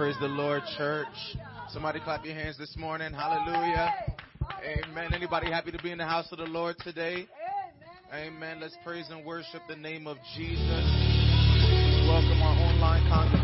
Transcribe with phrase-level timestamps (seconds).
[0.00, 1.36] Praise the Lord, church.
[1.68, 3.12] Somebody clap your hands this morning.
[3.12, 3.92] Hallelujah.
[4.64, 5.12] Amen.
[5.12, 7.28] Anybody happy to be in the house of the Lord today?
[8.10, 8.60] Amen.
[8.62, 10.66] Let's praise and worship the name of Jesus.
[12.08, 13.39] Welcome our online congregation.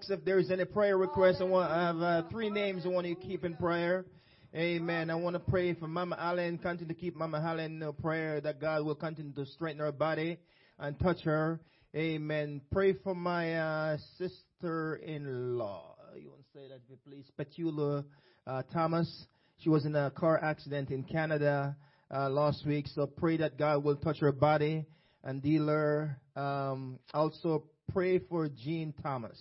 [0.00, 1.40] Ask if there's any prayer requests.
[1.40, 4.06] I, want, I have uh, three names I want you to keep in prayer.
[4.54, 5.10] Amen.
[5.10, 6.56] I want to pray for Mama Allen.
[6.56, 10.38] Continue to keep Mama Allen in prayer that God will continue to strengthen her body
[10.78, 11.60] and touch her.
[11.94, 12.62] Amen.
[12.72, 15.96] Pray for my uh, sister-in-law.
[16.18, 17.26] You want to say that, please?
[17.38, 18.04] Petula
[18.46, 19.26] uh, Thomas.
[19.58, 21.76] She was in a car accident in Canada
[22.14, 22.86] uh, last week.
[22.94, 24.86] So pray that God will touch her body
[25.22, 26.18] and deal her.
[26.36, 29.38] Um, also pray for Jean Thomas.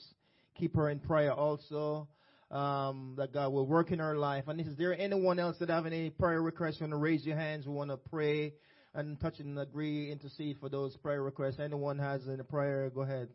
[0.60, 2.08] Keep her in prayer also.
[2.52, 4.48] Um, that God will work in her life.
[4.48, 6.80] And is there anyone else that have any prayer requests?
[6.80, 7.68] You want to raise your hands?
[7.68, 8.54] We want to pray
[8.96, 11.60] and touch and agree, intercede for those prayer requests.
[11.60, 12.90] Anyone has any prayer?
[12.90, 13.30] Go ahead.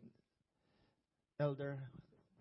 [1.39, 1.77] Elder.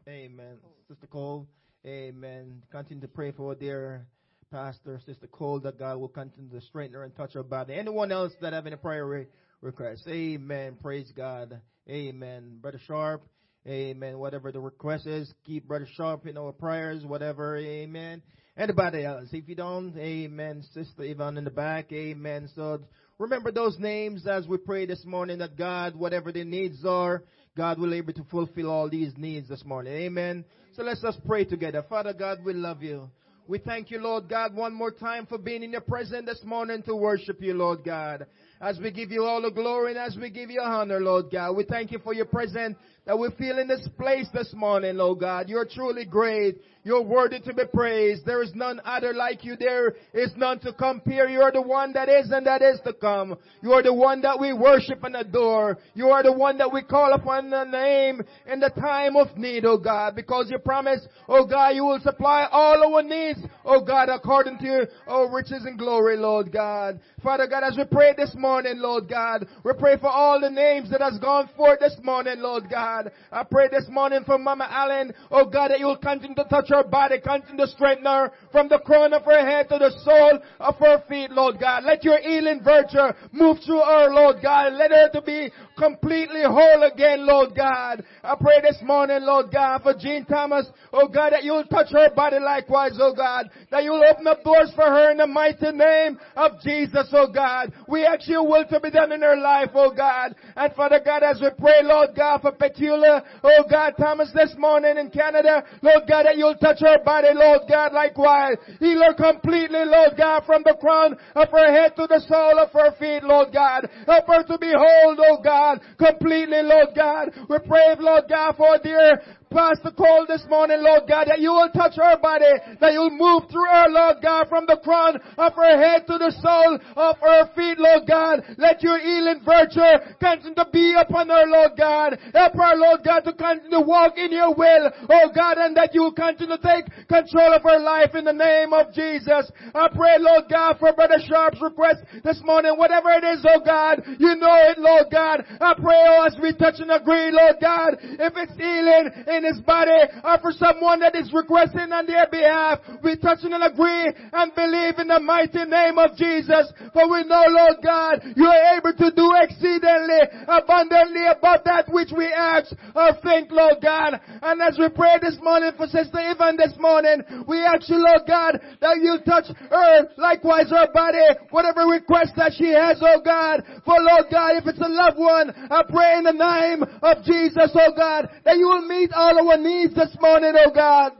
[0.08, 0.58] Amen.
[0.88, 1.46] Sister Cole.
[1.86, 2.62] Amen.
[2.72, 4.06] Continue to pray for dear
[4.50, 7.74] pastor, Sister Cole, that God will continue to strengthen her and touch her body.
[7.74, 9.26] Anyone else that have any prayer re-
[9.60, 10.06] requests?
[10.08, 10.76] Amen.
[10.80, 11.60] Praise God.
[11.88, 12.58] Amen.
[12.60, 13.22] Brother Sharp.
[13.66, 14.18] Amen.
[14.18, 17.56] Whatever the request is, keep Brother Sharp in our prayers, whatever.
[17.56, 18.20] Amen.
[18.58, 19.28] Anybody else?
[19.32, 20.62] If you don't, amen.
[20.74, 22.50] Sister Yvonne in the back, amen.
[22.54, 22.80] So
[23.18, 27.22] remember those names as we pray this morning that God, whatever their needs are,
[27.56, 29.94] God will able to fulfill all these needs this morning.
[29.94, 30.44] Amen.
[30.74, 31.84] So let's just pray together.
[31.88, 33.08] Father God, we love you.
[33.46, 36.82] We thank you, Lord God, one more time for being in your presence this morning
[36.84, 38.26] to worship you, Lord God.
[38.60, 41.52] As we give you all the glory and as we give you honor, Lord God,
[41.54, 45.20] we thank you for your presence that we feel in this place this morning, Lord
[45.20, 45.48] God.
[45.48, 46.56] You're truly great.
[46.84, 48.26] You're worthy to be praised.
[48.26, 49.56] There is none other like you.
[49.56, 51.28] There is none to compare.
[51.28, 53.36] You are the one that is and that is to come.
[53.62, 55.78] You are the one that we worship and adore.
[55.94, 59.64] You are the one that we call upon the name in the time of need,
[59.64, 64.10] oh God, because you promise, oh God, you will supply all our needs, oh God,
[64.10, 67.00] according to your oh, riches and glory, Lord God.
[67.22, 70.90] Father God, as we pray this morning, Lord God, we pray for all the names
[70.90, 72.93] that has gone forth this morning, Lord God.
[73.32, 76.68] I pray this morning for Mama Allen, oh God, that you will continue to touch
[76.68, 80.38] her body, continue to strengthen her from the crown of her head to the sole
[80.60, 81.84] of her feet, Lord God.
[81.84, 84.74] Let your healing virtue move through her, Lord God.
[84.74, 88.04] Let her to be completely whole again, Lord God.
[88.22, 92.14] I pray this morning, Lord God, for Jean Thomas, oh God, that you'll touch her
[92.14, 93.50] body likewise, oh God.
[93.70, 97.72] That you'll open up doors for her in the mighty name of Jesus, oh God.
[97.88, 100.34] We ask your will to be done in her life, oh God.
[100.56, 104.96] And Father God, as we pray, Lord God, for Petula, oh God, Thomas this morning
[104.96, 108.56] in Canada, Lord God, that you'll touch her body, Lord God, likewise.
[108.78, 112.70] Heal her completely, Lord God, from the crown of her head to the sole of
[112.72, 113.88] her feet, Lord God.
[114.06, 115.63] Help her to be whole, oh God,
[115.98, 117.30] completely, Lord God.
[117.48, 119.22] We pray, Lord God, for dear
[119.54, 122.50] Pastor Cole this morning, Lord God, that you will touch her body,
[122.82, 126.34] that you'll move through her, Lord God, from the crown of her head to the
[126.42, 128.42] sole of her feet, Lord God.
[128.58, 132.18] Let your healing virtue continue to be upon her, Lord God.
[132.34, 135.94] Help her, Lord God, to continue to walk in your will, oh God, and that
[135.94, 139.46] you continue to take control of her life in the name of Jesus.
[139.70, 144.02] I pray, Lord God, for Brother Sharp's request this morning, whatever it is, oh God,
[144.18, 145.46] you know it, Lord God.
[145.62, 149.52] I pray, oh, as we touch and agree, Lord God, if it's healing in in
[149.52, 149.92] his body
[150.24, 152.80] or for someone that is requesting on their behalf.
[153.02, 156.72] We touch and agree and believe in the mighty name of Jesus.
[156.92, 162.10] For we know, Lord God, you are able to do exceedingly abundantly above that which
[162.16, 164.16] we ask or think, Lord God.
[164.40, 168.24] And as we pray this morning for Sister Yvonne this morning, we ask you, Lord
[168.26, 171.20] God, that you touch her, likewise her body,
[171.50, 173.60] whatever request that she has, oh God.
[173.84, 177.70] For Lord God, if it's a loved one, I pray in the name of Jesus,
[177.74, 181.12] oh God, that you will meet all our needs this morning, oh God.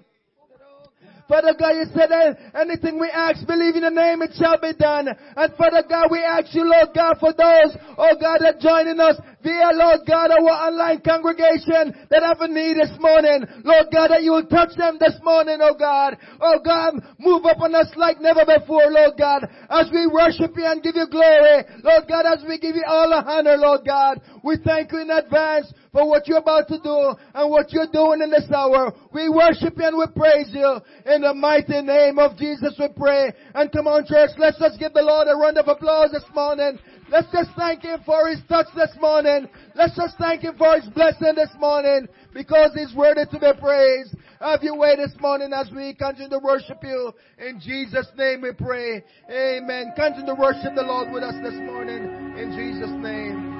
[1.26, 4.74] Father God, you said that anything we ask, believe in the name, it shall be
[4.76, 5.08] done.
[5.08, 9.16] And Father God, we ask you, Lord God, for those, oh God, that joining us
[9.44, 13.44] via, Lord God, our online congregation that have a need this morning.
[13.62, 16.16] Lord God, that you will touch them this morning, oh God.
[16.40, 20.82] Oh God, move upon us like never before, Lord God, as we worship you and
[20.82, 21.62] give you glory.
[21.84, 24.18] Lord God, as we give you all the honor, Lord God.
[24.42, 28.20] We thank you in advance for what you're about to do and what you're doing
[28.20, 28.92] in this hour.
[29.12, 30.80] We worship you and we praise you.
[31.06, 33.32] In the mighty name of Jesus we pray.
[33.54, 36.78] And come on church, let's just give the Lord a round of applause this morning.
[37.10, 39.48] Let's just thank Him for His touch this morning.
[39.74, 44.16] Let's just thank Him for His blessing this morning because He's worthy to be praised.
[44.40, 47.12] Have your way this morning as we continue to worship you.
[47.38, 49.02] In Jesus' name we pray.
[49.30, 49.92] Amen.
[49.96, 52.04] Continue to worship the Lord with us this morning.
[52.36, 53.53] In Jesus' name.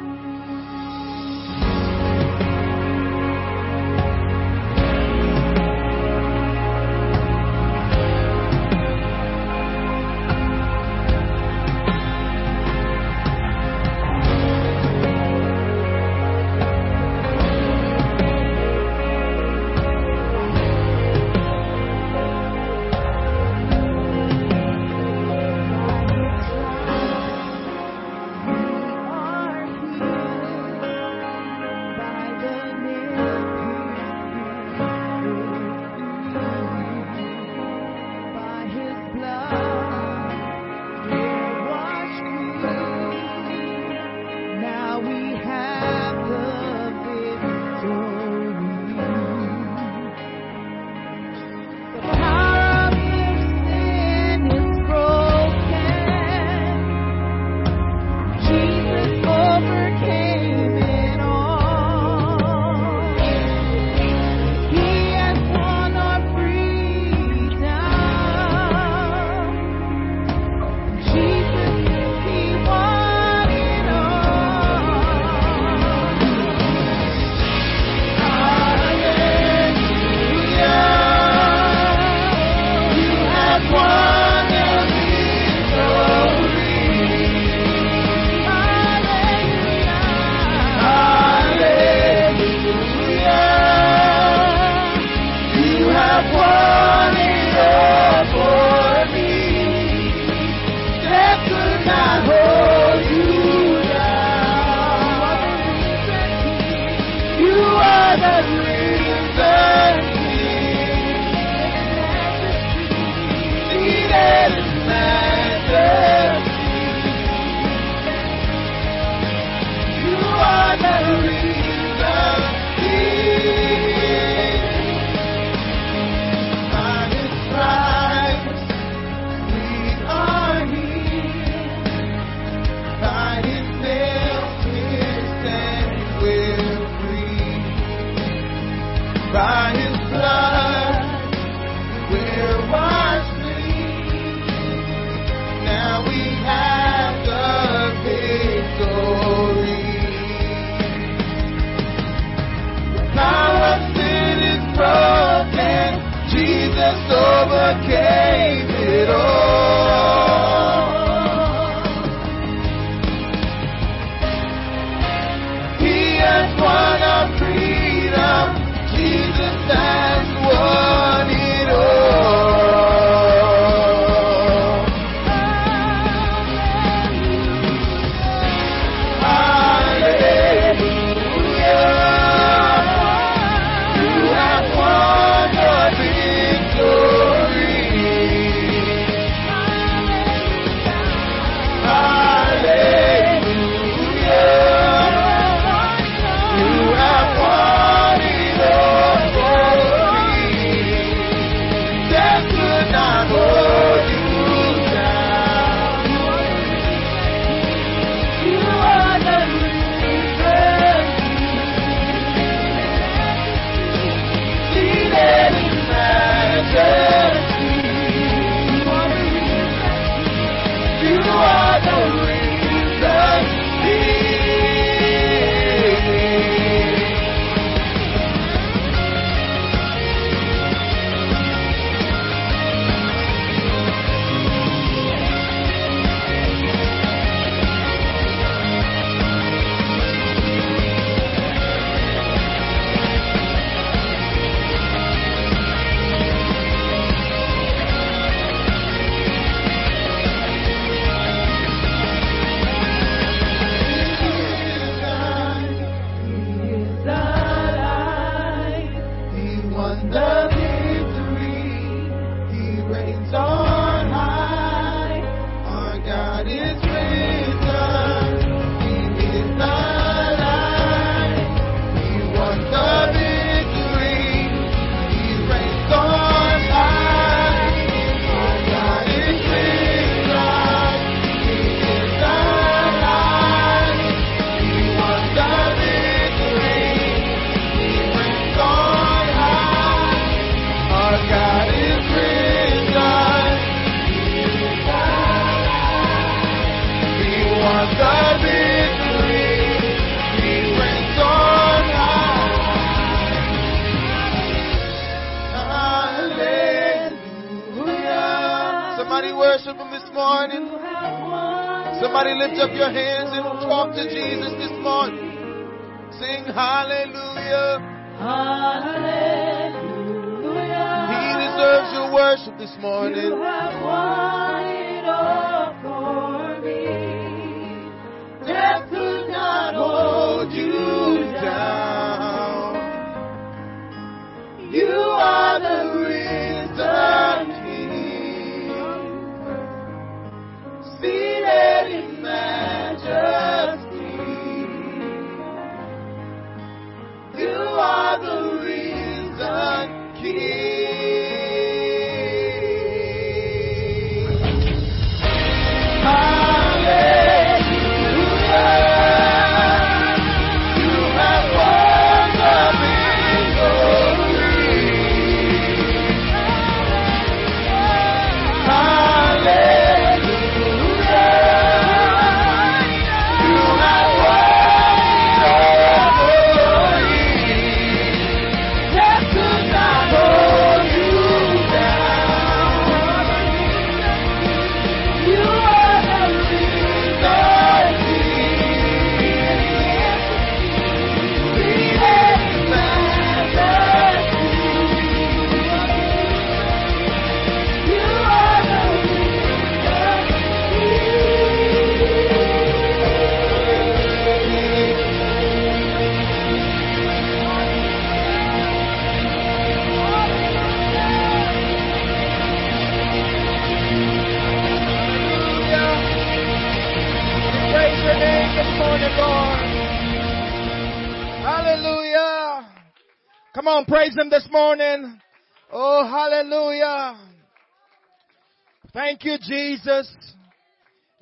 [429.85, 430.17] Jesus.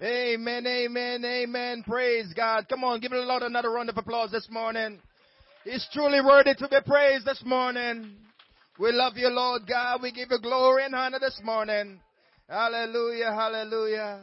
[0.01, 1.83] Amen, amen, amen.
[1.85, 2.68] Praise God.
[2.68, 5.01] Come on, give the Lord another round of applause this morning.
[5.64, 8.14] He's truly worthy to be praised this morning.
[8.79, 10.01] We love you, Lord God.
[10.01, 12.01] We give you glory and honor this morning.
[12.48, 14.20] Hallelujah, hallelujah.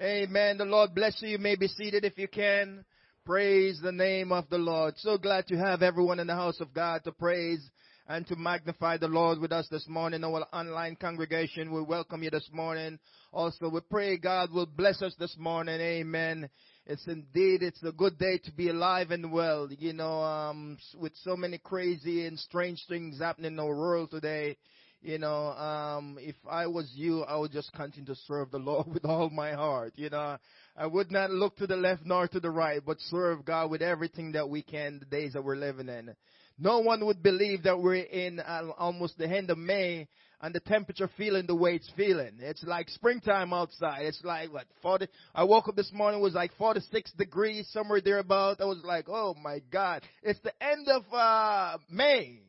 [0.00, 0.58] Amen.
[0.58, 1.30] The Lord bless you.
[1.30, 2.84] You may be seated if you can.
[3.24, 4.94] Praise the name of the Lord.
[4.98, 7.66] So glad to have everyone in the house of God to praise
[8.06, 10.24] and to magnify the Lord with us this morning.
[10.24, 12.98] Our online congregation, we welcome you this morning.
[13.32, 15.80] Also, we pray God will bless us this morning.
[15.80, 16.48] Amen.
[16.86, 19.68] It's indeed, it's a good day to be alive and well.
[19.70, 24.56] You know, um, with so many crazy and strange things happening in our world today,
[25.02, 28.86] you know, um, if I was you, I would just continue to serve the Lord
[28.88, 29.92] with all my heart.
[29.96, 30.38] You know,
[30.74, 33.82] I would not look to the left nor to the right, but serve God with
[33.82, 36.14] everything that we can the days that we're living in.
[36.58, 40.08] No one would believe that we're in uh, almost the end of May
[40.40, 42.32] and the temperature feeling the way it's feeling.
[42.40, 44.02] It's like springtime outside.
[44.02, 45.06] It's like what 40.
[45.34, 48.60] I woke up this morning it was like 46 degrees somewhere thereabout.
[48.60, 52.40] I was like, oh my God, it's the end of uh, May.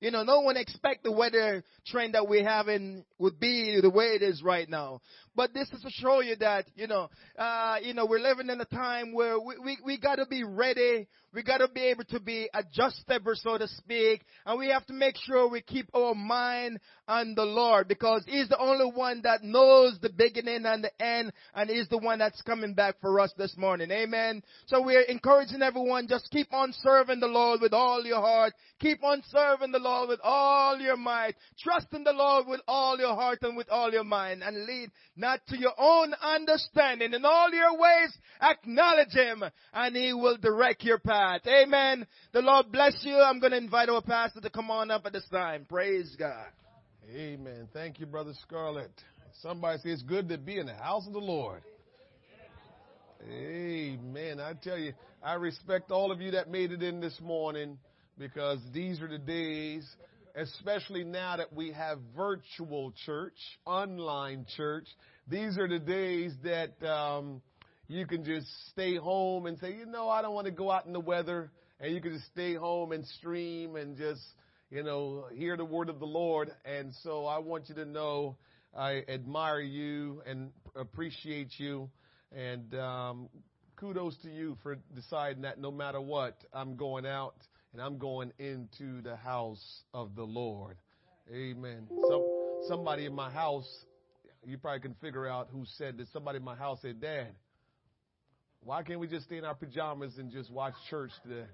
[0.00, 4.06] You know, no one expect the weather trend that we're having would be the way
[4.06, 5.02] it is right now.
[5.36, 8.60] But this is to show you that, you know, uh, you know, we're living in
[8.60, 11.06] a time where we, we, we gotta be ready.
[11.32, 14.22] We gotta be able to be adjustable, so to speak.
[14.44, 18.48] And we have to make sure we keep our mind on the Lord because He's
[18.48, 22.42] the only one that knows the beginning and the end and He's the one that's
[22.42, 23.92] coming back for us this morning.
[23.92, 24.42] Amen.
[24.66, 28.52] So we're encouraging everyone, just keep on serving the Lord with all your heart.
[28.80, 31.34] Keep on serving the Lord with all your might.
[31.60, 34.90] Trust in the Lord with all your heart and with all your mind and lead
[35.20, 37.14] not to your own understanding.
[37.14, 41.42] In all your ways, acknowledge Him and He will direct your path.
[41.46, 42.06] Amen.
[42.32, 43.16] The Lord bless you.
[43.16, 45.66] I'm going to invite our pastor to come on up at this time.
[45.68, 46.46] Praise God.
[47.14, 47.68] Amen.
[47.72, 48.92] Thank you, Brother Scarlett.
[49.42, 51.62] Somebody says it's good to be in the house of the Lord.
[53.28, 54.40] Amen.
[54.40, 57.78] I tell you, I respect all of you that made it in this morning
[58.18, 59.86] because these are the days,
[60.40, 64.86] especially now that we have virtual church, online church.
[65.28, 67.42] These are the days that um,
[67.88, 70.86] you can just stay home and say, you know, I don't want to go out
[70.86, 74.22] in the weather, and you can just stay home and stream and just,
[74.70, 76.50] you know, hear the word of the Lord.
[76.64, 78.36] And so I want you to know
[78.74, 81.90] I admire you and appreciate you.
[82.34, 83.28] And um,
[83.76, 87.34] kudos to you for deciding that no matter what, I'm going out
[87.72, 90.76] and I'm going into the house of the Lord.
[91.32, 91.88] Amen.
[92.06, 92.24] Some,
[92.66, 93.68] somebody in my house,
[94.44, 96.08] you probably can figure out who said this.
[96.12, 97.28] Somebody in my house said, Dad,
[98.62, 101.46] why can't we just stay in our pajamas and just watch church today?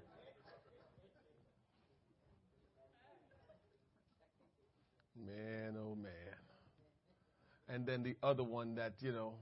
[5.25, 6.11] Man, oh man.
[7.69, 9.33] And then the other one that, you know,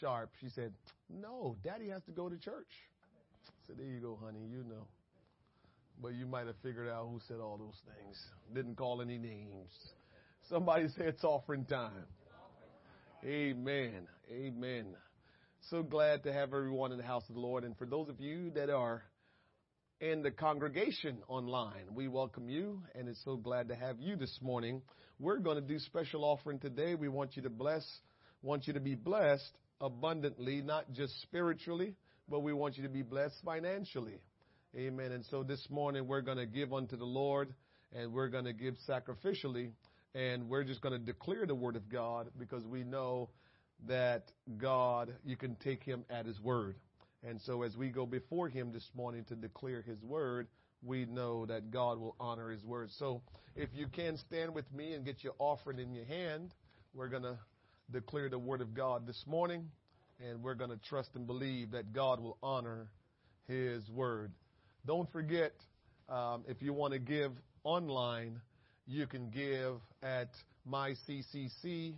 [0.00, 0.30] sharp.
[0.40, 0.72] She said,
[1.08, 2.66] No, daddy has to go to church.
[3.46, 4.86] I said, There you go, honey, you know.
[6.00, 8.16] But you might have figured out who said all those things.
[8.54, 9.72] Didn't call any names.
[10.48, 12.06] Somebody say it's offering time.
[13.24, 14.06] Amen.
[14.30, 14.86] Amen.
[15.70, 17.64] So glad to have everyone in the house of the Lord.
[17.64, 19.02] And for those of you that are
[20.00, 24.38] in the congregation online, we welcome you and it's so glad to have you this
[24.40, 24.82] morning.
[25.18, 26.94] We're going to do special offering today.
[26.94, 27.84] We want you to bless,
[28.40, 31.96] want you to be blessed abundantly, not just spiritually,
[32.28, 34.20] but we want you to be blessed financially.
[34.76, 35.12] Amen.
[35.12, 37.54] And so this morning we're going to give unto the Lord
[37.90, 39.70] and we're going to give sacrificially
[40.14, 43.30] and we're just going to declare the word of God because we know
[43.86, 46.76] that God, you can take him at his word.
[47.26, 50.48] And so as we go before him this morning to declare his word,
[50.82, 52.90] we know that God will honor his word.
[52.98, 53.22] So
[53.56, 56.52] if you can stand with me and get your offering in your hand,
[56.92, 57.38] we're going to
[57.90, 59.70] declare the word of God this morning
[60.22, 62.90] and we're going to trust and believe that God will honor
[63.46, 64.30] his word.
[64.88, 65.52] Don't forget,
[66.08, 68.40] um, if you want to give online,
[68.86, 70.30] you can give at
[70.66, 71.92] myccc.faith.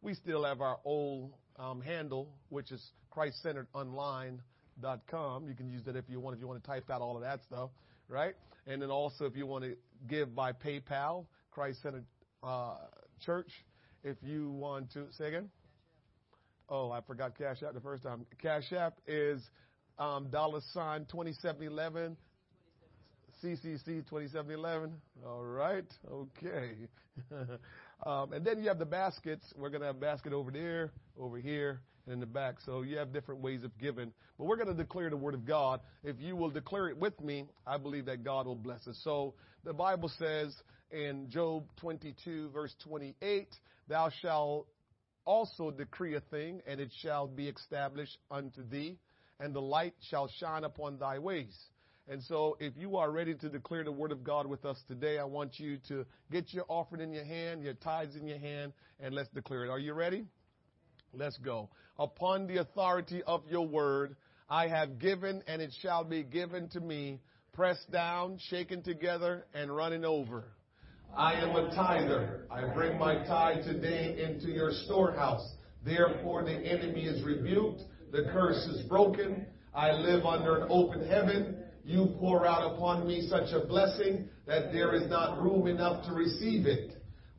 [0.00, 2.82] We still have our old um, handle, which is
[3.14, 5.46] christcenteredonline.com.
[5.46, 7.20] You can use that if you want, if you want to type out all of
[7.20, 7.68] that stuff,
[8.08, 8.32] right?
[8.66, 9.76] And then also if you want to
[10.08, 12.06] give by PayPal, Christ Centered
[12.42, 12.76] uh,
[13.22, 13.50] Church.
[14.02, 15.50] If you want to, say again?
[16.70, 18.24] Oh, I forgot Cash App the first time.
[18.40, 19.42] Cash App is
[19.98, 22.16] um, dollar sign 2711
[23.42, 24.92] CCC 2711.
[25.26, 25.84] All right.
[26.10, 26.70] Okay.
[28.06, 29.44] um, and then you have the baskets.
[29.56, 32.56] We're going to have basket over there, over here, and in the back.
[32.64, 34.12] So you have different ways of giving.
[34.38, 35.80] But we're going to declare the word of God.
[36.02, 38.98] If you will declare it with me, I believe that God will bless us.
[39.04, 40.54] So the Bible says
[40.90, 43.48] in Job 22, verse 28,
[43.88, 44.68] Thou shalt
[45.26, 48.98] also decree a thing, and it shall be established unto thee,
[49.40, 51.56] and the light shall shine upon thy ways.
[52.06, 55.18] And so if you are ready to declare the word of God with us today,
[55.18, 58.74] I want you to get your offering in your hand, your tithes in your hand,
[59.00, 59.70] and let's declare it.
[59.70, 60.26] Are you ready?
[61.14, 61.70] Let's go.
[61.98, 64.16] Upon the authority of your word,
[64.50, 67.20] I have given and it shall be given to me,
[67.54, 70.44] pressed down, shaken together, and running over.
[71.16, 72.46] I am a tither.
[72.50, 75.54] I bring my tithe today into your storehouse.
[75.84, 77.82] Therefore the enemy is rebuked.
[78.14, 79.44] The curse is broken.
[79.74, 81.56] I live under an open heaven.
[81.84, 86.12] You pour out upon me such a blessing that there is not room enough to
[86.12, 86.94] receive it.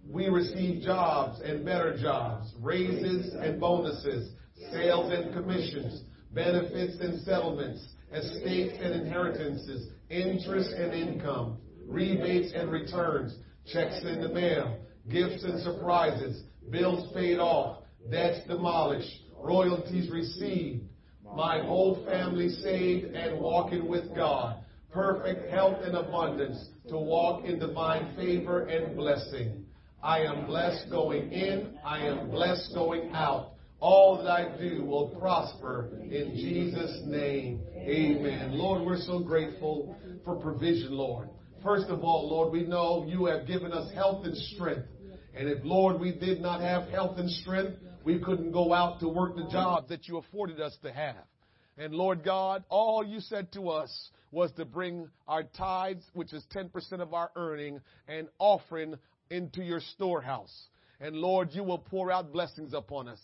[0.05, 4.33] We receive jobs and better jobs, raises and bonuses,
[4.73, 11.57] sales and commissions, benefits and settlements, estates and inheritances, interest and income,
[11.87, 13.33] rebates and returns,
[13.65, 14.77] checks in the mail,
[15.09, 20.83] gifts and surprises, bills paid off, debts demolished, royalties received,
[21.35, 24.57] my whole family saved and walking with God,
[24.91, 29.65] perfect health and abundance to walk in divine favor and blessing.
[30.01, 33.51] I am blessed going in, I am blessed going out.
[33.79, 37.59] All that I do will prosper in Jesus' name.
[37.75, 38.51] Amen.
[38.53, 41.29] Lord, we're so grateful for provision, Lord.
[41.61, 44.87] First of all, Lord, we know you have given us health and strength.
[45.35, 47.73] And if, Lord, we did not have health and strength,
[48.05, 51.25] we couldn't go out to work the job that you afforded us to have.
[51.77, 56.43] And Lord God, all you said to us was to bring our tithes, which is
[56.55, 58.95] 10% of our earning, and offering
[59.31, 60.67] into your storehouse.
[61.01, 63.19] And Lord, you will pour out blessings upon us.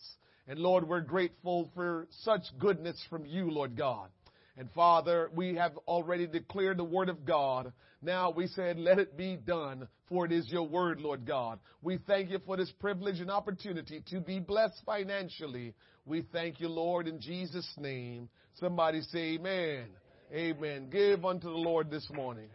[0.48, 4.10] And Lord, we're grateful for such goodness from you, Lord God.
[4.58, 7.72] And Father, we have already declared the word of God.
[8.02, 11.60] Now we said, let it be done, for it is your word, Lord God.
[11.82, 15.74] We thank you for this privilege and opportunity to be blessed financially.
[16.06, 18.30] We thank you, Lord, in Jesus' name.
[18.60, 19.86] Somebody say amen.
[20.34, 20.90] Amen.
[20.90, 22.50] Give unto the Lord this morning.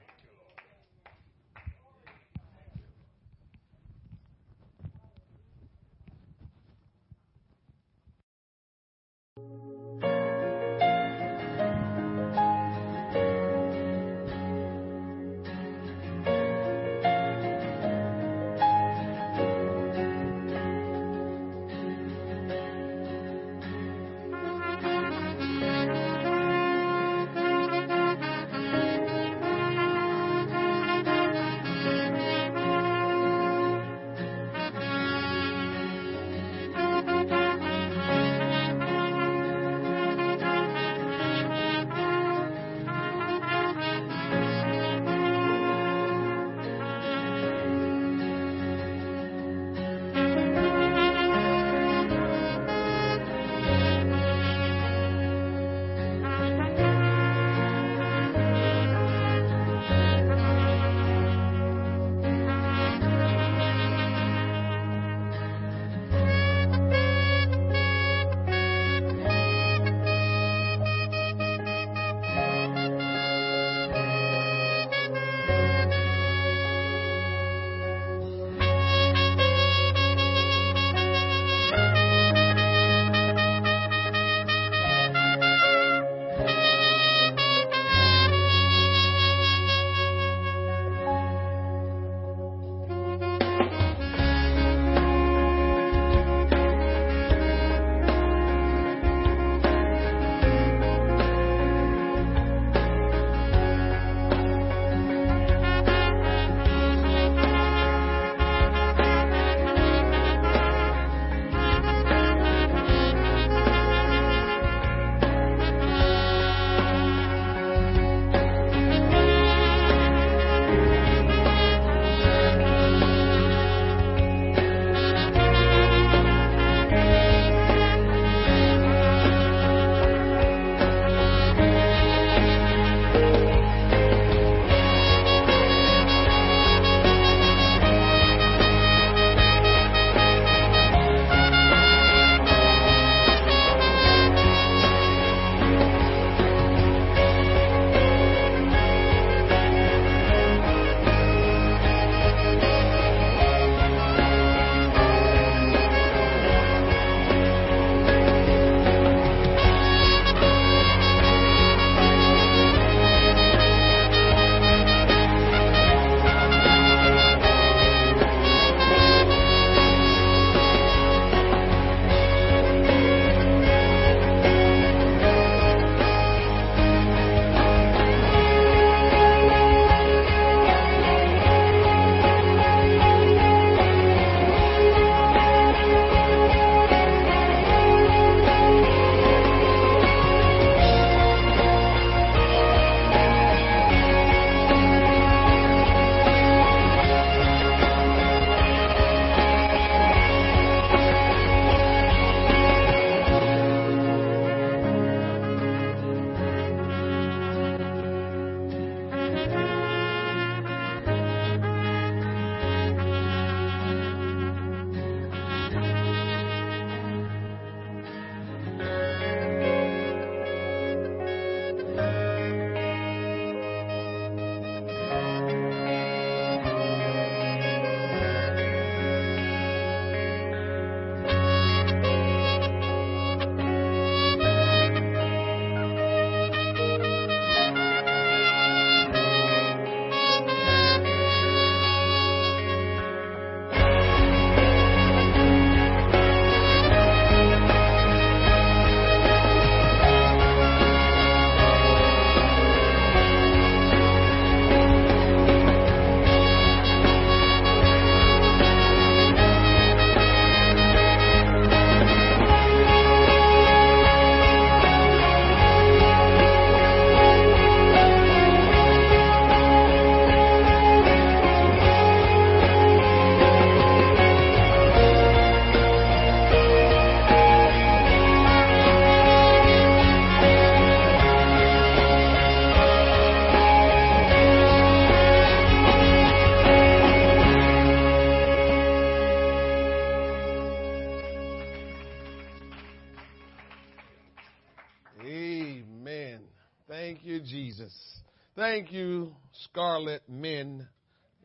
[298.66, 300.88] Thank you, Scarlett Men.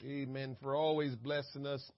[0.03, 0.57] Amen.
[0.59, 1.91] For always blessing us.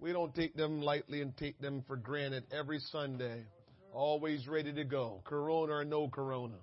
[0.00, 3.44] We don't take them lightly and take them for granted every Sunday.
[3.94, 5.22] Always ready to go.
[5.24, 6.56] Corona or no corona.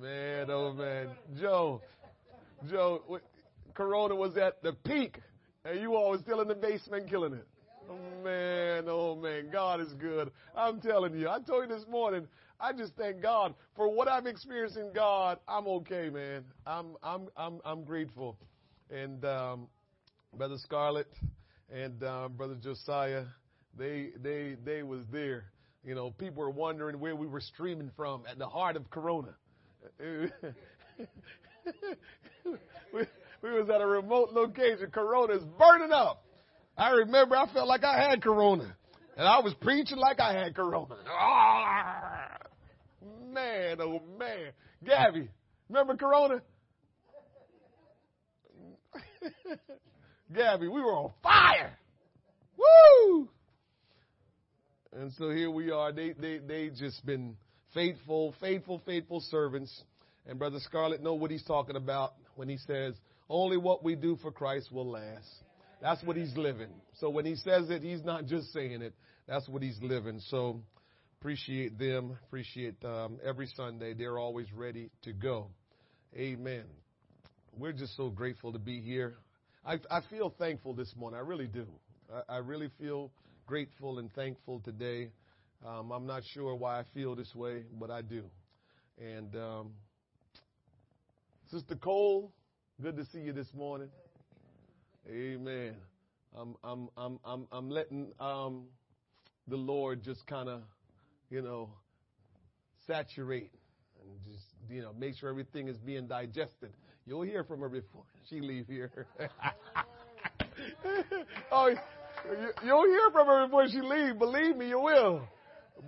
[0.00, 1.10] Man, oh man.
[1.40, 1.80] Joe,
[2.68, 3.20] Joe,
[3.72, 5.20] Corona was at the peak,
[5.64, 7.46] and you all were still in the basement killing it.
[7.88, 10.32] Oh, man, oh man, God is good.
[10.56, 11.28] I'm telling you.
[11.28, 12.26] I told you this morning.
[12.62, 14.92] I just thank God for what I'm experiencing.
[14.94, 16.44] God, I'm okay, man.
[16.64, 18.38] I'm I'm I'm I'm grateful.
[18.88, 19.66] And um,
[20.36, 21.08] Brother Scarlett
[21.74, 23.24] and um, Brother Josiah,
[23.76, 25.46] they they they was there.
[25.84, 29.34] You know, people were wondering where we were streaming from at the heart of Corona.
[29.98, 30.28] we,
[33.42, 34.88] we was at a remote location.
[34.92, 36.22] Corona is burning up.
[36.78, 38.76] I remember I felt like I had Corona.
[39.16, 40.94] And I was preaching like I had Corona.
[43.32, 44.52] man, oh man.
[44.84, 45.28] Gabby,
[45.68, 46.42] remember Corona?
[50.34, 51.76] Gabby, we were on fire.
[52.56, 53.28] Woo!
[54.94, 55.92] And so here we are.
[55.92, 57.36] They they they just been
[57.72, 59.82] faithful, faithful, faithful servants.
[60.26, 62.94] And Brother Scarlett know what he's talking about when he says,
[63.28, 65.26] only what we do for Christ will last.
[65.80, 66.70] That's what he's living.
[67.00, 68.94] So when he says it, he's not just saying it.
[69.26, 70.20] That's what he's living.
[70.28, 70.60] So
[71.22, 72.18] appreciate them.
[72.26, 73.94] Appreciate um, every Sunday.
[73.94, 75.46] They're always ready to go.
[76.16, 76.64] Amen.
[77.56, 79.14] We're just so grateful to be here.
[79.64, 81.20] I, I feel thankful this morning.
[81.20, 81.64] I really do.
[82.12, 83.12] I, I really feel
[83.46, 85.10] grateful and thankful today.
[85.64, 88.24] Um, I'm not sure why I feel this way, but I do.
[88.98, 89.70] And um,
[91.52, 92.32] Sister Cole,
[92.82, 93.90] good to see you this morning.
[95.08, 95.76] Amen.
[96.36, 98.64] I'm I'm I'm I'm I'm letting um,
[99.46, 100.62] the Lord just kind of,
[101.32, 101.70] you know,
[102.86, 103.50] saturate
[104.02, 106.74] and just you know make sure everything is being digested.
[107.06, 109.06] You'll hear from her before she leave here.
[111.50, 111.74] oh,
[112.62, 114.18] you'll hear from her before she leave.
[114.18, 115.22] Believe me, you will.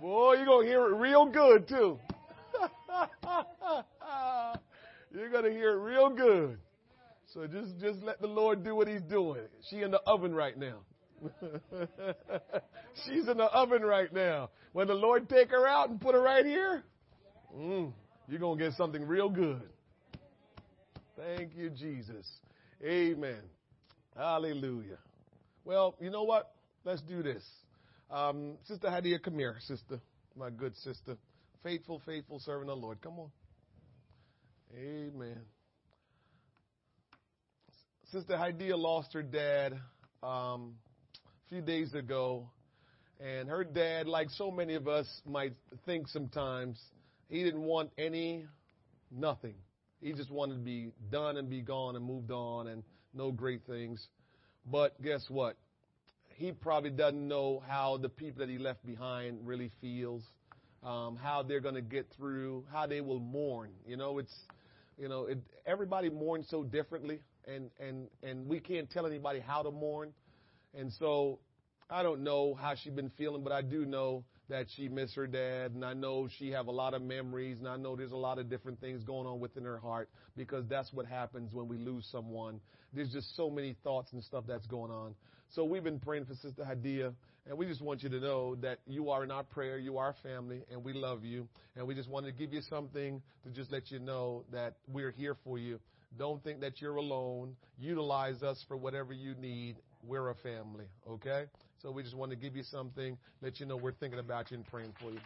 [0.01, 1.99] Boy, you're gonna hear it real good too.
[5.13, 6.57] you're gonna hear it real good.
[7.33, 9.41] So just, just let the Lord do what he's doing.
[9.69, 10.79] She in the oven right now.
[13.03, 14.49] She's in the oven right now.
[14.73, 16.83] When the Lord take her out and put her right here,
[17.55, 17.91] mm,
[18.27, 19.61] you're going to get something real good.
[21.17, 22.25] Thank you, Jesus.
[22.83, 23.41] Amen.
[24.15, 24.97] Hallelujah.
[25.63, 26.53] Well, you know what?
[26.83, 27.43] Let's do this.
[28.11, 29.99] Um, sister Hadia, come here, sister.
[30.37, 31.17] My good sister.
[31.63, 33.01] Faithful, faithful servant of the Lord.
[33.01, 33.31] Come on.
[34.77, 35.39] Amen.
[38.11, 39.73] Sister Hadia lost her dad
[40.21, 40.75] um,
[41.25, 42.49] a few days ago,
[43.19, 45.53] and her dad, like so many of us might
[45.85, 46.81] think sometimes,
[47.29, 48.45] he didn't want any,
[49.11, 49.55] nothing.
[50.01, 53.61] He just wanted to be done and be gone and moved on and no great
[53.65, 54.07] things.
[54.65, 55.55] But guess what?
[56.35, 60.23] He probably doesn't know how the people that he left behind really feels,
[60.83, 63.71] um, how they're going to get through, how they will mourn.
[63.87, 64.33] You know, it's,
[64.97, 69.61] you know, it, everybody mourns so differently and and and we can't tell anybody how
[69.63, 70.13] to mourn.
[70.73, 71.39] And so
[71.89, 75.27] I don't know how she's been feeling, but I do know that she missed her
[75.27, 78.17] dad, and I know she have a lot of memories, and I know there's a
[78.17, 81.77] lot of different things going on within her heart because that's what happens when we
[81.77, 82.59] lose someone.
[82.93, 85.13] There's just so many thoughts and stuff that's going on.
[85.49, 87.13] So we've been praying for Sister Hadia,
[87.47, 90.15] and we just want you to know that you are in our prayer, you are
[90.23, 93.71] family, and we love you, and we just wanted to give you something to just
[93.71, 95.79] let you know that we're here for you.
[96.17, 97.55] Don't think that you're alone.
[97.77, 99.75] Utilize us for whatever you need.
[100.03, 101.45] We're a family, okay?
[101.85, 104.57] So we just want to give you something, let you know we're thinking about you
[104.57, 105.19] and praying for you.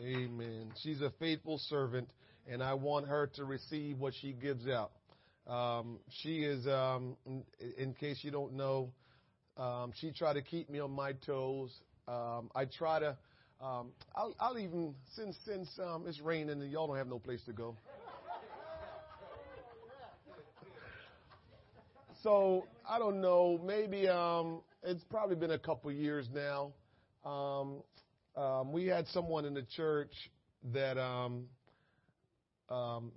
[0.00, 0.72] Amen.
[0.82, 2.08] She's a faithful servant,
[2.50, 4.90] and I want her to receive what she gives out.
[5.46, 7.44] Um, she is, um, in,
[7.78, 8.90] in, case you don't know,
[9.56, 11.70] um, she tried to keep me on my toes.
[12.08, 13.16] Um, I try to
[13.60, 17.42] um, I'll, I'll, even since since um, it's raining and y'all don't have no place
[17.46, 17.76] to go.
[22.22, 23.60] So I don't know.
[23.64, 26.72] Maybe um, it's probably been a couple years now.
[27.24, 27.82] Um,
[28.36, 30.12] um, we had someone in the church
[30.72, 31.44] that um,
[32.70, 33.12] um,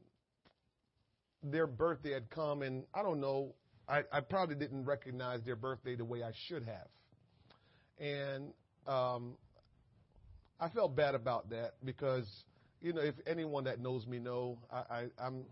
[1.44, 3.54] their birthday had come, and I don't know.
[3.88, 6.88] I, I, probably didn't recognize their birthday the way I should have,
[8.00, 8.54] and
[8.88, 9.34] um,
[10.60, 12.28] I felt bad about that because,
[12.82, 15.44] you know, if anyone that knows me know, I, I, I, am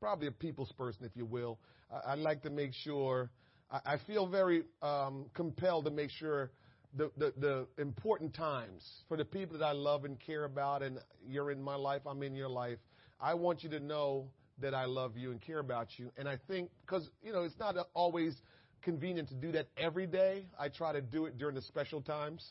[0.00, 1.58] probably a people's person, if you will.
[1.92, 3.30] I, I like to make sure,
[3.70, 6.50] I, I feel very um, compelled to make sure
[6.96, 10.98] the, the, the important times for the people that I love and care about, and
[11.28, 12.78] you're in my life, I'm in your life.
[13.20, 14.28] I want you to know
[14.60, 16.10] that I love you and care about you.
[16.16, 18.34] And I think, because, you know, it's not always
[18.82, 20.46] convenient to do that every day.
[20.58, 22.44] I try to do it during the special times.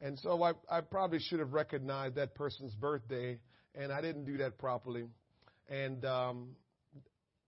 [0.00, 3.38] And so I, I probably should have recognized that person's birthday,
[3.74, 5.04] and I didn't do that properly.
[5.68, 6.48] And um,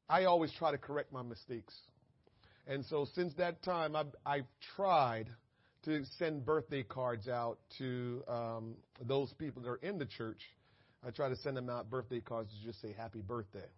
[0.09, 1.75] I always try to correct my mistakes.
[2.67, 4.47] And so since that time, I've, I've
[4.77, 5.29] tried
[5.85, 8.75] to send birthday cards out to um,
[9.07, 10.41] those people that are in the church.
[11.07, 13.69] I try to send them out birthday cards to just say happy birthday.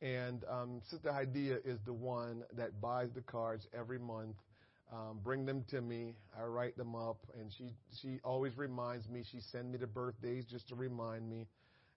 [0.00, 4.36] And um, Sister Hadia is the one that buys the cards every month.
[4.92, 6.14] Um, bring them to me.
[6.38, 9.24] I write them up, and she she always reminds me.
[9.32, 11.46] She sends me the birthdays just to remind me,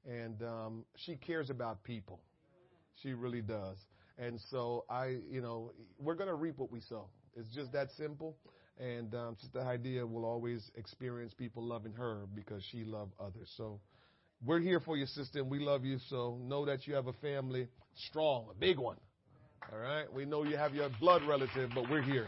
[0.09, 2.21] and um, she cares about people.
[3.01, 3.77] She really does.
[4.17, 7.09] And so I, you know, we're going to reap what we sow.
[7.35, 8.35] It's just that simple.
[8.79, 13.51] And um, Sister Hadia will always experience people loving her because she loved others.
[13.57, 13.79] So
[14.45, 15.97] we're here for you, sister, and we love you.
[16.09, 18.97] So know that you have a family strong, a big one.
[19.71, 20.11] All right?
[20.11, 22.27] We know you have your blood relative, but we're here.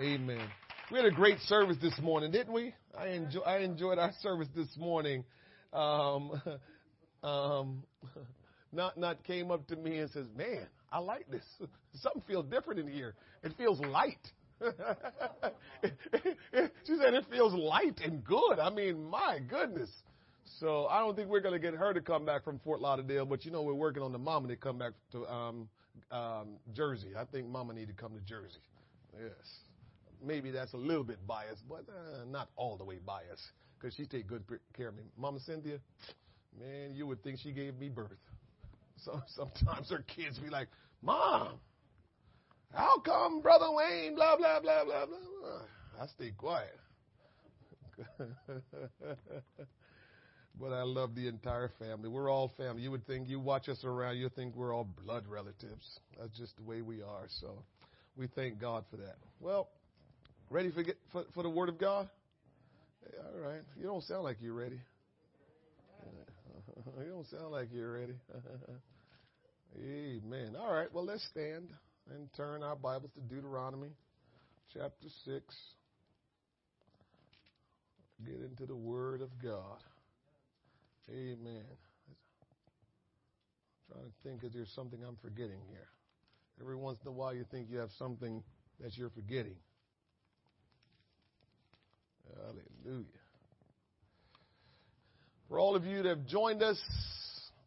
[0.00, 0.48] Amen.
[0.90, 2.74] We had a great service this morning, didn't we?
[2.98, 5.24] I, enjoy, I enjoyed our service this morning.
[5.72, 6.42] Um,
[7.22, 7.84] um,
[8.74, 11.44] not not came up to me and says, "Man, I like this.
[11.94, 13.14] Something feels different in here.
[13.42, 14.68] It feels light." she
[16.96, 18.58] said it feels light and good.
[18.60, 19.90] I mean, my goodness.
[20.60, 23.26] So I don't think we're going to get her to come back from Fort Lauderdale,
[23.26, 25.68] but you know we're working on the mama to come back to um,
[26.10, 27.08] um, Jersey.
[27.18, 28.60] I think mama need to come to Jersey.
[29.18, 29.58] Yes,
[30.24, 33.42] maybe that's a little bit biased, but uh, not all the way biased
[33.78, 34.42] because she take good
[34.76, 35.02] care of me.
[35.18, 35.78] Mama Cynthia,
[36.58, 38.10] man, you would think she gave me birth.
[39.04, 40.68] So sometimes her kids be like,
[41.02, 41.60] "Mom,
[42.74, 46.02] how come Brother Wayne, blah, blah, blah, blah, blah.
[46.02, 46.76] I stay quiet.
[50.58, 52.08] but I love the entire family.
[52.08, 52.82] We're all family.
[52.82, 56.00] You would think, you watch us around, you think we're all blood relatives.
[56.18, 57.26] That's just the way we are.
[57.40, 57.62] So
[58.16, 59.18] we thank God for that.
[59.38, 59.68] Well,
[60.50, 62.08] ready for, get, for, for the Word of God?
[63.04, 63.62] Hey, all right.
[63.78, 64.80] You don't sound like you're ready.
[66.98, 68.14] You don't sound like you're ready.
[69.76, 70.54] Amen.
[70.58, 70.92] All right.
[70.92, 71.68] Well, let's stand
[72.14, 73.90] and turn our Bibles to Deuteronomy
[74.72, 75.42] chapter 6.
[78.24, 79.82] Get into the Word of God.
[81.10, 81.64] Amen.
[83.90, 85.88] I'm trying to think if there's something I'm forgetting here.
[86.60, 88.44] Every once in a while, you think you have something
[88.80, 89.56] that you're forgetting.
[92.36, 93.06] Hallelujah.
[95.48, 96.80] For all of you that have joined us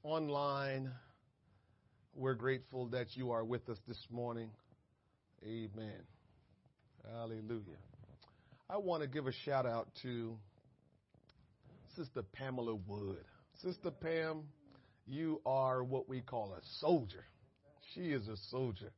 [0.03, 0.89] online,
[2.17, 4.49] we're grateful that you are with us this morning.
[5.43, 6.01] Amen.
[7.13, 7.77] Hallelujah.
[8.67, 10.35] I want to give a shout out to
[11.95, 13.23] Sister Pamela Wood.
[13.61, 14.43] Sister Pam,
[15.05, 17.23] you are what we call a soldier.
[17.93, 18.91] She is a soldier.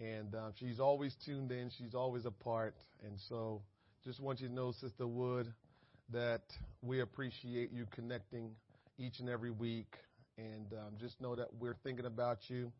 [0.00, 2.76] And uh, she's always tuned in, she's always a part.
[3.04, 3.60] And so
[4.04, 5.52] just want you to know, Sister Wood,
[6.12, 6.42] that
[6.80, 8.50] we appreciate you connecting
[8.98, 9.96] each and every week
[10.38, 12.72] and um, just know that we're thinking about you.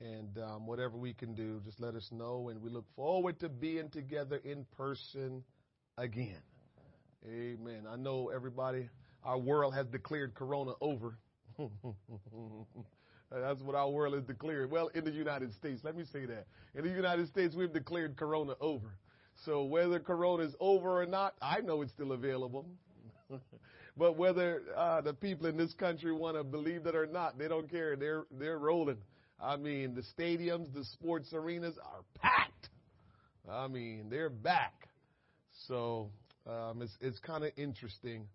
[0.00, 2.50] And um, whatever we can do, just let us know.
[2.50, 5.42] And we look forward to being together in person
[5.96, 6.42] again.
[7.26, 7.84] Amen.
[7.90, 8.88] I know everybody,
[9.24, 11.16] our world has declared Corona over.
[13.30, 14.70] That's what our world has declared.
[14.70, 16.46] Well, in the United States, let me say that.
[16.74, 18.98] In the United States, we've declared Corona over.
[19.44, 22.66] So whether Corona is over or not, I know it's still available.
[23.96, 27.48] But whether uh, the people in this country want to believe that or not, they
[27.48, 27.96] don't care.
[27.96, 28.98] They're they're rolling.
[29.40, 32.68] I mean, the stadiums, the sports arenas are packed.
[33.50, 34.88] I mean, they're back.
[35.66, 36.10] So
[36.46, 38.26] um, it's it's kind of interesting,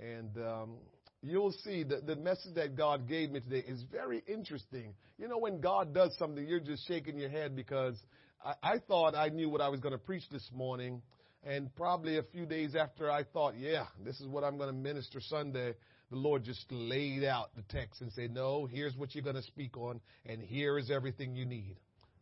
[0.00, 0.74] and um,
[1.22, 4.94] you'll see that the message that God gave me today is very interesting.
[5.16, 7.96] You know, when God does something, you're just shaking your head because
[8.44, 11.02] I, I thought I knew what I was going to preach this morning
[11.44, 14.76] and probably a few days after I thought, yeah, this is what I'm going to
[14.76, 15.74] minister Sunday,
[16.10, 19.42] the Lord just laid out the text and said, no, here's what you're going to
[19.42, 21.76] speak on, and here is everything you need.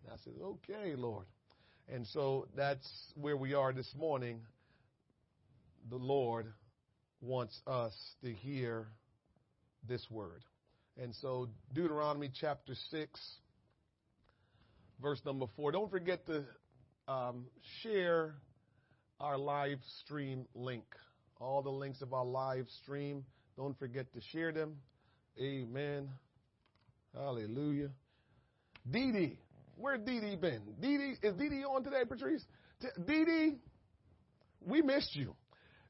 [0.04, 1.26] And I said, okay, Lord.
[1.88, 4.40] And so that's where we are this morning.
[5.88, 6.52] The Lord
[7.20, 8.88] wants us to hear
[9.88, 10.42] this word.
[11.00, 13.20] And so, Deuteronomy chapter 6,
[15.00, 15.72] verse number 4.
[15.72, 16.44] Don't forget to
[17.06, 17.46] um,
[17.82, 18.34] share
[19.20, 20.84] our live stream link.
[21.40, 23.24] All the links of our live stream.
[23.56, 24.76] Don't forget to share them.
[25.40, 26.08] Amen.
[27.14, 27.90] Hallelujah.
[28.90, 29.38] Dee Dee.
[29.76, 30.62] Where Dee Dee been?
[30.80, 32.44] Dee Dee, is Dee Dee on today, Patrice?
[33.06, 33.56] Dee Dee,
[34.60, 35.34] we missed you.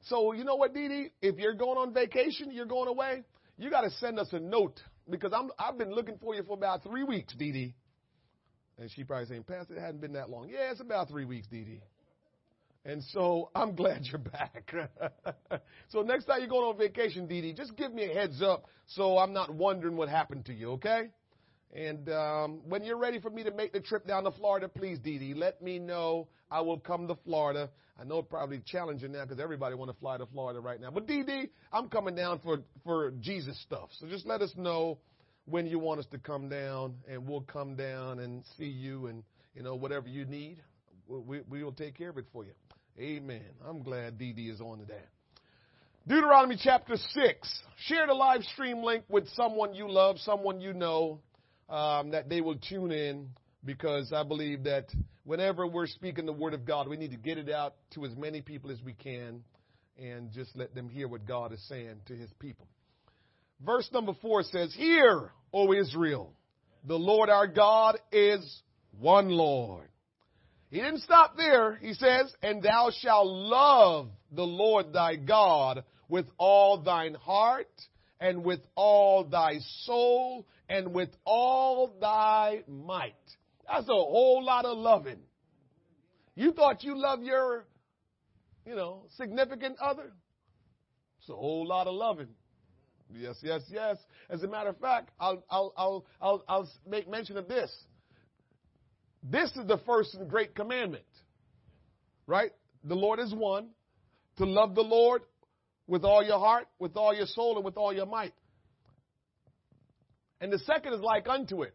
[0.05, 1.07] So you know what, Dee Dee?
[1.21, 3.23] If you're going on vacation, you're going away,
[3.57, 6.53] you got to send us a note because I'm, I've been looking for you for
[6.53, 7.75] about three weeks, Dee Dee.
[8.77, 10.49] And she probably saying, Pastor, it hadn't been that long.
[10.49, 11.81] Yeah, it's about three weeks, Dee Dee.
[12.87, 14.73] And so I'm glad you're back.
[15.89, 18.65] so next time you're going on vacation, Dee Dee, just give me a heads up
[18.87, 21.09] so I'm not wondering what happened to you, okay?
[21.75, 24.99] And um, when you're ready for me to make the trip down to Florida, please,
[24.99, 26.29] Dee Dee, let me know.
[26.49, 27.69] I will come to Florida.
[27.99, 30.91] I know it's probably challenging now because everybody want to fly to Florida right now.
[30.91, 33.89] But Dee Dee, I'm coming down for for Jesus stuff.
[33.99, 34.99] So just let us know
[35.45, 39.23] when you want us to come down, and we'll come down and see you, and
[39.55, 40.61] you know whatever you need,
[41.07, 42.51] we, we will take care of it for you.
[42.99, 43.43] Amen.
[43.63, 45.03] I'm glad Dee is on today.
[46.07, 47.63] Deuteronomy chapter 6.
[47.85, 51.19] Share the live stream link with someone you love, someone you know,
[51.69, 53.29] um, that they will tune in
[53.63, 54.87] because I believe that
[55.25, 58.15] whenever we're speaking the Word of God, we need to get it out to as
[58.15, 59.43] many people as we can
[60.01, 62.65] and just let them hear what God is saying to His people.
[63.63, 66.33] Verse number 4 says, Hear, O Israel,
[66.83, 68.63] the Lord our God is
[68.97, 69.87] one Lord.
[70.69, 71.75] He didn't stop there.
[71.75, 77.69] He says, And thou shalt love the Lord thy God with all thine heart,
[78.19, 83.13] and with all thy soul, and with all thy might.
[83.67, 85.19] That's a whole lot of loving.
[86.35, 87.65] You thought you loved your,
[88.65, 90.11] you know, significant other?
[91.19, 92.29] It's a whole lot of loving.
[93.13, 93.97] Yes, yes, yes.
[94.29, 97.71] As a matter of fact, I'll, I'll, I'll, I'll, I'll make mention of this.
[99.29, 101.03] This is the first and great commandment,
[102.27, 102.51] right?
[102.83, 103.69] The Lord is one.
[104.37, 105.23] To love the Lord
[105.87, 108.33] with all your heart, with all your soul, and with all your might.
[110.39, 111.73] And the second is like unto it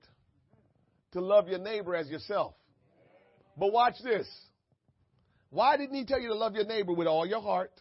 [1.12, 2.54] to love your neighbor as yourself.
[3.56, 4.28] But watch this.
[5.50, 7.72] Why didn't he tell you to love your neighbor with all your heart,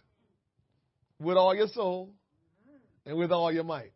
[1.20, 2.12] with all your soul,
[3.06, 3.94] and with all your might?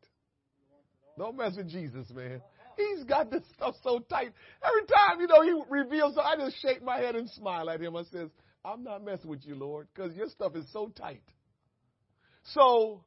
[1.18, 2.42] Don't mess with Jesus, man.
[2.78, 4.32] He's got this stuff so tight.
[4.64, 7.96] Every time, you know, he reveals, I just shake my head and smile at him.
[7.96, 8.30] I says,
[8.64, 11.24] I'm not messing with you, Lord, because your stuff is so tight.
[12.54, 13.04] So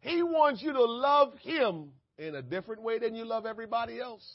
[0.00, 4.26] he wants you to love him in a different way than you love everybody else.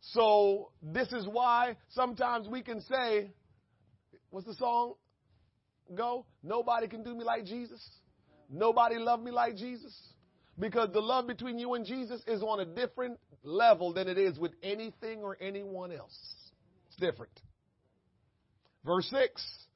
[0.00, 3.32] So this is why sometimes we can say,
[4.30, 4.94] what's the song
[5.94, 6.24] go?
[6.42, 7.84] Nobody can do me like Jesus.
[8.50, 9.94] Nobody loved me like Jesus.
[10.58, 14.38] Because the love between you and Jesus is on a different level than it is
[14.38, 16.16] with anything or anyone else.
[16.88, 17.32] It's different.
[18.84, 19.66] Verse 6.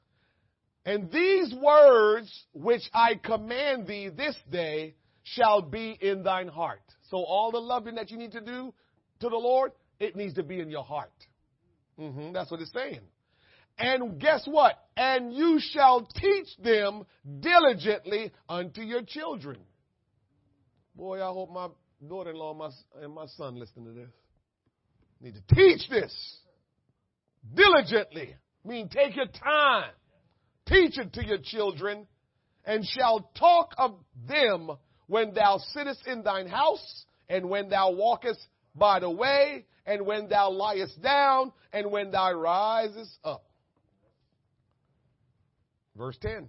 [0.87, 6.81] And these words which I command thee this day shall be in thine heart.
[7.11, 8.73] So all the loving that you need to do
[9.21, 11.13] to the Lord, it needs to be in your heart.
[11.99, 13.01] Mm-hmm, that's what it's saying.
[13.81, 14.75] And guess what?
[14.97, 17.07] And you shall teach them
[17.41, 19.59] diligently unto your children.
[20.95, 21.69] Boy, I hope my
[22.07, 22.71] daughter-in-law and my,
[23.03, 24.11] and my son listen to this.
[25.23, 26.15] Need to teach this
[27.55, 28.35] diligently.
[28.65, 29.91] I mean, take your time.
[30.67, 32.07] Teach it to your children,
[32.65, 33.97] and shall talk of
[34.29, 34.71] them
[35.09, 38.39] when thou sittest in thine house, and when thou walkest
[38.75, 43.50] by the way, and when thou liest down, and when thou risest up.
[45.97, 46.49] Verse 10.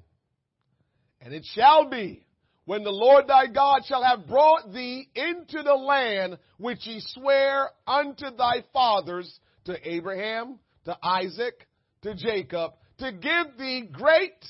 [1.21, 2.25] And it shall be
[2.65, 7.69] when the Lord thy God shall have brought thee into the land which he sware
[7.87, 11.67] unto thy fathers, to Abraham, to Isaac,
[12.01, 14.45] to Jacob, to give thee great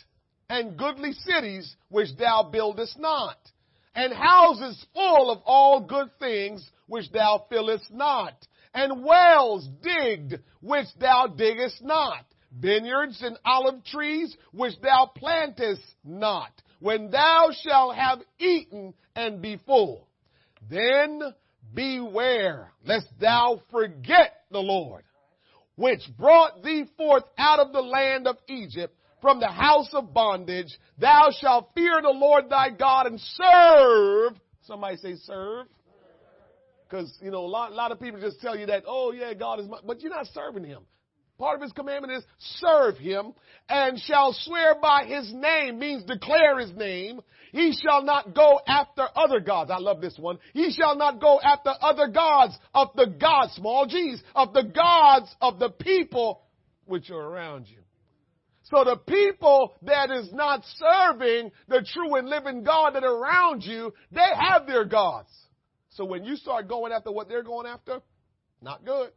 [0.50, 3.38] and goodly cities which thou buildest not,
[3.96, 8.34] and houses full of all good things which thou fillest not,
[8.74, 12.26] and wells digged which thou diggest not,
[12.60, 19.60] vineyards and olive trees which thou plantest not, when thou shalt have eaten and be
[19.66, 20.08] full.
[20.70, 21.22] Then
[21.74, 25.04] beware lest thou forget the Lord,
[25.76, 30.78] which brought thee forth out of the land of Egypt from the house of bondage.
[30.98, 34.34] Thou shalt fear the Lord thy God and serve.
[34.64, 35.68] Somebody say serve.
[36.90, 39.34] Because, you know, a lot, a lot of people just tell you that, oh yeah,
[39.34, 40.82] God is my, but you're not serving him.
[41.42, 43.34] Part of his commandment is serve him
[43.68, 47.20] and shall swear by his name means declare his name.
[47.52, 49.72] He shall not go after other gods.
[49.72, 50.38] I love this one.
[50.54, 55.36] He shall not go after other gods of the gods, small g's, of the gods
[55.42, 56.44] of the people
[56.86, 57.80] which are around you.
[58.66, 63.64] So the people that is not serving the true and living God that are around
[63.64, 65.32] you, they have their gods.
[65.90, 68.00] So when you start going after what they're going after,
[68.62, 69.10] not good.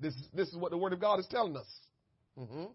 [0.00, 1.66] This, this is what the Word of God is telling us.
[2.38, 2.74] Mhm.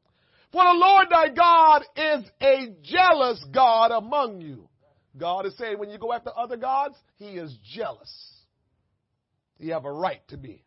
[0.51, 4.69] For the Lord thy God is a jealous God among you.
[5.17, 8.31] God is saying when you go after other gods, he is jealous.
[9.57, 10.63] You have a right to be.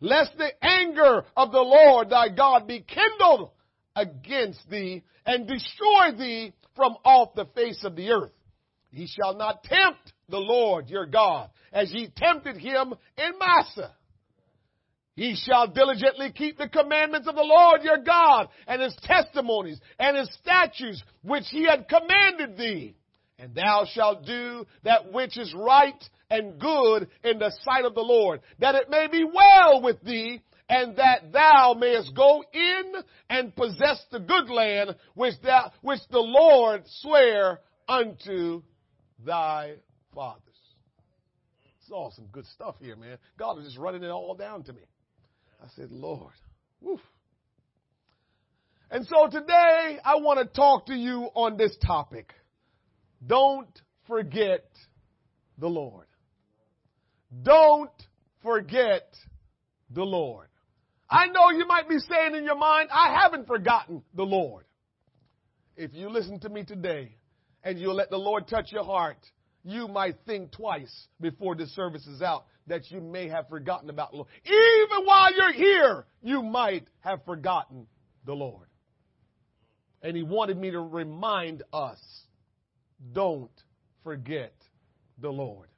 [0.00, 3.50] Lest the anger of the Lord thy God be kindled
[3.96, 8.32] against thee and destroy thee from off the face of the earth.
[8.90, 13.94] Ye shall not tempt the Lord your God as ye tempted him in Massah.
[15.18, 20.16] Ye shall diligently keep the commandments of the Lord your God and his testimonies and
[20.16, 22.94] his statutes which he had commanded thee.
[23.36, 26.00] And thou shalt do that which is right
[26.30, 30.40] and good in the sight of the Lord, that it may be well with thee,
[30.68, 32.92] and that thou mayest go in
[33.28, 37.58] and possess the good land which thou, which the Lord sware
[37.88, 38.62] unto
[39.26, 39.78] thy
[40.14, 40.42] fathers.
[41.80, 43.18] It's all some good stuff here, man.
[43.36, 44.82] God is just running it all down to me.
[45.60, 46.32] I said, Lord,
[46.80, 47.00] woof.
[48.90, 52.32] And so today I want to talk to you on this topic.
[53.26, 53.68] Don't
[54.06, 54.64] forget
[55.58, 56.06] the Lord.
[57.42, 57.90] Don't
[58.42, 59.14] forget
[59.90, 60.48] the Lord.
[61.10, 64.64] I know you might be saying in your mind, I haven't forgotten the Lord.
[65.76, 67.16] If you listen to me today
[67.62, 69.18] and you let the Lord touch your heart,
[69.64, 74.10] you might think twice before this service is out that you may have forgotten about
[74.10, 74.28] the Lord.
[74.44, 77.86] Even while you're here, you might have forgotten
[78.24, 78.68] the Lord.
[80.02, 81.98] And he wanted me to remind us,
[83.12, 83.50] don't
[84.04, 84.54] forget
[85.20, 85.68] the Lord.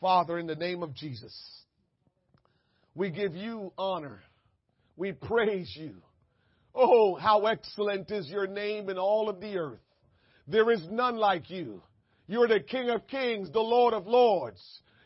[0.00, 1.34] Father, in the name of Jesus,
[2.94, 4.20] we give you honor.
[4.96, 5.94] We praise you.
[6.74, 9.78] Oh, how excellent is your name in all of the earth.
[10.46, 11.82] There is none like you.
[12.26, 14.60] You're the King of kings, the Lord of lords.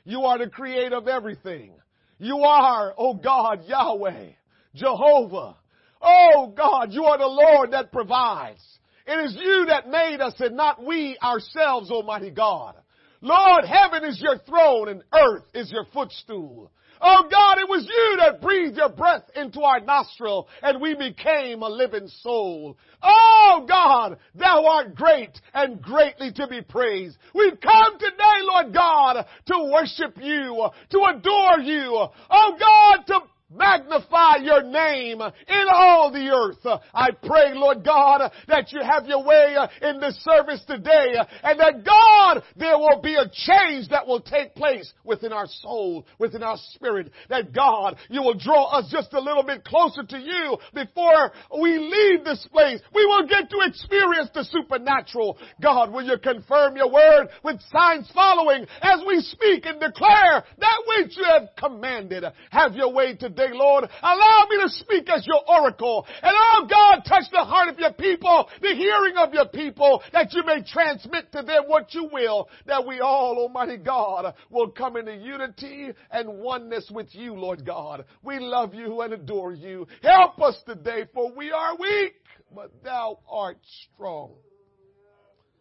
[0.06, 1.72] You are the creator of everything.
[2.18, 4.28] You are, oh God, Yahweh,
[4.76, 5.56] Jehovah.
[6.00, 8.62] Oh God, you are the Lord that provides.
[9.04, 12.76] It is you that made us and not we ourselves, Almighty God.
[13.20, 16.70] Lord, heaven is your throne and earth is your footstool.
[17.00, 21.62] Oh God, it was you that breathed your breath into our nostril and we became
[21.62, 22.76] a living soul.
[23.02, 27.16] Oh God, thou art great and greatly to be praised.
[27.34, 32.06] We've come today, Lord God, to worship you, to adore you.
[32.30, 33.20] Oh God, to
[33.50, 36.80] magnify your name in all the earth.
[36.92, 41.84] I pray, Lord God, that you have your way in this service today and that
[41.84, 46.56] God, there will be a change that will take place within our soul, within our
[46.74, 47.12] spirit.
[47.28, 51.78] That God, you will draw us just a little bit closer to you before we
[51.78, 52.80] leave this place.
[52.94, 55.38] We will get to experience the supernatural.
[55.62, 60.82] God, will you confirm your word with signs following as we speak and declare that
[60.88, 62.24] which you have commanded?
[62.50, 63.84] Have your way today, Lord.
[64.02, 66.06] Allow me to speak as your oracle.
[66.22, 70.32] And oh God, touch the heart of your people, the hearing of your people, that
[70.32, 74.96] you may transmit to them what you will, that we all, Almighty God, will come
[74.96, 78.04] into unity and oneness with you, Lord God.
[78.22, 79.86] We love you and adore you.
[80.02, 82.14] Help us today, for we are weak,
[82.54, 83.58] but thou art
[83.94, 84.32] strong.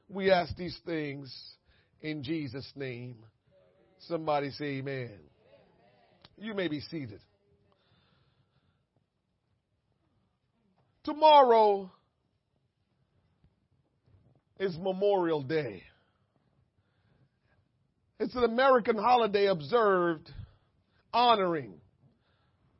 [0.09, 1.33] We ask these things
[2.01, 3.17] in Jesus' name.
[4.07, 5.11] Somebody say amen.
[6.37, 7.21] You may be seated.
[11.05, 11.91] Tomorrow
[14.59, 15.83] is Memorial Day.
[18.19, 20.31] It's an American holiday observed
[21.13, 21.75] honoring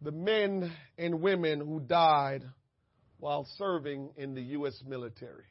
[0.01, 2.43] the men and women who died
[3.19, 4.81] while serving in the U.S.
[4.87, 5.45] military.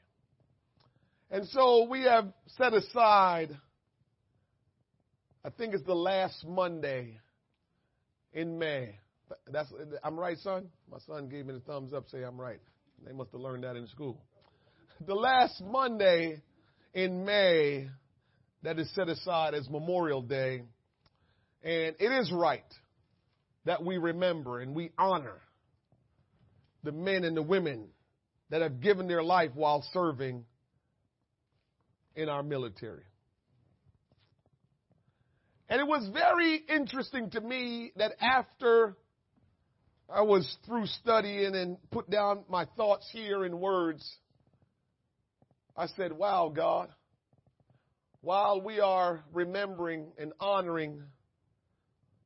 [1.31, 3.57] And so we have set aside,
[5.45, 7.21] I think it's the last Monday
[8.33, 8.97] in May.
[9.51, 9.73] That's
[10.03, 10.69] I'm right, son.
[10.91, 12.61] My son gave me the thumbs up, say I'm right.
[13.07, 14.21] They must have learned that in school.
[15.05, 16.41] The last Monday
[16.95, 17.89] in May
[18.63, 20.63] that is set aside as Memorial Day,
[21.65, 22.63] and it is right
[23.65, 25.41] that we remember and we honor
[26.85, 27.89] the men and the women
[28.51, 30.45] that have given their life while serving
[32.15, 33.03] in our military.
[35.69, 38.97] And it was very interesting to me that after
[40.09, 44.09] I was through studying and put down my thoughts here in words.
[45.77, 46.91] I said, Wow, God,
[48.21, 51.03] while we are remembering and honoring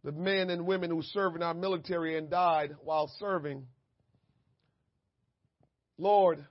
[0.05, 3.67] the men and women who served in our military and died while serving,
[5.99, 6.45] Lord,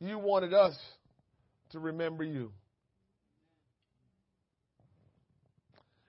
[0.00, 0.76] you wanted us
[1.70, 2.52] to remember you.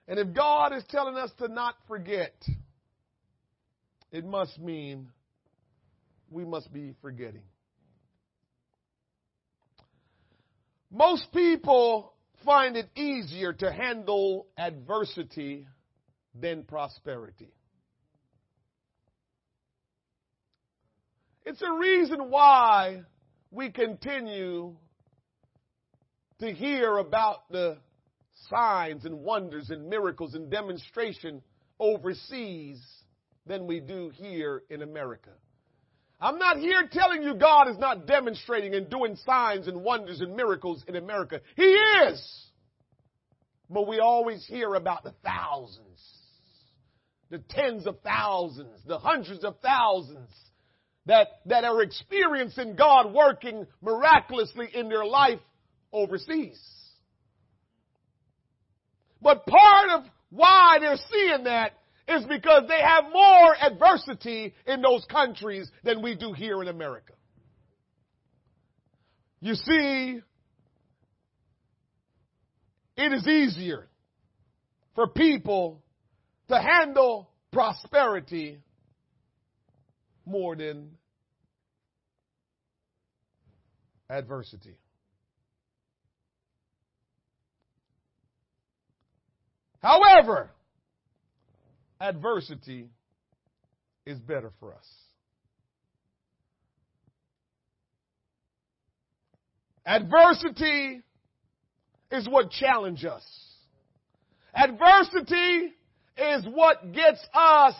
[0.06, 2.34] And if God is telling us to not forget,
[4.12, 5.08] it must mean
[6.30, 7.42] we must be forgetting.
[10.90, 15.66] Most people find it easier to handle adversity
[16.34, 17.52] than prosperity.
[21.44, 23.02] It's a reason why
[23.50, 24.76] we continue
[26.40, 27.78] to hear about the
[28.48, 31.42] signs and wonders and miracles and demonstration
[31.80, 32.80] overseas
[33.48, 35.30] than we do here in America.
[36.20, 40.34] I'm not here telling you God is not demonstrating and doing signs and wonders and
[40.34, 41.40] miracles in America.
[41.56, 42.46] He is.
[43.70, 46.00] But we always hear about the thousands,
[47.30, 50.30] the tens of thousands, the hundreds of thousands
[51.06, 55.40] that, that are experiencing God working miraculously in their life
[55.92, 56.60] overseas.
[59.20, 61.72] But part of why they're seeing that
[62.08, 67.12] is because they have more adversity in those countries than we do here in America.
[69.40, 70.20] You see,
[72.96, 73.88] it is easier
[74.94, 75.82] for people
[76.48, 78.58] to handle prosperity
[80.26, 80.90] more than
[84.10, 84.76] adversity.
[89.80, 90.50] However,
[92.00, 92.90] adversity
[94.06, 94.86] is better for us.
[99.84, 101.02] Adversity
[102.10, 103.26] is what challenges us.
[104.54, 105.72] Adversity
[106.16, 107.74] is what gets us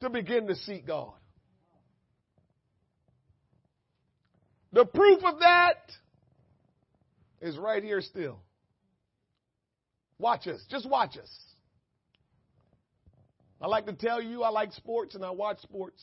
[0.00, 1.14] to begin to seek God.
[4.72, 5.90] The proof of that
[7.40, 8.38] is right here still.
[10.18, 10.60] Watch us.
[10.68, 11.47] Just watch us.
[13.60, 16.02] I like to tell you I like sports and I watch sports.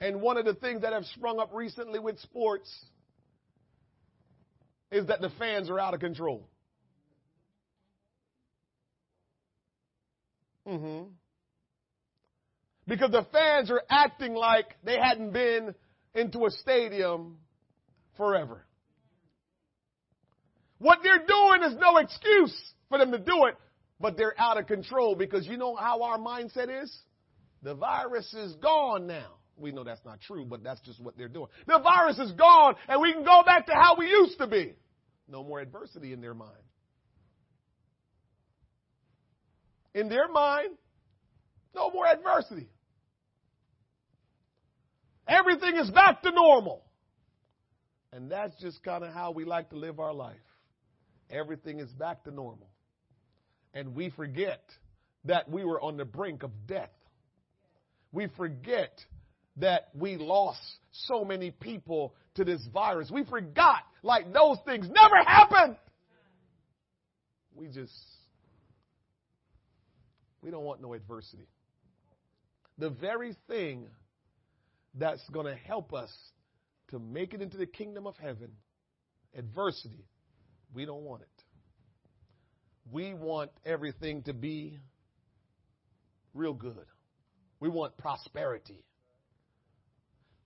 [0.00, 2.72] And one of the things that have sprung up recently with sports
[4.90, 6.48] is that the fans are out of control.
[10.66, 11.08] Mm-hmm.
[12.86, 15.74] Because the fans are acting like they hadn't been
[16.14, 17.36] into a stadium
[18.16, 18.64] forever.
[20.78, 22.56] What they're doing is no excuse
[22.88, 23.56] for them to do it,
[24.00, 26.96] but they're out of control because you know how our mindset is?
[27.62, 29.34] The virus is gone now.
[29.56, 31.48] We know that's not true, but that's just what they're doing.
[31.66, 34.74] The virus is gone and we can go back to how we used to be.
[35.28, 36.52] No more adversity in their mind.
[39.94, 40.76] In their mind,
[41.74, 42.68] no more adversity.
[45.26, 46.84] Everything is back to normal.
[48.12, 50.36] And that's just kind of how we like to live our life.
[51.30, 52.67] Everything is back to normal
[53.78, 54.60] and we forget
[55.24, 56.90] that we were on the brink of death.
[58.10, 58.90] We forget
[59.58, 60.60] that we lost
[60.90, 63.08] so many people to this virus.
[63.08, 65.76] We forgot like those things never happened.
[67.54, 67.92] We just,
[70.42, 71.46] we don't want no adversity.
[72.78, 73.86] The very thing
[74.94, 76.10] that's going to help us
[76.90, 78.50] to make it into the kingdom of heaven,
[79.36, 80.04] adversity,
[80.74, 81.37] we don't want it
[82.92, 84.78] we want everything to be
[86.34, 86.86] real good.
[87.60, 88.84] We want prosperity.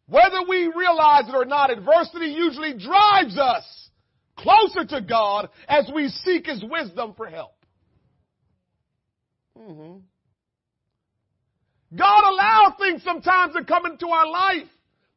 [0.09, 3.65] Whether we realize it or not, adversity usually drives us
[4.37, 7.55] closer to God as we seek His wisdom for help.
[9.59, 9.99] Mm-hmm.
[11.97, 14.69] God allows things sometimes to come into our life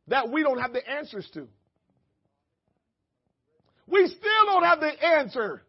[0.08, 1.48] that we don't have the answers to.
[3.88, 5.64] We still don't have the answer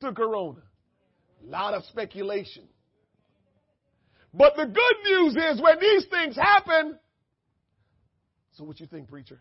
[0.00, 0.62] to Corona.
[1.44, 2.64] A lot of speculation.
[4.32, 6.98] But the good news is when these things happen,
[8.52, 9.40] so what you think, preacher?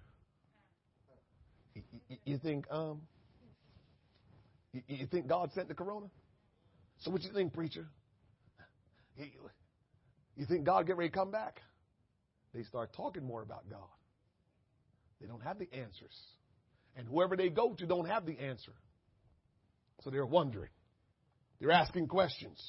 [2.26, 3.02] You think um
[4.72, 6.08] you think God sent the corona?
[7.00, 7.88] So what you think, preacher?
[10.36, 11.62] You think God get ready to come back?
[12.54, 13.80] They start talking more about God.
[15.22, 16.16] They don't have the answers.
[16.96, 18.74] And whoever they go to don't have the answer.
[20.04, 20.70] So they're wondering.
[21.64, 22.62] They're asking questions.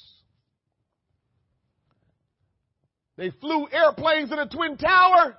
[3.17, 5.35] They flew airplanes in a twin tower.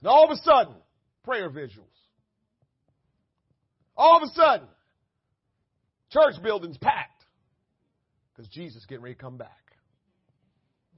[0.00, 0.72] And all of a sudden,
[1.22, 1.84] prayer visuals.
[3.94, 4.68] All of a sudden,
[6.10, 7.26] church buildings packed
[8.34, 9.76] because Jesus getting ready to come back.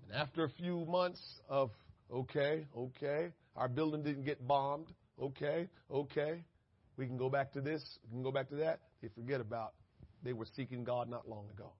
[0.05, 1.73] And after a few months of
[2.09, 4.93] okay, okay, our building didn't get bombed.
[5.21, 6.45] Okay, okay,
[6.97, 8.79] we can go back to this, we can go back to that.
[9.03, 9.73] They forget about
[10.25, 11.73] they were seeking God not long ago.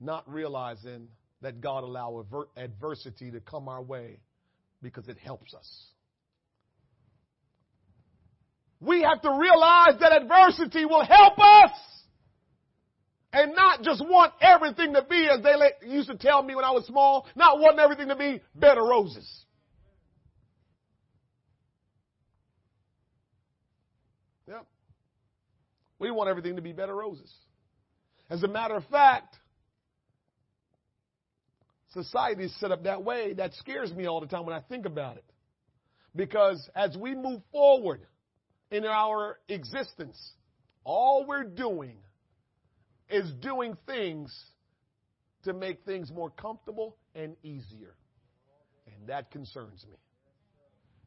[0.00, 1.08] not realizing
[1.42, 2.24] that God allow
[2.56, 4.20] adversity to come our way
[4.82, 5.86] because it helps us.
[8.80, 11.70] We have to realize that adversity will help us
[13.32, 16.70] and not just want everything to be as they used to tell me when I
[16.70, 19.44] was small, not wanting everything to be bed of roses.
[24.46, 24.66] Yep.
[25.98, 27.32] We want everything to be better roses.
[28.30, 29.36] As a matter of fact,
[31.92, 33.34] society is set up that way.
[33.34, 35.24] That scares me all the time when I think about it.
[36.14, 38.06] Because as we move forward
[38.70, 40.18] in our existence,
[40.84, 41.96] all we're doing
[43.08, 44.36] is doing things
[45.44, 47.94] to make things more comfortable and easier.
[48.86, 49.98] And that concerns me.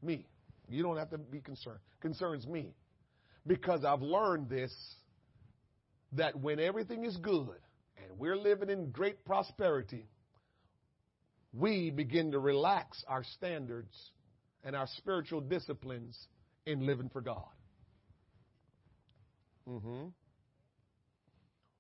[0.02, 0.26] Me.
[0.70, 1.80] You don't have to be concerned.
[2.02, 2.74] Concerns me.
[3.46, 4.74] Because I've learned this
[6.14, 7.58] that when everything is good
[7.98, 10.06] and we're living in great prosperity,
[11.54, 13.96] we begin to relax our standards
[14.64, 16.18] and our spiritual disciplines
[16.66, 17.48] in living for God.
[19.68, 20.08] Mm-hmm.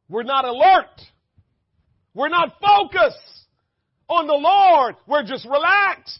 [0.09, 1.01] We're not alert.
[2.13, 3.45] We're not focused
[4.09, 4.95] on the Lord.
[5.07, 6.19] We're just relaxed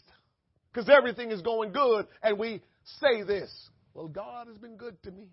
[0.71, 2.07] because everything is going good.
[2.23, 2.61] And we
[2.99, 3.51] say this
[3.93, 5.27] Well, God has been good to me.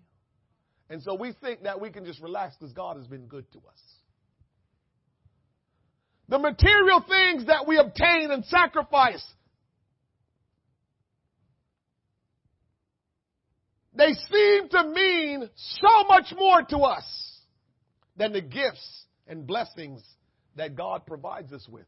[0.89, 3.59] And so we think that we can just relax because God has been good to
[3.59, 3.79] us.
[6.27, 9.25] The material things that we obtain and sacrifice,
[13.93, 17.05] they seem to mean so much more to us
[18.15, 20.03] than the gifts and blessings
[20.55, 21.85] that God provides us with.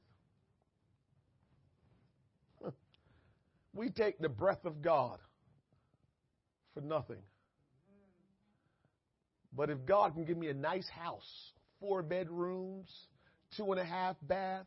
[3.73, 5.19] We take the breath of God
[6.73, 7.21] for nothing.
[9.55, 11.27] But if God can give me a nice house,
[11.79, 12.89] four bedrooms,
[13.57, 14.65] two and a half bath,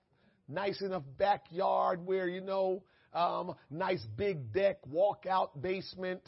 [0.48, 2.82] nice enough backyard where, you know,
[3.14, 6.20] um, nice big deck, walkout basement,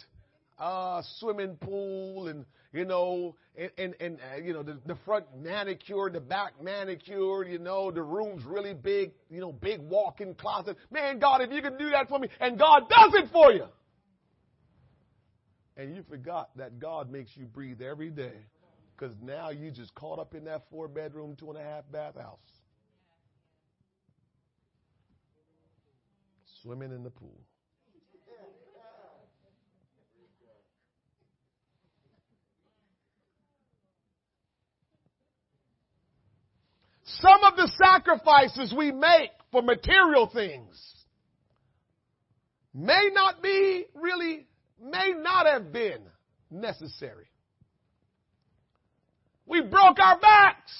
[0.59, 5.27] uh, swimming pool, and, you know, and, and, and uh, you know, the, the front
[5.37, 10.77] manicured, the back manicured, you know, the room's really big, you know, big walk-in closet.
[10.91, 13.66] Man, God, if you can do that for me, and God does it for you.
[15.77, 18.47] And you forgot that God makes you breathe every day
[18.97, 22.16] because now you just caught up in that four bedroom, two and a half bath
[22.16, 22.39] house.
[26.62, 27.39] Swimming in the pool.
[37.20, 40.79] Some of the sacrifices we make for material things
[42.74, 44.47] may not be really,
[44.83, 46.01] may not have been
[46.51, 47.27] necessary.
[49.47, 50.72] We broke our backs.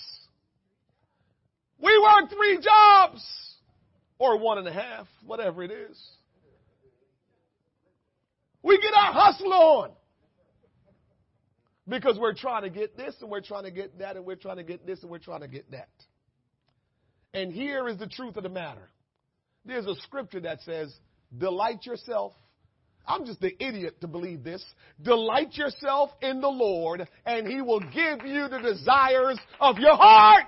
[1.78, 3.24] We worked three jobs
[4.18, 6.03] or one and a half, whatever it is.
[8.62, 9.90] We get our hustle on
[11.88, 14.57] because we're trying to get this and we're trying to get that and we're trying
[14.57, 15.88] to get this and we're trying to get that.
[17.32, 18.88] And here is the truth of the matter.
[19.64, 20.92] There's a scripture that says,
[21.36, 22.32] delight yourself
[23.07, 24.64] I'm just the idiot to believe this.
[25.02, 30.46] Delight yourself in the Lord and he will give you the desires of your heart.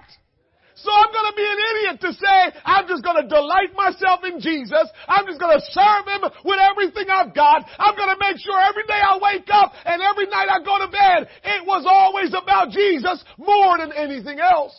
[0.83, 4.21] So I'm going to be an idiot to say, I'm just going to delight myself
[4.23, 4.87] in Jesus.
[5.09, 7.67] I'm just going to serve Him with everything I've got.
[7.79, 10.79] I'm going to make sure every day I wake up and every night I go
[10.79, 14.75] to bed, it was always about Jesus more than anything else.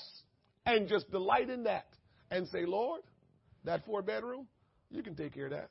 [0.65, 1.87] And just delight in that
[2.31, 3.01] and say, Lord,
[3.65, 4.47] that four bedroom,
[4.89, 5.69] you can take care of that.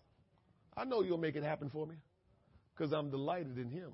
[0.78, 1.96] I know you'll make it happen for me
[2.76, 3.90] because I'm delighted in Him.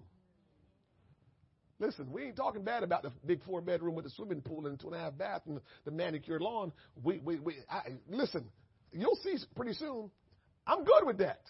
[1.78, 4.78] Listen, we ain't talking bad about the big four bedroom with the swimming pool and
[4.78, 6.72] two and a half bath and the manicured lawn.
[7.02, 8.44] We, we, we, I, listen,
[8.92, 10.10] you'll see pretty soon.
[10.66, 11.40] I'm good with that.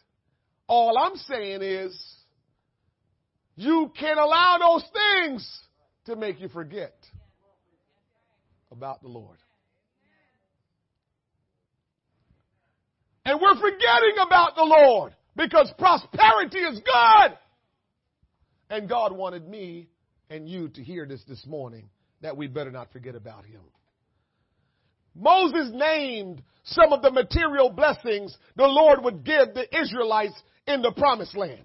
[0.66, 2.14] All I'm saying is,
[3.56, 5.60] you can allow those things
[6.06, 6.96] to make you forget
[8.72, 9.38] about the Lord.
[13.26, 17.38] And we're forgetting about the Lord because prosperity is good.
[18.70, 19.88] And God wanted me
[20.30, 21.88] and you to hear this this morning
[22.22, 23.60] that we better not forget about him.
[25.14, 30.34] Moses named some of the material blessings the Lord would give the Israelites
[30.66, 31.62] in the promised land.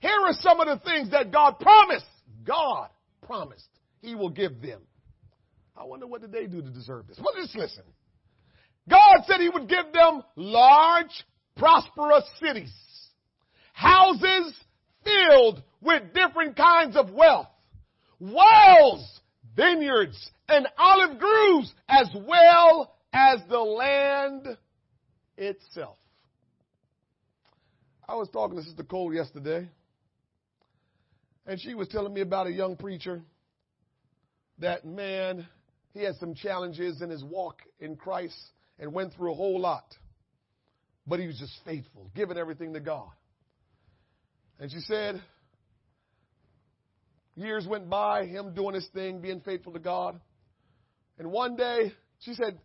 [0.00, 2.06] Here are some of the things that God promised.
[2.44, 2.88] God
[3.22, 3.68] promised
[4.00, 4.80] he will give them.
[5.76, 7.18] I wonder what did they do to deserve this?
[7.18, 7.84] Well, just listen.
[8.88, 11.24] God said he would give them large,
[11.56, 12.72] prosperous cities
[13.80, 14.52] houses
[15.04, 17.48] filled with different kinds of wealth,
[18.18, 19.20] wells,
[19.56, 24.46] vineyards, and olive groves, as well as the land
[25.38, 25.96] itself.
[28.06, 29.66] I was talking to Sister Cole yesterday,
[31.46, 33.22] and she was telling me about a young preacher
[34.58, 35.46] that, man,
[35.94, 38.38] he had some challenges in his walk in Christ
[38.78, 39.86] and went through a whole lot.
[41.06, 43.08] But he was just faithful, giving everything to God.
[44.60, 45.20] And she said,
[47.34, 50.20] years went by, him doing his thing, being faithful to God.
[51.18, 52.58] And one day, she said,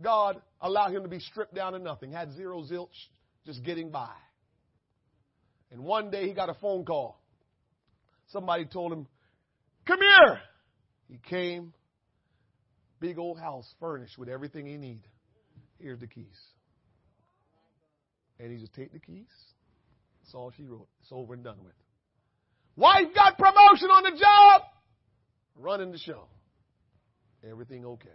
[0.00, 2.94] God allowed him to be stripped down to nothing, had zero zilch,
[3.44, 4.12] just getting by.
[5.72, 7.20] And one day he got a phone call.
[8.28, 9.06] Somebody told him,
[9.86, 10.40] Come here.
[11.08, 11.72] He came,
[13.00, 15.02] big old house furnished with everything he need.
[15.80, 16.38] Here's the keys.
[18.38, 19.26] And he just take the keys.
[20.22, 20.88] That's all she wrote.
[21.02, 21.74] It's over and done with.
[22.76, 24.62] Wife got promotion on the job.
[25.56, 26.24] Running the show.
[27.48, 28.08] Everything okay.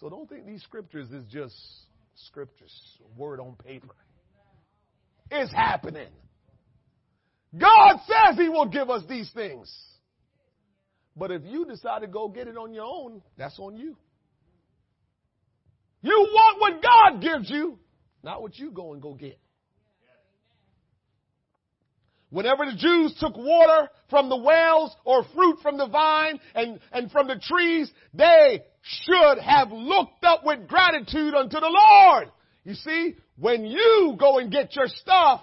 [0.00, 1.54] So don't think these scriptures is just
[2.26, 2.72] scriptures,
[3.16, 3.94] word on paper.
[5.30, 6.08] It's happening.
[7.56, 9.72] God says He will give us these things.
[11.16, 13.96] But if you decide to go get it on your own, that's on you.
[16.00, 17.78] You want what God gives you,
[18.22, 19.38] not what you go and go get.
[22.32, 27.10] Whenever the Jews took water from the wells or fruit from the vine and, and
[27.12, 32.32] from the trees, they should have looked up with gratitude unto the Lord.
[32.64, 35.42] You see, when you go and get your stuff,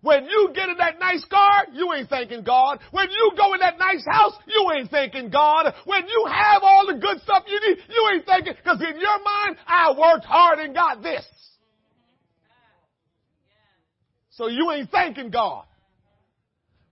[0.00, 2.78] when you get in that nice car, you ain't thanking God.
[2.90, 5.74] When you go in that nice house, you ain't thanking God.
[5.84, 9.22] When you have all the good stuff you need, you ain't thanking, because in your
[9.22, 11.26] mind, I worked hard and got this.
[14.30, 15.66] So you ain't thanking God.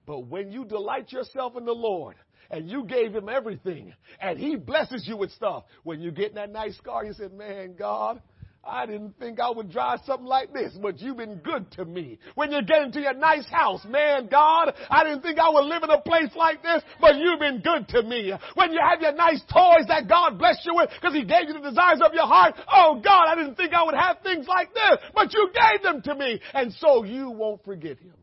[0.08, 2.16] But when you delight yourself in the Lord
[2.50, 6.36] and you gave him everything and he blesses you with stuff, when you get in
[6.36, 8.22] that nice car, you said, man, God,
[8.64, 12.18] I didn't think I would drive something like this, but you've been good to me.
[12.36, 15.82] When you get into your nice house, man, God, I didn't think I would live
[15.82, 18.32] in a place like this, but you've been good to me.
[18.54, 21.52] When you have your nice toys that God blessed you with because He gave you
[21.52, 24.72] the desires of your heart, oh God, I didn't think I would have things like
[24.72, 26.40] this, but you gave them to me.
[26.54, 28.14] And so you won't forget Him.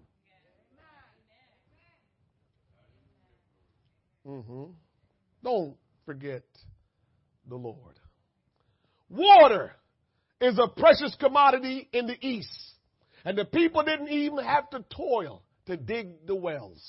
[4.25, 4.71] Mm-hmm.
[5.43, 6.43] Don't forget
[7.47, 7.99] the Lord.
[9.09, 9.71] Water
[10.41, 12.49] is a precious commodity in the East.
[13.23, 16.83] And the people didn't even have to toil to dig the wells.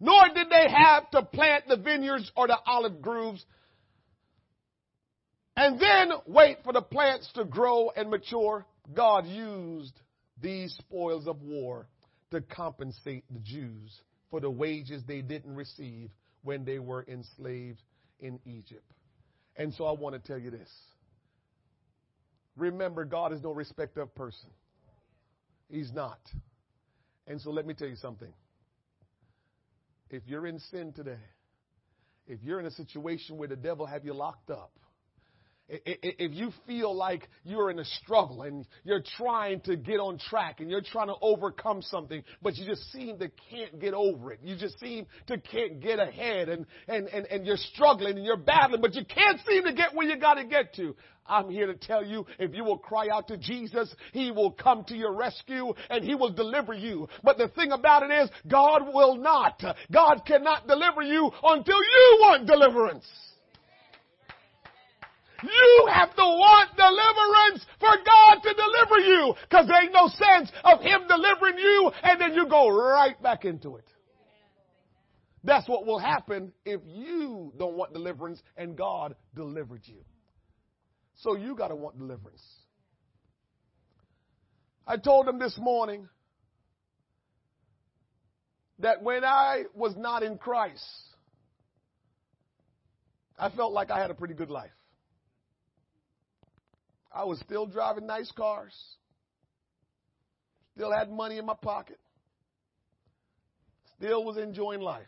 [0.00, 3.44] Nor did they have to plant the vineyards or the olive groves
[5.58, 8.64] and then wait for the plants to grow and mature.
[8.94, 10.00] God used
[10.40, 11.88] these spoils of war
[12.30, 14.00] to compensate the Jews
[14.30, 16.10] for the wages they didn't receive
[16.42, 17.82] when they were enslaved
[18.20, 18.84] in Egypt.
[19.56, 20.70] And so I want to tell you this.
[22.56, 24.50] Remember, God is no respecter of person.
[25.70, 26.20] He's not.
[27.26, 28.32] And so let me tell you something.
[30.10, 31.18] If you're in sin today,
[32.26, 34.72] if you're in a situation where the devil have you locked up,
[35.68, 40.60] if you feel like you're in a struggle and you're trying to get on track
[40.60, 44.40] and you're trying to overcome something, but you just seem to can't get over it.
[44.42, 48.36] You just seem to can't get ahead and, and, and, and you're struggling and you're
[48.36, 50.96] battling, but you can't seem to get where you got to get to.
[51.26, 54.84] I'm here to tell you if you will cry out to Jesus, He will come
[54.84, 57.08] to your rescue and He will deliver you.
[57.22, 59.62] But the thing about it is, God will not.
[59.92, 63.04] God cannot deliver you until you want deliverance.
[65.42, 69.34] You have to want deliverance for God to deliver you.
[69.50, 73.44] Cause there ain't no sense of Him delivering you and then you go right back
[73.44, 73.84] into it.
[75.44, 80.04] That's what will happen if you don't want deliverance and God delivered you.
[81.14, 82.42] So you gotta want deliverance.
[84.86, 86.08] I told them this morning
[88.80, 90.84] that when I was not in Christ,
[93.38, 94.70] I felt like I had a pretty good life.
[97.12, 98.74] I was still driving nice cars,
[100.74, 101.98] still had money in my pocket,
[103.96, 105.06] still was enjoying life.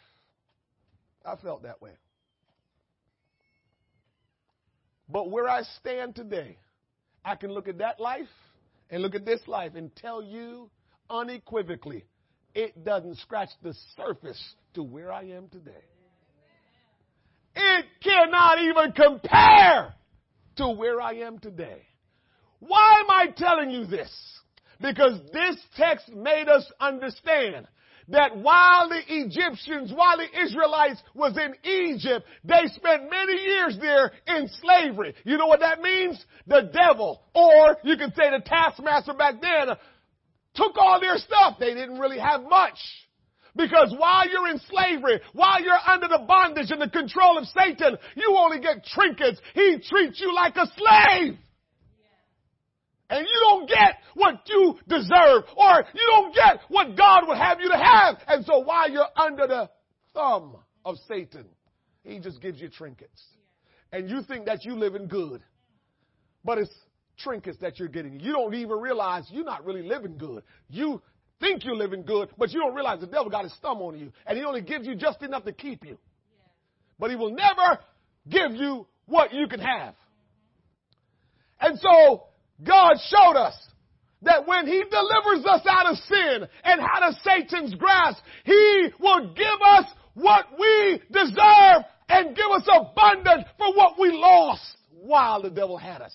[1.24, 1.92] I felt that way.
[5.08, 6.56] But where I stand today,
[7.24, 8.28] I can look at that life
[8.88, 10.70] and look at this life and tell you
[11.10, 12.04] unequivocally
[12.54, 15.84] it doesn't scratch the surface to where I am today.
[17.54, 19.94] It cannot even compare
[20.56, 21.82] to where I am today.
[22.60, 24.10] Why am I telling you this?
[24.80, 27.66] Because this text made us understand
[28.08, 34.12] that while the Egyptians, while the Israelites was in Egypt, they spent many years there
[34.26, 35.14] in slavery.
[35.24, 36.24] You know what that means?
[36.46, 39.76] The devil, or you can say the taskmaster back then,
[40.54, 41.56] took all their stuff.
[41.60, 42.78] They didn't really have much.
[43.56, 47.96] Because while you're in slavery, while you're under the bondage and the control of Satan,
[48.16, 49.40] you only get trinkets.
[49.54, 51.36] He treats you like a slave.
[53.10, 57.60] And you don't get what you deserve, or you don't get what God would have
[57.60, 58.16] you to have.
[58.28, 59.68] And so while you're under the
[60.14, 61.46] thumb of Satan,
[62.04, 63.20] he just gives you trinkets.
[63.92, 65.42] And you think that you're living good.
[66.44, 66.70] But it's
[67.18, 68.20] trinkets that you're getting.
[68.20, 70.44] You don't even realize you're not really living good.
[70.68, 71.02] You
[71.40, 74.12] think you're living good, but you don't realize the devil got his thumb on you.
[74.24, 75.98] And he only gives you just enough to keep you.
[76.98, 77.80] But he will never
[78.28, 79.94] give you what you can have.
[81.60, 82.24] And so
[82.62, 83.54] God showed us
[84.22, 89.34] that when He delivers us out of sin and out of Satan's grasp, He will
[89.34, 95.50] give us what we deserve and give us abundance for what we lost while the
[95.50, 96.14] devil had us.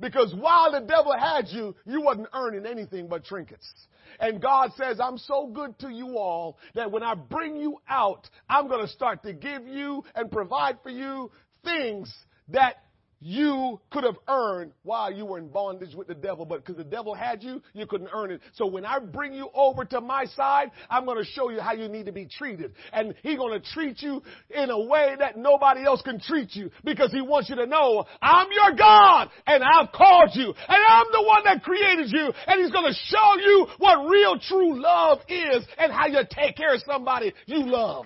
[0.00, 3.72] Because while the devil had you, you wasn't earning anything but trinkets.
[4.18, 8.28] And God says, I'm so good to you all that when I bring you out,
[8.48, 11.30] I'm going to start to give you and provide for you
[11.64, 12.12] things
[12.48, 12.83] that
[13.24, 16.84] you could have earned while you were in bondage with the devil, but because the
[16.84, 18.42] devil had you, you couldn't earn it.
[18.52, 21.72] So when I bring you over to my side, I'm going to show you how
[21.72, 22.74] you need to be treated.
[22.92, 26.70] And he's going to treat you in a way that nobody else can treat you
[26.84, 31.06] because he wants you to know I'm your God and I've called you and I'm
[31.10, 35.20] the one that created you and he's going to show you what real true love
[35.28, 38.04] is and how you take care of somebody you love.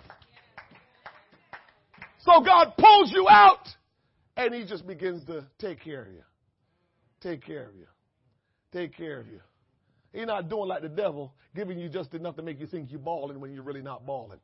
[2.21, 3.67] So God pulls you out
[4.39, 6.23] and he just begins to take care of you.
[7.21, 7.87] Take care of you.
[8.73, 9.41] Take care of you.
[10.13, 13.01] He's not doing like the devil, giving you just enough to make you think you're
[13.01, 14.39] balling when you're really not balling.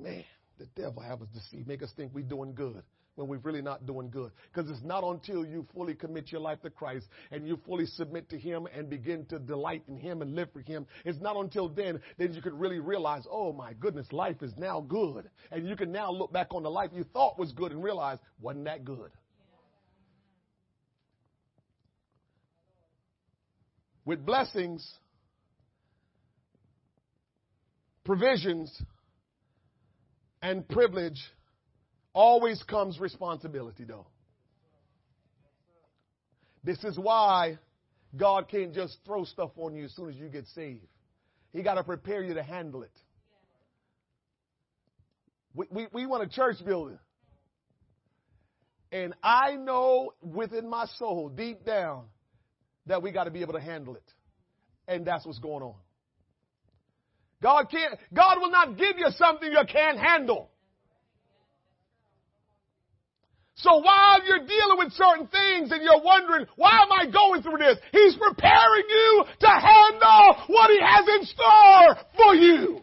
[0.00, 0.22] Man,
[0.58, 2.82] the devil have us deceived, make us think we're doing good
[3.18, 4.30] when we're really not doing good.
[4.52, 8.30] Because it's not until you fully commit your life to Christ and you fully submit
[8.30, 10.86] to Him and begin to delight in Him and live for Him.
[11.04, 14.80] It's not until then that you can really realize, oh my goodness, life is now
[14.80, 15.28] good.
[15.50, 18.18] And you can now look back on the life you thought was good and realize
[18.40, 19.10] wasn't that good.
[24.04, 24.88] With blessings,
[28.04, 28.74] provisions,
[30.40, 31.20] and privilege
[32.18, 34.08] always comes responsibility, though.
[36.64, 37.58] This is why
[38.16, 40.88] God can't just throw stuff on you as soon as you get saved.
[41.52, 42.90] He got to prepare you to handle it.
[45.54, 46.98] We, we, we want a church building.
[48.90, 52.06] And I know within my soul, deep down,
[52.86, 54.12] that we got to be able to handle it.
[54.88, 55.76] And that's what's going on.
[57.40, 60.50] God can't, God will not give you something you can't handle.
[63.58, 67.58] So while you're dealing with certain things and you're wondering, why am I going through
[67.58, 67.76] this?
[67.90, 72.80] He's preparing you to handle what He has in store for you.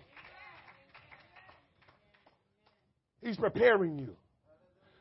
[3.21, 4.15] He's preparing you.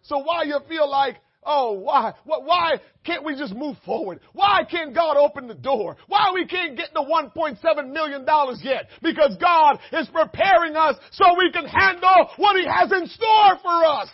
[0.02, 2.74] So while you feel like, oh, why, why
[3.04, 4.20] can't we just move forward?
[4.32, 5.96] Why can't God open the door?
[6.06, 8.24] Why we can't get the $1.7 million
[8.62, 8.90] yet?
[9.02, 13.84] Because God is preparing us so we can handle what He has in store for
[13.84, 14.08] us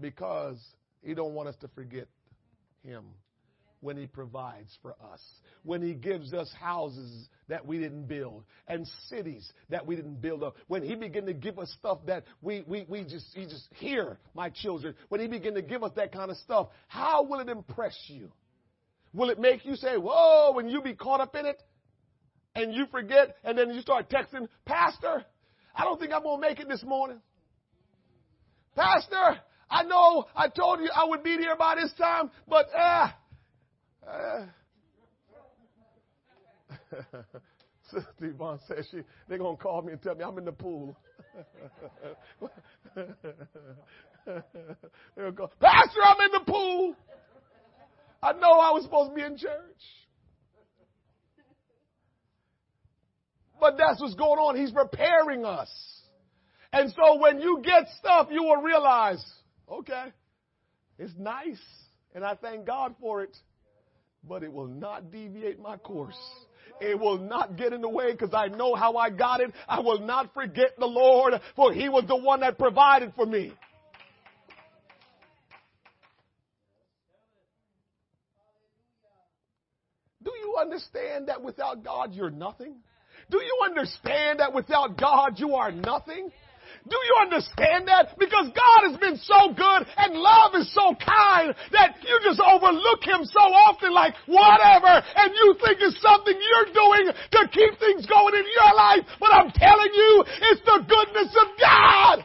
[0.00, 0.58] because
[1.02, 2.08] he don't want us to forget
[2.82, 3.04] him
[3.80, 5.20] when he provides for us,
[5.62, 10.42] when he gives us houses that we didn't build and cities that we didn't build
[10.42, 13.68] up, when he begin to give us stuff that we, we, we just, he just
[13.74, 17.40] hear my children, when he begin to give us that kind of stuff, how will
[17.40, 18.32] it impress you?
[19.12, 21.62] Will it make you say, whoa, when you be caught up in it
[22.54, 25.24] and you forget and then you start texting, Pastor,
[25.76, 27.20] I don't think I'm going to make it this morning.
[28.74, 29.40] Pastor,
[29.74, 33.18] I know I told you I would be here by this time, but ah.
[34.06, 34.42] Uh, uh.
[37.90, 38.98] Sister Yvonne says she
[39.28, 40.96] they're gonna call me and tell me I'm in the pool.
[45.16, 46.94] They'll go, Pastor, I'm in the pool.
[48.22, 49.50] I know I was supposed to be in church.
[53.60, 54.56] But that's what's going on.
[54.56, 55.70] He's preparing us.
[56.72, 59.22] And so when you get stuff, you will realize
[59.70, 60.12] Okay.
[60.98, 61.60] It's nice,
[62.14, 63.36] and I thank God for it,
[64.22, 66.18] but it will not deviate my course.
[66.80, 69.52] It will not get in the way because I know how I got it.
[69.68, 73.52] I will not forget the Lord, for He was the one that provided for me.
[80.22, 82.76] Do you understand that without God you're nothing?
[83.30, 86.30] Do you understand that without God you are nothing?
[86.84, 88.18] Do you understand that?
[88.18, 93.00] Because God has been so good and love is so kind that you just overlook
[93.00, 98.04] Him so often like whatever and you think it's something you're doing to keep things
[98.04, 99.00] going in your life.
[99.18, 102.24] But I'm telling you, it's the goodness of God.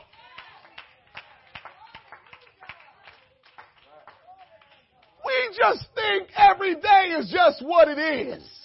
[5.25, 8.58] We just think every day is just what it is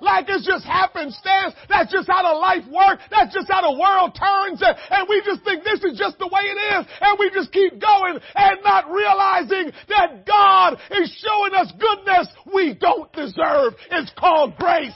[0.00, 1.54] like it's just happenstance.
[1.68, 3.02] That's just how the life works.
[3.10, 4.62] That's just how the world turns.
[4.62, 6.86] And we just think this is just the way it is.
[7.00, 12.74] And we just keep going and not realizing that God is showing us goodness we
[12.74, 13.74] don't deserve.
[13.90, 14.92] It's called grace.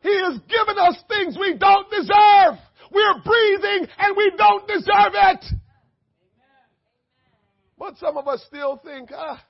[0.00, 2.56] He has given us things we don't deserve.
[2.90, 5.44] We're breathing and we don't deserve it.
[7.78, 9.42] But some of us still think, ah,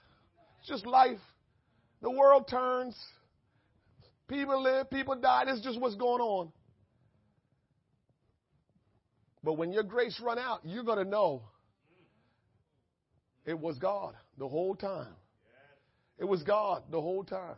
[0.60, 1.18] it's just life.
[2.02, 2.96] The world turns.
[4.28, 5.46] People live, people die.
[5.46, 6.52] This is just what's going on.
[9.42, 11.42] But when your grace run out, you're going to know
[13.46, 15.14] it was God the whole time.
[16.18, 17.56] It was God the whole time.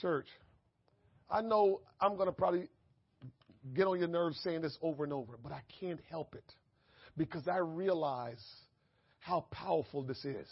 [0.00, 0.26] Church,
[1.28, 2.68] I know I'm going to probably
[3.74, 6.54] get on your nerves saying this over and over, but I can't help it
[7.16, 8.44] because I realize
[9.28, 10.48] how powerful this is.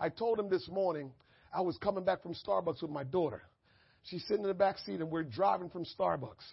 [0.00, 1.12] I told him this morning
[1.54, 3.42] I was coming back from Starbucks with my daughter.
[4.02, 6.44] She's sitting in the back seat and we're driving from Starbucks.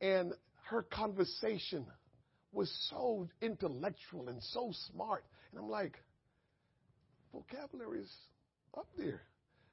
[0.00, 0.32] And
[0.70, 1.84] her conversation
[2.52, 5.24] was so intellectual and so smart.
[5.50, 5.98] And I'm like,
[7.32, 8.12] vocabulary is
[8.76, 9.22] up there.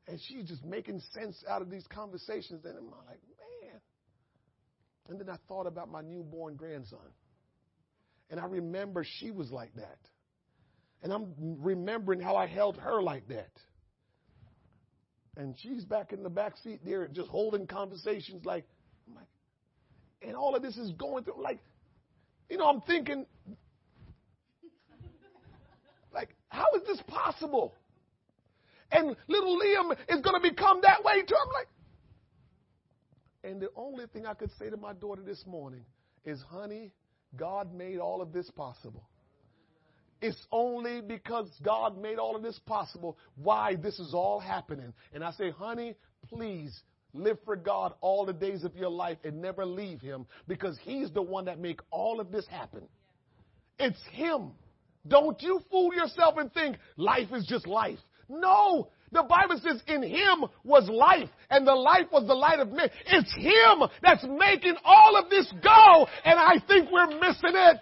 [0.08, 2.66] And she's just making sense out of these conversations.
[2.66, 3.22] And I'm like,
[3.64, 3.80] man.
[5.08, 7.00] And then I thought about my newborn grandson.
[8.30, 10.00] And I remember she was like that.
[11.04, 13.52] And I'm remembering how I held her like that.
[15.36, 18.66] And she's back in the back seat there, just holding conversations like,
[19.14, 19.28] like,
[20.22, 21.60] and all of this is going through, like,
[22.50, 23.26] you know, I'm thinking,
[26.14, 27.76] like, how is this possible?
[28.92, 31.36] And little Liam is going to become that way too.
[31.36, 31.68] I'm like,
[33.44, 35.84] and the only thing I could say to my daughter this morning
[36.24, 36.92] is, honey,
[37.36, 39.04] God made all of this possible.
[40.24, 44.94] It's only because God made all of this possible why this is all happening.
[45.14, 45.96] And I say, honey,
[46.30, 46.82] please
[47.14, 51.12] live for God all the days of your life and never leave him because he's
[51.12, 52.84] the one that make all of this happen.
[53.78, 54.52] It's him.
[55.06, 58.00] Don't you fool yourself and think life is just life.
[58.30, 62.72] No, the Bible says in him was life and the life was the light of
[62.72, 62.90] men.
[63.08, 67.80] It's him that's making all of this go and I think we're missing it.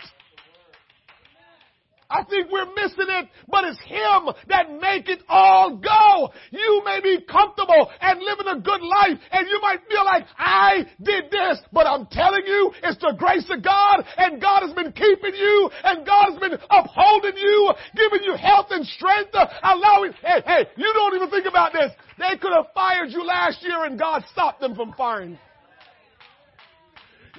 [2.11, 6.29] I think we're missing it, but it's Him that make it all go.
[6.51, 10.85] You may be comfortable and living a good life and you might feel like I
[11.01, 14.91] did this, but I'm telling you, it's the grace of God and God has been
[14.91, 19.31] keeping you and God has been upholding you, giving you health and strength,
[19.63, 21.91] allowing, hey, hey, you don't even think about this.
[22.19, 25.39] They could have fired you last year and God stopped them from firing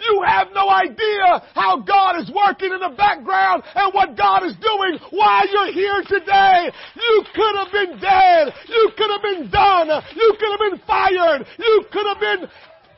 [0.00, 4.54] you have no idea how God is working in the background and what God is
[4.56, 6.70] doing while you're here today.
[6.96, 8.52] You could have been dead.
[8.68, 9.88] You could have been done.
[10.14, 11.46] You could have been fired.
[11.58, 12.48] You could have been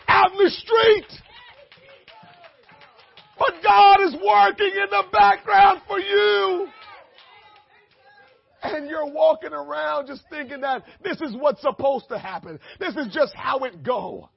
[0.08, 1.20] out in the street.
[3.38, 6.68] But God is working in the background for you.
[8.62, 12.58] And you're walking around just thinking that this is what's supposed to happen.
[12.78, 14.30] This is just how it go.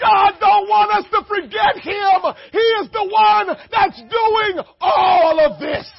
[0.00, 2.34] God don't want us to forget Him.
[2.52, 5.90] He is the one that's doing all of this.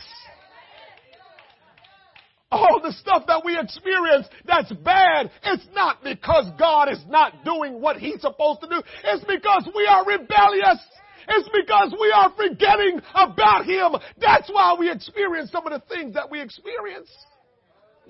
[2.52, 7.82] All the stuff that we experience that's bad, it's not because God is not doing
[7.82, 8.82] what He's supposed to do.
[9.06, 10.80] It's because we are rebellious.
[11.28, 13.94] It's because we are forgetting about Him.
[14.20, 17.10] That's why we experience some of the things that we experience.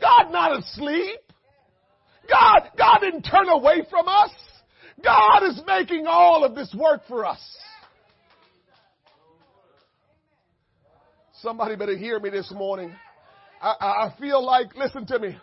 [0.02, 1.20] God not asleep.
[2.30, 4.32] God, God didn't turn away from us.
[5.04, 7.40] God is making all of this work for us.
[11.42, 12.94] Somebody better hear me this morning.
[13.62, 15.38] I, I feel like, listen to me.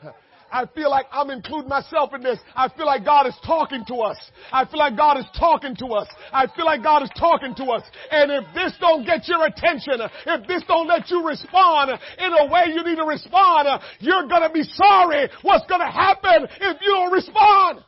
[0.53, 2.39] I feel like I'm including myself in this.
[2.57, 4.17] I feel like God is talking to us.
[4.51, 6.09] I feel like God is talking to us.
[6.33, 7.83] I feel like God is talking to us.
[8.11, 12.51] And if this don't get your attention, if this don't let you respond in a
[12.51, 13.69] way you need to respond,
[14.01, 17.85] you're gonna be sorry what's gonna happen if you don't respond.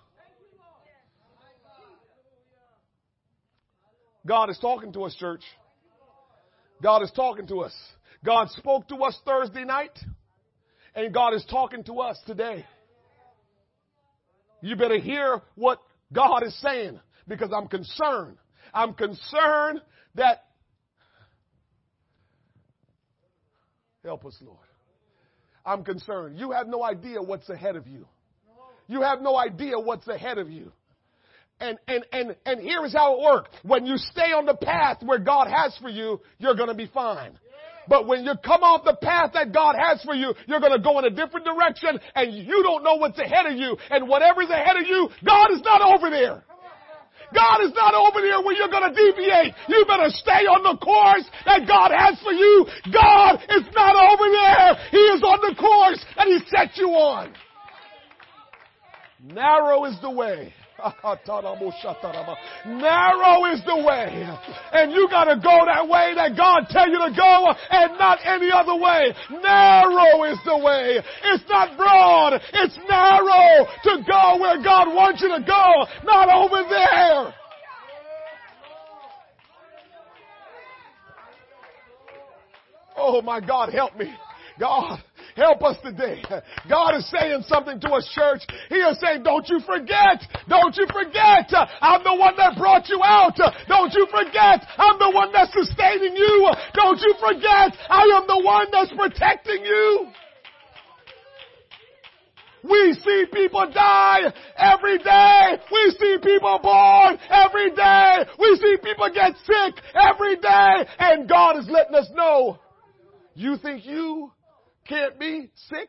[4.26, 5.42] God is talking to us, church.
[6.82, 7.74] God is talking to us.
[8.24, 9.98] God spoke to us Thursday night,
[10.94, 12.64] and God is talking to us today.
[14.60, 15.80] You better hear what
[16.12, 18.36] God is saying because I'm concerned.
[18.72, 19.80] I'm concerned
[20.14, 20.44] that.
[24.04, 24.58] Help us, Lord.
[25.64, 26.38] I'm concerned.
[26.38, 28.06] You have no idea what's ahead of you.
[28.88, 30.72] You have no idea what's ahead of you.
[31.62, 33.50] And, and, and, and here is how it works.
[33.62, 36.90] When you stay on the path where God has for you, you're going to be
[36.92, 37.38] fine.
[37.86, 40.82] But when you come off the path that God has for you, you're going to
[40.82, 43.76] go in a different direction and you don't know what's ahead of you.
[43.90, 46.42] And whatever's ahead of you, God is not over there.
[47.32, 49.54] God is not over there where you're going to deviate.
[49.68, 52.66] You better stay on the course that God has for you.
[52.92, 54.74] God is not over there.
[54.90, 57.32] He is on the course that He set you on.
[59.22, 60.52] Narrow is the way.
[62.66, 64.26] Narrow is the way.
[64.72, 68.50] And you gotta go that way that God tell you to go and not any
[68.50, 69.14] other way.
[69.30, 71.00] Narrow is the way.
[71.24, 72.40] It's not broad.
[72.52, 77.34] It's narrow to go where God wants you to go, not over there.
[82.96, 84.12] Oh my God, help me.
[84.58, 85.02] God,
[85.36, 86.22] Help us today.
[86.68, 88.42] God is saying something to us, church.
[88.68, 90.20] He is saying, don't you forget.
[90.48, 91.48] Don't you forget.
[91.80, 93.36] I'm the one that brought you out.
[93.68, 94.66] Don't you forget.
[94.76, 96.52] I'm the one that's sustaining you.
[96.74, 97.72] Don't you forget.
[97.88, 100.08] I am the one that's protecting you.
[102.64, 105.58] We see people die every day.
[105.72, 108.18] We see people born every day.
[108.38, 110.86] We see people get sick every day.
[110.98, 112.60] And God is letting us know,
[113.34, 114.30] you think you
[114.92, 115.88] can't be sick?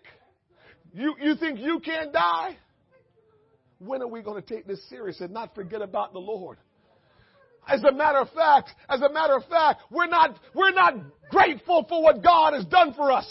[0.94, 2.56] You, you think you can't die?
[3.80, 6.58] When are we going to take this serious and not forget about the Lord?
[7.68, 10.94] As a matter of fact, as a matter of fact, we're not, we're not
[11.30, 13.28] grateful for what God has done for us.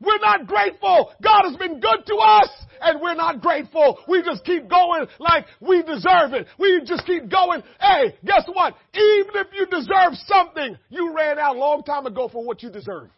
[0.00, 1.12] We're not grateful.
[1.22, 2.48] God has been good to us
[2.80, 3.98] and we're not grateful.
[4.08, 6.46] We just keep going like we deserve it.
[6.58, 7.62] We just keep going.
[7.80, 8.74] Hey, guess what?
[8.94, 12.70] Even if you deserve something, you ran out a long time ago for what you
[12.70, 13.10] deserve.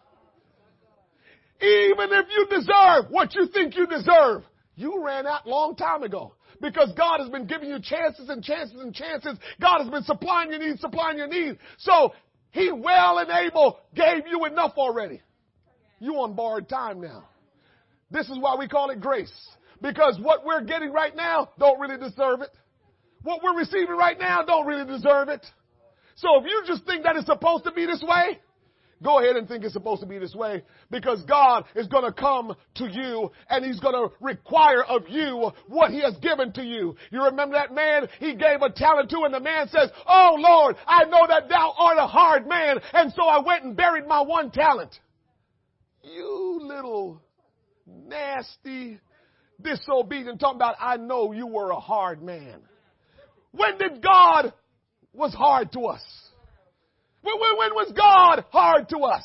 [1.60, 4.42] Even if you deserve what you think you deserve,
[4.76, 6.34] you ran out long time ago.
[6.60, 9.38] Because God has been giving you chances and chances and chances.
[9.60, 11.58] God has been supplying your needs, supplying your needs.
[11.78, 12.12] So
[12.52, 15.20] He well and able gave you enough already.
[16.00, 17.24] You on borrowed time now.
[18.10, 19.32] This is why we call it grace.
[19.82, 22.50] Because what we're getting right now don't really deserve it.
[23.22, 25.44] What we're receiving right now don't really deserve it.
[26.16, 28.38] So if you just think that it's supposed to be this way,
[29.02, 32.12] Go ahead and think it's supposed to be this way because God is going to
[32.12, 36.62] come to you and he's going to require of you what he has given to
[36.62, 36.96] you.
[37.10, 40.76] You remember that man he gave a talent to and the man says, Oh Lord,
[40.86, 44.20] I know that thou art a hard man and so I went and buried my
[44.20, 44.98] one talent.
[46.02, 47.20] You little
[47.86, 49.00] nasty
[49.60, 52.60] disobedient talking about I know you were a hard man.
[53.52, 54.52] When did God
[55.12, 56.02] was hard to us?
[57.24, 59.24] When, when, when was God hard to us?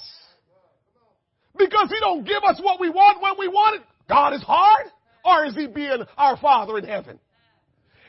[1.57, 3.88] Because He don't give us what we want when we want it.
[4.07, 4.88] God is hard?
[5.26, 7.19] Or is He being our Father in heaven?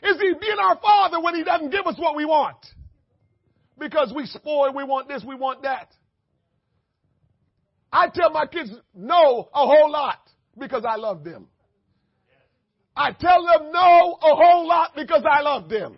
[0.01, 2.55] Is He being our Father when He doesn't give us what we want?
[3.77, 5.93] Because we spoil, we want this, we want that.
[7.91, 10.19] I tell my kids no a whole lot
[10.57, 11.47] because I love them.
[12.95, 15.97] I tell them no a whole lot because I love them.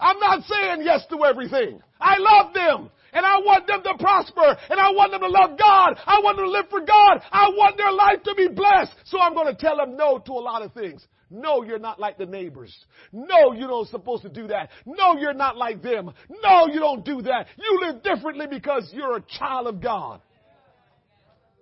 [0.00, 1.80] I'm not saying yes to everything.
[2.00, 2.90] I love them.
[3.12, 4.56] And I want them to prosper.
[4.70, 5.98] And I want them to love God.
[6.06, 7.22] I want them to live for God.
[7.32, 8.92] I want their life to be blessed.
[9.06, 11.06] So I'm going to tell them no to a lot of things.
[11.30, 12.74] No, you're not like the neighbors.
[13.12, 14.70] No, you're not supposed to do that.
[14.86, 16.12] No, you're not like them.
[16.42, 17.46] No, you don't do that.
[17.56, 20.20] You live differently because you're a child of God.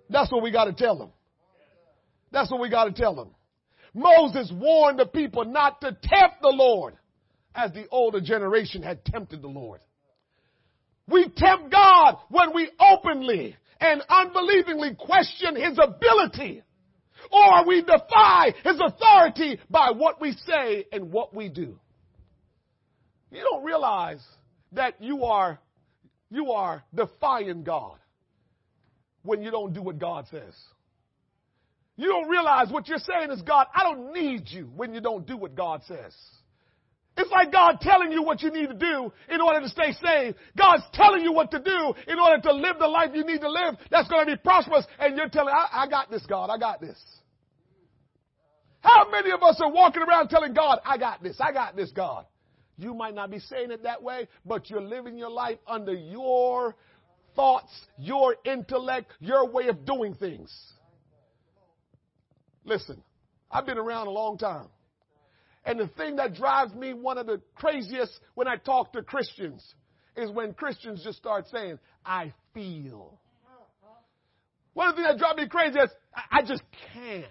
[0.09, 1.09] That's what we got to tell them.
[2.31, 3.31] That's what we got to tell them.
[3.93, 6.95] Moses warned the people not to tempt the Lord
[7.55, 9.81] as the older generation had tempted the Lord.
[11.07, 16.63] We tempt God when we openly and unbelievingly question His ability
[17.31, 21.79] or we defy His authority by what we say and what we do.
[23.31, 24.23] You don't realize
[24.73, 25.59] that you are,
[26.29, 27.97] you are defying God
[29.23, 30.53] when you don't do what God says.
[31.97, 35.25] You don't realize what you're saying is God, I don't need you when you don't
[35.25, 36.13] do what God says.
[37.17, 40.37] It's like God telling you what you need to do in order to stay saved.
[40.55, 43.49] God's telling you what to do in order to live the life you need to
[43.49, 44.85] live that's going to be prosperous.
[44.99, 46.51] And you're telling, I, I got this, God.
[46.51, 46.97] I got this.
[48.81, 51.37] How many of us are walking around telling God, I got this.
[51.39, 52.25] I got this, God.
[52.77, 56.75] You might not be saying it that way, but you're living your life under your
[57.35, 60.55] thoughts, your intellect, your way of doing things.
[62.63, 63.01] Listen,
[63.49, 64.67] I've been around a long time.
[65.67, 69.61] And the thing that drives me one of the craziest when I talk to Christians
[70.15, 73.19] is when Christians just start saying, I feel.
[74.73, 75.89] One of the things that drives me crazy is
[76.31, 76.63] I, just
[76.93, 77.25] can't.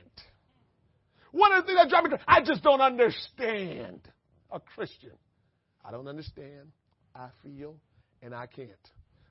[1.33, 4.01] One of the things that drives me crazy, I just don't understand
[4.51, 5.17] a Christian.
[5.83, 6.73] I don't understand,
[7.15, 7.77] I feel,
[8.21, 8.69] and I can't.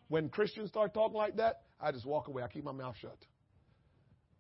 [0.07, 2.41] When Christians start talking like that, I just walk away.
[2.41, 3.17] I keep my mouth shut.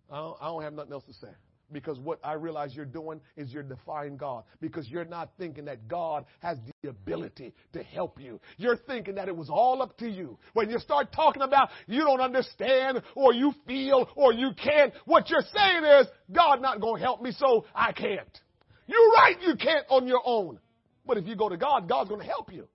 [0.09, 1.33] I don't, I don't have nothing else to say.
[1.71, 4.43] Because what I realize you're doing is you're defying God.
[4.61, 8.39] Because you're not thinking that God has the ability to help you.
[8.57, 10.37] You're thinking that it was all up to you.
[10.53, 15.29] When you start talking about you don't understand or you feel or you can't, what
[15.29, 18.39] you're saying is God not going to help me so I can't.
[18.87, 20.59] You're right, you can't on your own.
[21.07, 22.67] But if you go to God, God's going to help you.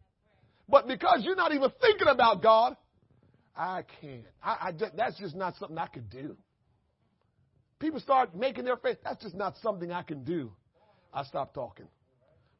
[0.68, 2.76] But because you're not even thinking about God,
[3.56, 4.24] I can't.
[4.42, 6.36] I, I just, that's just not something I could do.
[7.80, 8.96] People start making their face.
[9.02, 10.52] That's just not something I can do.
[11.12, 11.88] I stop talking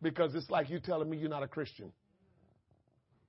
[0.03, 1.93] because it's like you telling me you're not a Christian.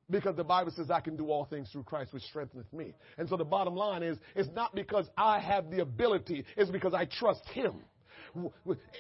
[0.10, 2.94] Because the Bible says I can do all things through Christ which strengtheneth me.
[3.18, 6.94] And so the bottom line is, it's not because I have the ability, it's because
[6.94, 7.76] I trust Him.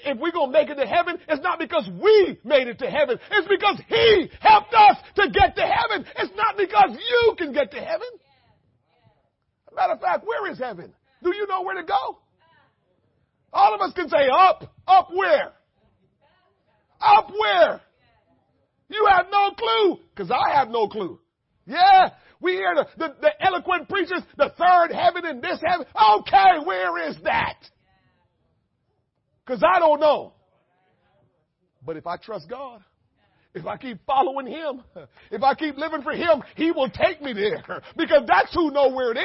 [0.06, 2.90] If we're going to make it to heaven, it's not because we made it to
[2.90, 3.18] heaven.
[3.32, 6.06] It's because He helped us to get to heaven.
[6.18, 8.08] It's not because you can get to heaven.
[9.74, 10.94] Matter of fact, where is heaven?
[11.24, 12.20] Do you know where to go?
[13.54, 14.74] All of us can say up.
[14.88, 15.54] Up where?
[17.02, 17.82] Up where?
[18.90, 21.20] You have no clue, because I have no clue.
[21.66, 22.10] Yeah,
[22.42, 25.86] we hear the, the, the, eloquent preachers, the third heaven and this heaven.
[26.20, 27.58] Okay, where is that?
[29.46, 30.34] Because I don't know.
[31.86, 32.84] But if I trust God,
[33.54, 34.82] if I keep following Him,
[35.32, 37.64] if I keep living for Him, He will take me there.
[37.98, 39.20] Because that's who know where it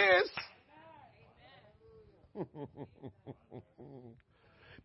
[2.37, 2.47] is.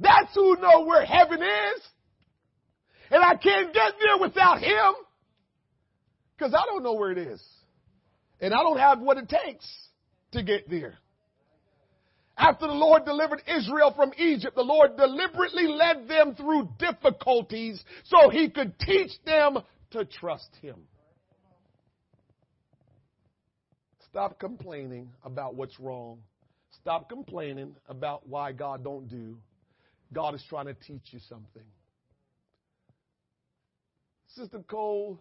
[0.01, 1.81] That's who know where heaven is.
[3.11, 4.93] And I can't get there without him.
[6.37, 7.41] Because I don't know where it is.
[8.39, 9.65] And I don't have what it takes
[10.31, 10.97] to get there.
[12.37, 18.29] After the Lord delivered Israel from Egypt, the Lord deliberately led them through difficulties so
[18.29, 19.59] he could teach them
[19.91, 20.77] to trust him.
[24.09, 26.19] Stop complaining about what's wrong.
[26.81, 29.37] Stop complaining about why God don't do.
[30.13, 31.63] God is trying to teach you something.
[34.35, 35.19] Sister Cole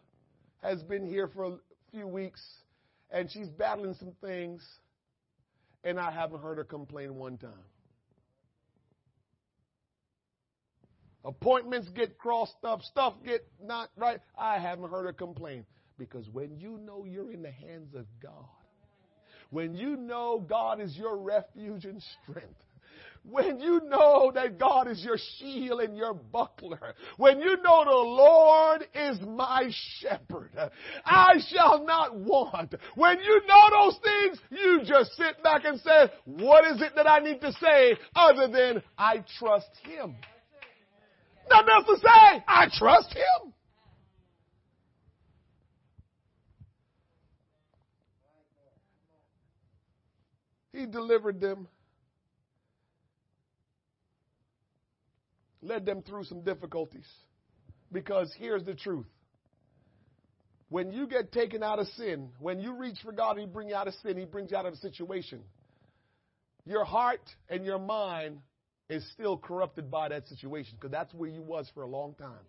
[0.62, 1.52] has been here for a
[1.90, 2.42] few weeks
[3.10, 4.64] and she's battling some things,
[5.82, 7.50] and I haven't heard her complain one time.
[11.24, 14.20] Appointments get crossed up, stuff get not right.
[14.38, 15.66] I haven't heard her complain.
[15.98, 18.46] Because when you know you're in the hands of God,
[19.50, 22.62] when you know God is your refuge and strength,
[23.22, 27.90] when you know that God is your shield and your buckler, when you know the
[27.90, 30.50] Lord is my shepherd,
[31.04, 32.74] I shall not want.
[32.94, 37.08] When you know those things, you just sit back and say, what is it that
[37.08, 40.16] I need to say other than I trust Him?
[41.50, 42.44] Nothing else to say.
[42.46, 43.52] I trust Him.
[50.72, 51.68] He delivered them,
[55.62, 57.06] led them through some difficulties.
[57.92, 59.06] Because here's the truth.
[60.68, 63.76] When you get taken out of sin, when you reach for God He brings you
[63.76, 65.40] out of sin, He brings you out of a situation.
[66.64, 68.38] Your heart and your mind
[68.88, 72.44] is still corrupted by that situation because that's where you was for a long time.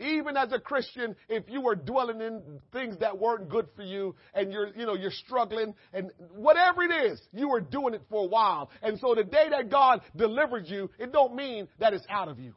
[0.00, 4.16] Even as a Christian, if you were dwelling in things that weren't good for you
[4.34, 8.24] and you're, you know, you're struggling and whatever it is, you were doing it for
[8.24, 8.70] a while.
[8.82, 12.38] And so the day that God delivered you, it don't mean that it's out of
[12.38, 12.54] you.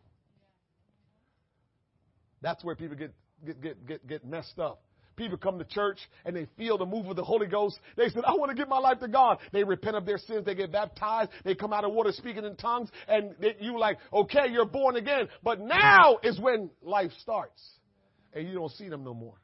[2.42, 3.14] That's where people get,
[3.46, 4.82] get, get, get, get messed up.
[5.16, 7.80] People come to church and they feel the move of the Holy Ghost.
[7.96, 9.38] They said, I want to give my life to God.
[9.52, 10.46] They repent of their sins.
[10.46, 11.30] They get baptized.
[11.44, 12.90] They come out of water speaking in tongues.
[13.08, 15.28] And they, you like, okay, you're born again.
[15.44, 17.62] But now is when life starts.
[18.34, 19.36] And you don't see them no more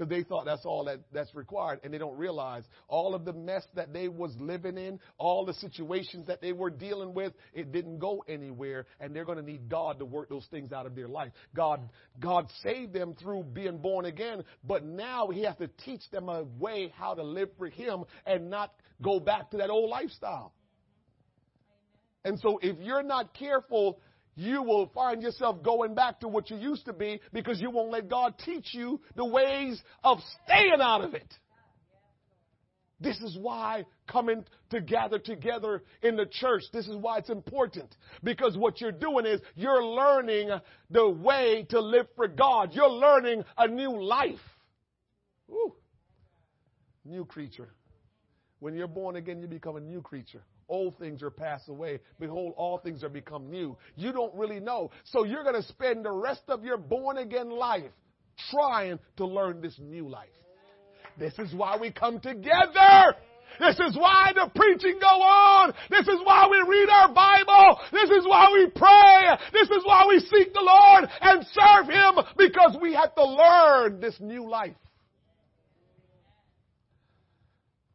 [0.00, 3.32] because they thought that's all that, that's required and they don't realize all of the
[3.32, 7.70] mess that they was living in all the situations that they were dealing with it
[7.70, 10.94] didn't go anywhere and they're going to need god to work those things out of
[10.94, 11.32] their life.
[11.54, 16.28] God god saved them through being born again but now he has to teach them
[16.28, 18.72] a way how to live for him and not
[19.02, 20.54] go back to that old lifestyle.
[22.24, 24.00] And so if you're not careful
[24.34, 27.90] you will find yourself going back to what you used to be because you won't
[27.90, 31.34] let God teach you the ways of staying out of it.
[33.00, 37.94] This is why coming to gather together in the church, this is why it's important.
[38.22, 40.50] Because what you're doing is you're learning
[40.90, 42.70] the way to live for God.
[42.74, 44.38] You're learning a new life.
[47.04, 47.70] New creature.
[48.58, 50.42] When you're born again, you become a new creature.
[50.70, 51.98] Old things are passed away.
[52.20, 53.76] Behold, all things are become new.
[53.96, 54.92] You don't really know.
[55.04, 57.90] So you're going to spend the rest of your born again life
[58.52, 60.28] trying to learn this new life.
[61.18, 63.16] This is why we come together.
[63.58, 65.74] This is why the preaching go on.
[65.90, 67.80] This is why we read our Bible.
[67.92, 69.36] This is why we pray.
[69.52, 74.00] This is why we seek the Lord and serve Him because we have to learn
[74.00, 74.76] this new life.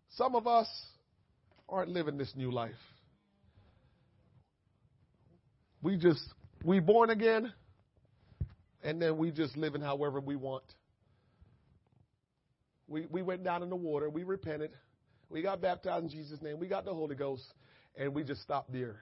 [0.09, 0.67] Some of us
[1.67, 2.71] aren't living this new life.
[5.81, 6.21] We just,
[6.63, 7.53] we born again,
[8.83, 10.63] and then we just living however we want.
[12.87, 14.09] We, we went down in the water.
[14.09, 14.71] We repented.
[15.29, 16.59] We got baptized in Jesus' name.
[16.59, 17.43] We got the Holy Ghost.
[17.97, 18.97] And we just stopped there.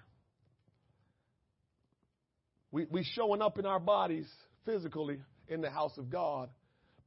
[2.71, 4.27] We, we showing up in our bodies
[4.65, 6.49] physically in the house of God,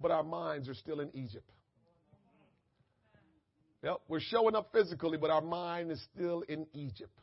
[0.00, 1.50] but our minds are still in Egypt.
[3.86, 7.16] Yep, we're showing up physically, but our mind is still in Egypt.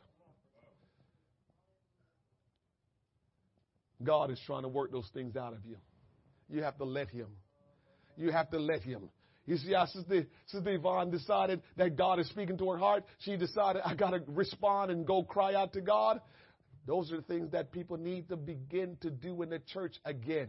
[4.02, 5.76] God is trying to work those things out of you.
[6.48, 7.26] You have to let Him.
[8.16, 9.10] You have to let Him.
[9.44, 13.04] You see how Sister, Sister Yvonne decided that God is speaking to her heart?
[13.18, 16.22] She decided, I got to respond and go cry out to God.
[16.86, 20.48] Those are the things that people need to begin to do in the church again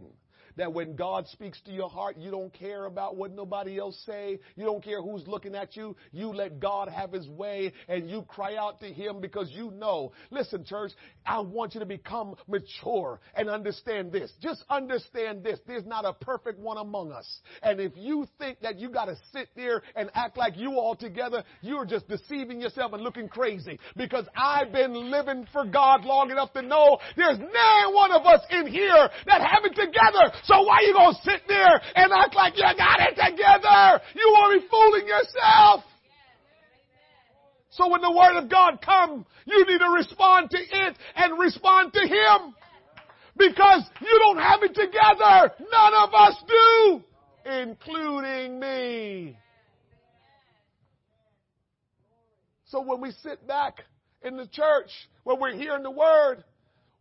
[0.57, 4.40] that when God speaks to your heart, you don't care about what nobody else say.
[4.56, 5.95] You don't care who's looking at you.
[6.11, 10.11] You let God have his way and you cry out to him because you know.
[10.32, 10.91] Listen, church,
[11.26, 14.32] I want you to become mature and understand this.
[14.41, 15.60] Just understand this.
[15.68, 17.41] There's not a perfect one among us.
[17.61, 20.95] And if you think that you got to sit there and act like you all
[20.95, 26.32] together, you're just deceiving yourself and looking crazy because I've been living for God long
[26.32, 30.32] enough to know there's not one of us in here that have it together.
[30.46, 34.02] So why you gonna sit there and act like you got it together?
[34.16, 35.84] You to be fooling yourself.
[37.72, 41.94] So when the word of God comes, you need to respond to it and respond
[41.94, 42.56] to Him.
[43.38, 45.54] Because you don't have it together.
[45.72, 47.04] None of us do.
[47.46, 49.38] Including me.
[52.66, 53.82] So when we sit back
[54.22, 54.90] in the church,
[55.24, 56.44] when we're hearing the word,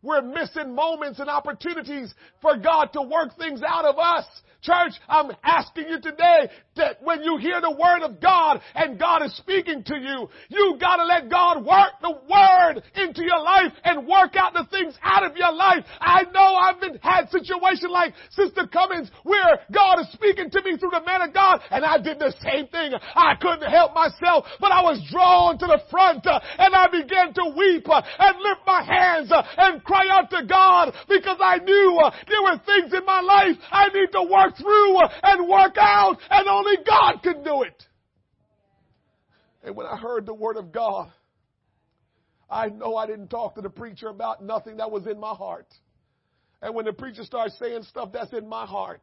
[0.05, 4.25] we're missing moments and opportunities for God to work things out of us.
[4.61, 9.23] Church, I'm asking you today that when you hear the word of God and God
[9.23, 14.07] is speaking to you, you gotta let God work the word into your life and
[14.07, 15.83] work out the things out of your life.
[15.99, 20.77] I know I've been had situations like Sister Cummings where God is speaking to me
[20.77, 22.93] through the man of God and I did the same thing.
[23.15, 27.33] I couldn't help myself, but I was drawn to the front uh, and I began
[27.33, 31.57] to weep uh, and lift my hands uh, and cry out to God because I
[31.59, 35.47] knew uh, there were things in my life I need to work through uh, and
[35.47, 37.83] work out and only God can do it.
[39.63, 41.11] And when I heard the word of God,
[42.49, 45.67] I know I didn't talk to the preacher about nothing that was in my heart.
[46.61, 49.01] And when the preacher starts saying stuff that's in my heart,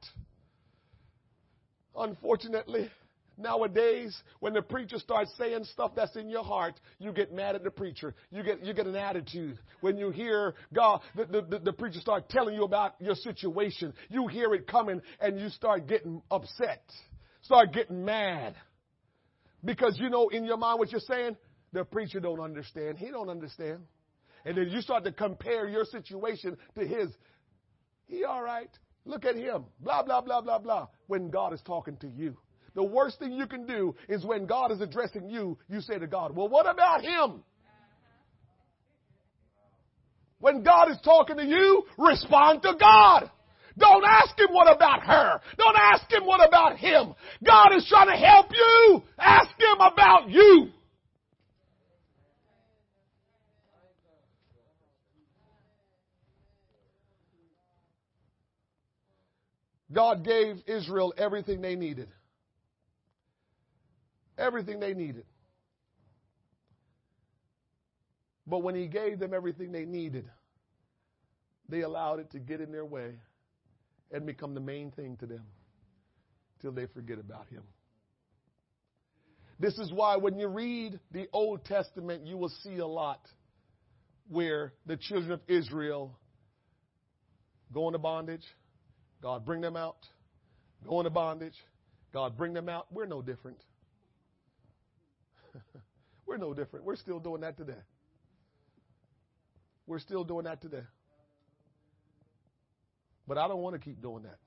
[1.96, 2.90] unfortunately,
[3.38, 7.64] Nowadays, when the preacher starts saying stuff that's in your heart, you get mad at
[7.64, 8.14] the preacher.
[8.30, 9.58] You get, you get an attitude.
[9.80, 14.26] When you hear God, the, the, the preacher start telling you about your situation, you
[14.26, 16.82] hear it coming and you start getting upset.
[17.42, 18.54] Start getting mad.
[19.64, 21.36] Because you know in your mind what you're saying,
[21.72, 22.98] the preacher don't understand.
[22.98, 23.80] He don't understand.
[24.44, 27.08] And then you start to compare your situation to his.
[28.06, 28.70] He all right.
[29.04, 29.64] Look at him.
[29.80, 30.88] Blah, blah, blah, blah, blah.
[31.06, 32.36] When God is talking to you.
[32.74, 36.06] The worst thing you can do is when God is addressing you, you say to
[36.06, 37.42] God, well, what about him?
[40.38, 43.30] When God is talking to you, respond to God.
[43.78, 45.40] Don't ask him what about her.
[45.56, 47.14] Don't ask him what about him.
[47.44, 49.02] God is trying to help you.
[49.18, 50.70] Ask him about you.
[59.92, 62.08] God gave Israel everything they needed.
[64.38, 65.24] Everything they needed.
[68.46, 70.28] But when He gave them everything they needed,
[71.68, 73.12] they allowed it to get in their way
[74.12, 75.44] and become the main thing to them
[76.60, 77.62] till they forget about Him.
[79.58, 83.20] This is why when you read the Old Testament, you will see a lot
[84.28, 86.16] where the children of Israel
[87.72, 88.44] go into bondage.
[89.22, 89.98] God, bring them out.
[90.88, 91.54] Go into bondage.
[92.12, 92.86] God, bring them out.
[92.90, 93.58] We're no different.
[96.26, 96.84] We're no different.
[96.84, 97.78] We're still doing that today.
[99.86, 100.82] We're still doing that today.
[103.26, 104.38] But I don't want to keep doing that.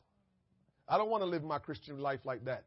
[0.87, 2.65] I don't want to live my Christian life like that.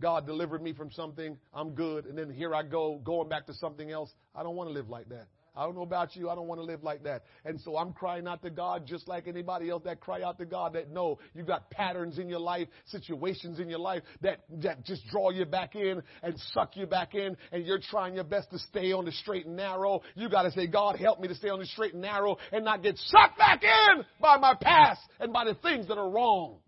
[0.00, 3.54] God delivered me from something, I'm good, and then here I go, going back to
[3.54, 4.10] something else.
[4.34, 5.26] I don't want to live like that.
[5.58, 6.30] I don't know about you.
[6.30, 7.24] I don't want to live like that.
[7.44, 10.46] And so I'm crying out to God just like anybody else that cry out to
[10.46, 14.84] God that no, you got patterns in your life, situations in your life that, that
[14.84, 18.52] just draw you back in and suck you back in and you're trying your best
[18.52, 20.00] to stay on the straight and narrow.
[20.14, 22.64] You got to say, God, help me to stay on the straight and narrow and
[22.64, 26.58] not get sucked back in by my past and by the things that are wrong.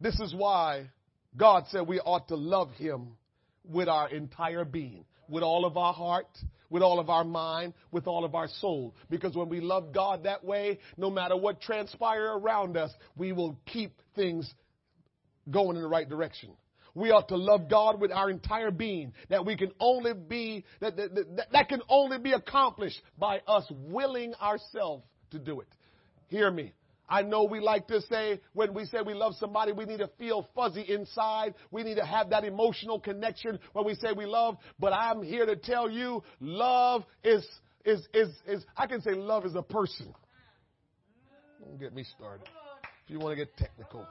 [0.00, 0.90] This is why
[1.36, 3.12] God said we ought to love him
[3.64, 6.28] with our entire being, with all of our heart,
[6.70, 8.94] with all of our mind, with all of our soul.
[9.10, 13.58] Because when we love God that way, no matter what transpire around us, we will
[13.66, 14.52] keep things
[15.50, 16.50] going in the right direction.
[16.94, 19.12] We ought to love God with our entire being.
[19.28, 23.64] That we can only be that, that, that, that can only be accomplished by us
[23.70, 25.68] willing ourselves to do it.
[26.28, 26.72] Hear me.
[27.08, 30.10] I know we like to say when we say we love somebody, we need to
[30.18, 31.54] feel fuzzy inside.
[31.70, 34.56] We need to have that emotional connection when we say we love.
[34.78, 37.46] But I'm here to tell you, love is,
[37.84, 40.14] is, is, is I can say love is a person.
[41.60, 42.46] Don't get me started.
[43.04, 44.06] If you want to get technical.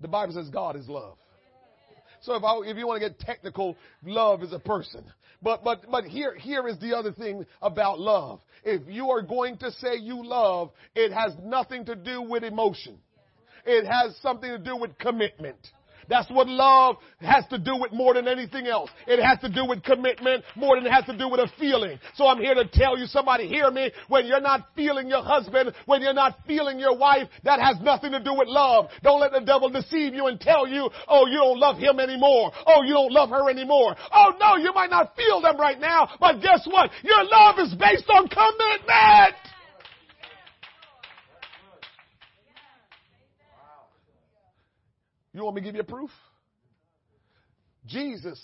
[0.00, 1.18] The Bible says God is love.
[2.22, 5.04] So if, I, if you want to get technical, love is a person.
[5.42, 8.40] But, but, but here, here is the other thing about love.
[8.62, 12.98] If you are going to say you love, it has nothing to do with emotion.
[13.64, 15.58] It has something to do with commitment.
[16.10, 18.90] That's what love has to do with more than anything else.
[19.06, 22.00] It has to do with commitment more than it has to do with a feeling.
[22.16, 25.72] So I'm here to tell you, somebody hear me, when you're not feeling your husband,
[25.86, 28.88] when you're not feeling your wife, that has nothing to do with love.
[29.02, 32.50] Don't let the devil deceive you and tell you, oh, you don't love him anymore.
[32.66, 33.94] Oh, you don't love her anymore.
[34.12, 36.90] Oh no, you might not feel them right now, but guess what?
[37.04, 39.36] Your love is based on commitment.
[45.32, 46.10] You want me to give you a proof?
[47.86, 48.40] Jesus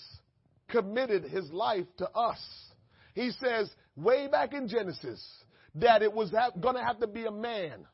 [0.69, 2.39] committed his life to us.
[3.13, 5.23] He says, way back in Genesis,
[5.75, 7.85] that it was going to have to be a man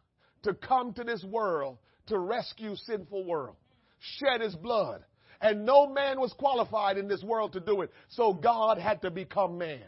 [0.44, 3.56] to come to this world to rescue sinful world,
[4.00, 5.04] shed his blood.
[5.42, 7.92] And no man was qualified in this world to do it.
[8.10, 9.82] So God had to become man.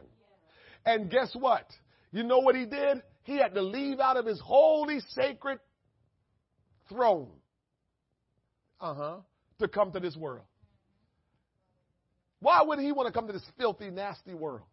[0.85, 1.65] And guess what?
[2.11, 3.01] You know what he did?
[3.23, 5.59] He had to leave out of his holy, sacred
[6.89, 7.31] throne
[8.85, 9.15] uh-huh,
[9.59, 10.45] to come to this world.
[12.39, 14.67] Why would he want to come to this filthy, nasty world?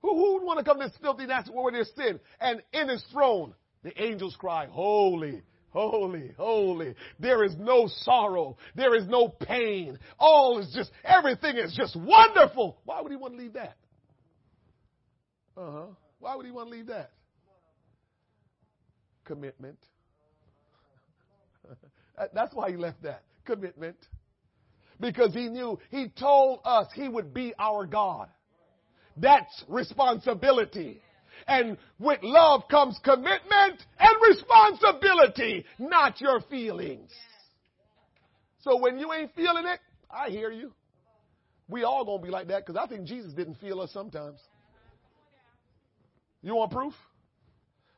[0.00, 2.20] Who, who would want to come to this filthy, nasty world where there's sin?
[2.40, 6.94] And in his throne, the angels cry, Holy, holy, holy.
[7.18, 8.56] There is no sorrow.
[8.74, 9.98] There is no pain.
[10.18, 12.78] All is just, everything is just wonderful.
[12.84, 13.76] Why would he want to leave that?
[15.54, 15.86] Uh huh.
[16.18, 17.10] Why would he want to leave that?
[19.26, 19.78] Commitment.
[22.20, 23.22] Uh, that's why he left that.
[23.46, 23.96] Commitment.
[25.00, 28.28] Because he knew, he told us he would be our God.
[29.16, 31.00] That's responsibility.
[31.46, 37.10] And with love comes commitment and responsibility, not your feelings.
[38.60, 39.80] So when you ain't feeling it,
[40.10, 40.72] I hear you.
[41.68, 44.38] We all gonna be like that because I think Jesus didn't feel us sometimes.
[46.42, 46.92] You want proof?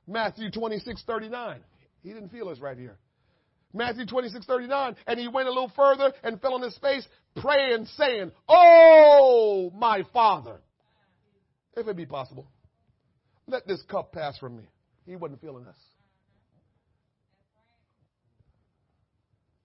[0.06, 1.60] Matthew 26, 39.
[2.02, 2.98] He didn't feel us right here.
[3.72, 4.96] Matthew 26, 39.
[5.06, 10.04] And he went a little further and fell on his face, praying, saying, Oh, my
[10.12, 10.60] Father,
[11.76, 12.46] if it be possible,
[13.46, 14.64] let this cup pass from me.
[15.06, 15.76] He wasn't feeling us.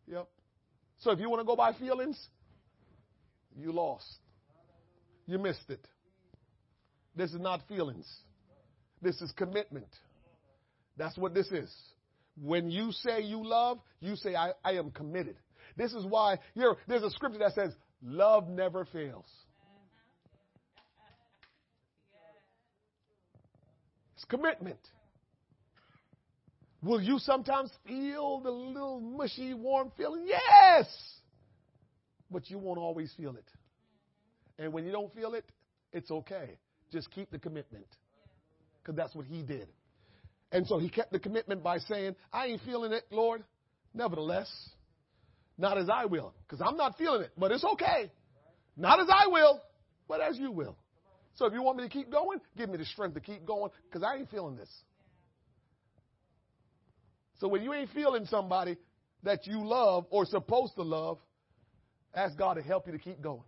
[0.07, 0.27] Yep.
[0.99, 2.17] So if you want to go by feelings,
[3.57, 4.05] you lost.
[5.25, 5.85] You missed it.
[7.15, 8.07] This is not feelings.
[9.01, 9.88] This is commitment.
[10.95, 11.73] That's what this is.
[12.41, 15.38] When you say you love, you say, I, I am committed.
[15.76, 16.38] This is why
[16.88, 17.73] there's a scripture that says,
[18.03, 19.26] love never fails.
[24.15, 24.80] It's commitment.
[26.84, 30.26] Will you sometimes feel the little mushy, warm feeling?
[30.27, 30.88] Yes!
[32.30, 33.45] But you won't always feel it.
[34.59, 35.45] And when you don't feel it,
[35.91, 36.57] it's okay.
[36.91, 37.88] Just keep the commitment.
[38.81, 39.68] Because that's what he did.
[40.52, 43.44] And so he kept the commitment by saying, I ain't feeling it, Lord.
[43.94, 44.49] Nevertheless,
[45.57, 48.11] not as I will, because I'm not feeling it, but it's okay.
[48.76, 49.60] Not as I will,
[50.07, 50.78] but as you will.
[51.36, 53.72] So if you want me to keep going, give me the strength to keep going
[53.86, 54.69] because I ain't feeling this.
[57.40, 58.78] So when you ain't feeling somebody
[59.24, 61.19] that you love or supposed to love,
[62.14, 63.44] ask God to help you to keep going.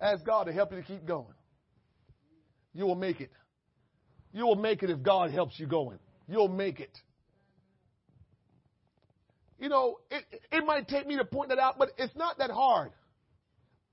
[0.00, 1.34] Ask God to help you to keep going.
[2.72, 3.30] You will make it.
[4.32, 5.98] You will make it if God helps you going.
[6.28, 6.96] You'll make it.
[9.58, 12.50] You know, it, it might take me to point that out, but it's not that
[12.50, 12.92] hard.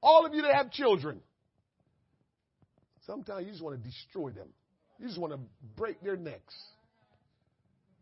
[0.03, 1.21] All of you that have children,
[3.07, 4.49] sometimes you just want to destroy them.
[4.99, 5.39] You just want to
[5.75, 6.53] break their necks.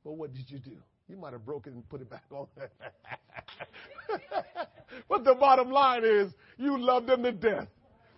[0.04, 0.76] But what did you do?
[1.08, 2.48] You might have broken and put it back on.
[5.10, 7.68] but the bottom line is, you love them to death.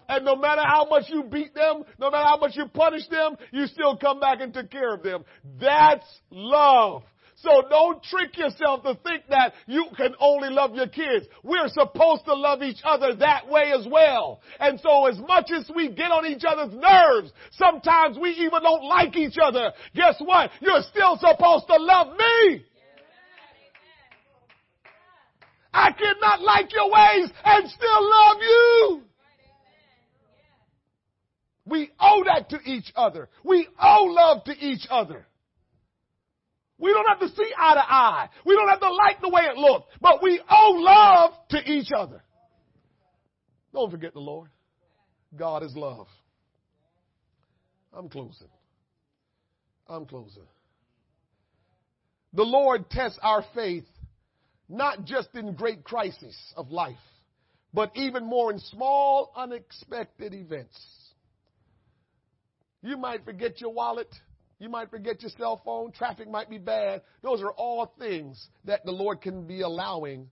[0.07, 3.36] And no matter how much you beat them, no matter how much you punish them,
[3.52, 5.26] you still come back and take care of them.
[5.60, 7.03] That's love.
[7.38, 11.27] So don't trick yourself to think that you can only love your kids.
[11.44, 14.41] We're supposed to love each other that way as well.
[14.60, 18.86] And so as much as we get on each other's nerves, sometimes we even don't
[18.86, 19.73] like each other.
[19.94, 20.49] Guess what?
[20.61, 22.65] You're still supposed to love me.
[25.73, 29.02] I cannot like your ways and still love you.
[31.65, 33.29] We owe that to each other.
[33.43, 35.25] We owe love to each other.
[36.77, 38.29] We don't have to see eye to eye.
[38.45, 41.91] We don't have to like the way it looks, but we owe love to each
[41.95, 42.21] other.
[43.73, 44.49] Don't forget the Lord.
[45.35, 46.07] God is love.
[47.93, 48.47] I'm closing.
[49.87, 50.43] I'm closing.
[52.33, 53.85] The Lord tests our faith
[54.67, 56.95] not just in great crises of life,
[57.73, 60.77] but even more in small, unexpected events.
[62.85, 64.13] You might forget your wallet.
[64.59, 65.91] You might forget your cell phone.
[65.91, 67.01] Traffic might be bad.
[67.23, 70.29] Those are all things that the Lord can be allowing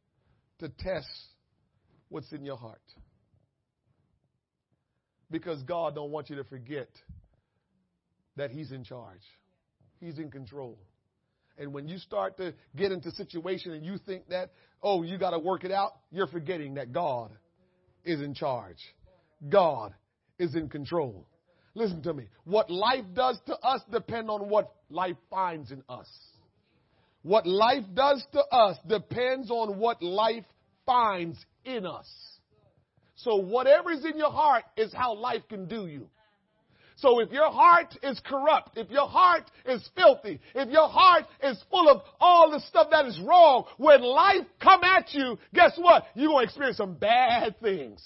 [0.59, 1.07] to test
[2.09, 2.80] what's in your heart.
[5.31, 6.89] Because God don't want you to forget
[8.35, 9.23] that he's in charge.
[9.99, 10.77] He's in control.
[11.57, 14.51] And when you start to get into situation and you think that,
[14.84, 17.31] oh, you got to work it out, you're forgetting that God
[18.05, 18.77] is in charge.
[19.49, 19.95] God
[20.38, 21.25] is in control.
[21.76, 22.28] Listen to me.
[22.44, 26.08] What life does to us depend on what life finds in us.
[27.24, 30.45] What life does to us depends on what life
[30.86, 32.08] finds in us.
[33.16, 36.10] So whatever is in your heart is how life can do you.
[36.98, 41.62] So if your heart is corrupt, if your heart is filthy, if your heart is
[41.72, 46.06] full of all the stuff that is wrong, when life come at you, guess what?
[46.14, 48.02] You're going to experience some bad things.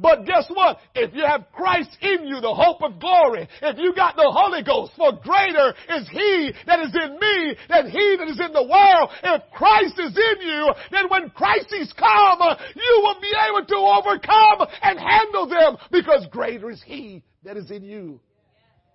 [0.00, 0.78] But guess what?
[0.94, 4.62] If you have Christ in you, the hope of glory, if you got the Holy
[4.62, 8.62] Ghost, for greater is He that is in me than He that is in the
[8.62, 9.10] world.
[9.24, 12.38] If Christ is in you, then when crises come,
[12.76, 17.70] you will be able to overcome and handle them because greater is He that is
[17.70, 18.20] in you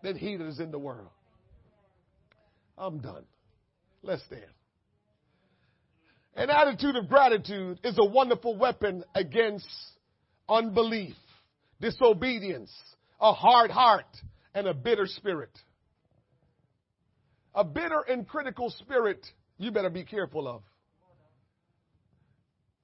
[0.04, 1.10] than He that is in the world.
[2.78, 3.26] I'm done.
[4.04, 4.44] Let's stand.
[6.36, 9.68] An attitude of gratitude is a wonderful weapon against
[10.54, 11.16] unbelief,
[11.82, 12.72] disobedience,
[13.20, 14.06] a hard heart,
[14.54, 15.52] and a bitter spirit.
[17.56, 19.26] A bitter and critical spirit
[19.58, 20.62] you better be careful of.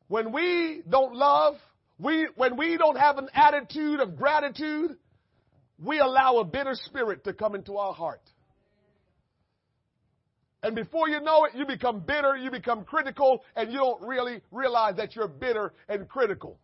[0.07, 1.55] When we don't love,
[1.99, 4.95] we, when we don't have an attitude of gratitude,
[5.83, 8.21] we allow a bitter spirit to come into our heart.
[10.61, 14.41] And before you know it, you become bitter, you become critical, and you don't really
[14.51, 16.59] realize that you're bitter and critical.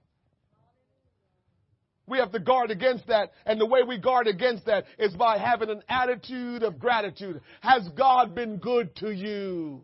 [2.08, 3.32] We have to guard against that.
[3.46, 7.42] And the way we guard against that is by having an attitude of gratitude.
[7.62, 9.82] Has God been good to you?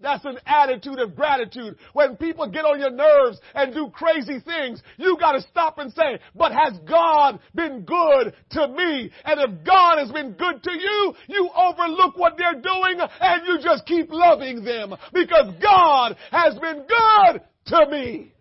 [0.00, 1.76] That's an attitude of gratitude.
[1.94, 6.18] When people get on your nerves and do crazy things, you gotta stop and say,
[6.34, 9.10] but has God been good to me?
[9.24, 13.58] And if God has been good to you, you overlook what they're doing and you
[13.62, 18.32] just keep loving them because God has been good to me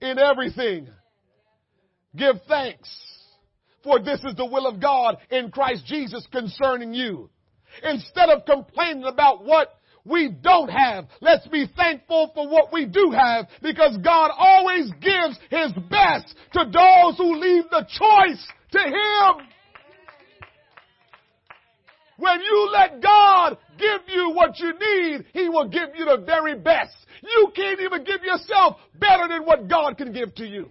[0.00, 0.88] in everything.
[2.16, 2.88] Give thanks,
[3.84, 7.30] for this is the will of God in Christ Jesus concerning you.
[7.84, 9.74] Instead of complaining about what
[10.04, 15.38] we don't have, let's be thankful for what we do have because God always gives
[15.50, 19.46] His best to those who leave the choice to Him.
[22.20, 26.54] When you let God give you what you need, He will give you the very
[26.54, 26.94] best.
[27.22, 30.68] You can't even give yourself better than what God can give to you.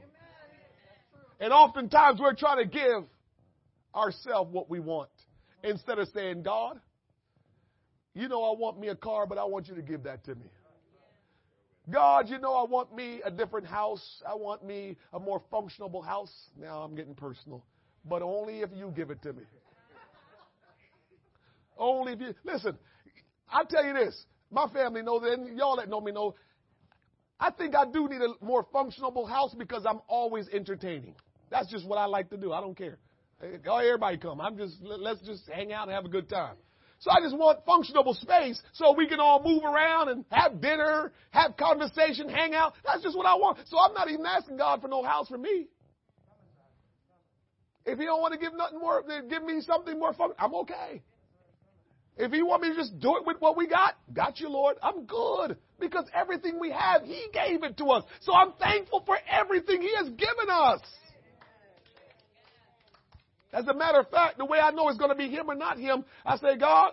[1.39, 3.03] And oftentimes we're trying to give
[3.95, 5.09] ourselves what we want
[5.63, 6.80] instead of saying, God,
[8.13, 10.35] you know I want me a car, but I want you to give that to
[10.35, 10.45] me.
[11.89, 14.21] God, you know, I want me a different house.
[14.27, 16.34] I want me a more functional house.
[16.59, 17.65] Now I'm getting personal,
[18.05, 19.43] but only if you give it to me.
[21.80, 22.77] Only if you, listen,
[23.51, 26.35] I tell you this, my family knows and y'all that know me know,
[27.39, 31.15] I think I do need a more functional house because I'm always entertaining.
[31.49, 32.51] That's just what I like to do.
[32.51, 32.97] I don't care.
[33.68, 34.41] Oh, everybody come.
[34.41, 36.56] I'm just, let's just hang out and have a good time.
[36.99, 41.14] So I just want functional space so we can all move around and have dinner,
[41.31, 42.73] have conversation, hang out.
[42.84, 43.60] That's just what I want.
[43.68, 45.68] So I'm not even asking God for no house for me.
[47.85, 51.01] If He don't want to give nothing more, give me something more fun, I'm okay.
[52.19, 54.75] If you want me to just do it with what we got, got you, Lord.
[54.83, 58.03] I'm good because everything we have, He gave it to us.
[58.19, 60.81] So I'm thankful for everything He has given us.
[63.53, 65.55] As a matter of fact, the way I know it's going to be him or
[65.55, 66.91] not him, I say, God,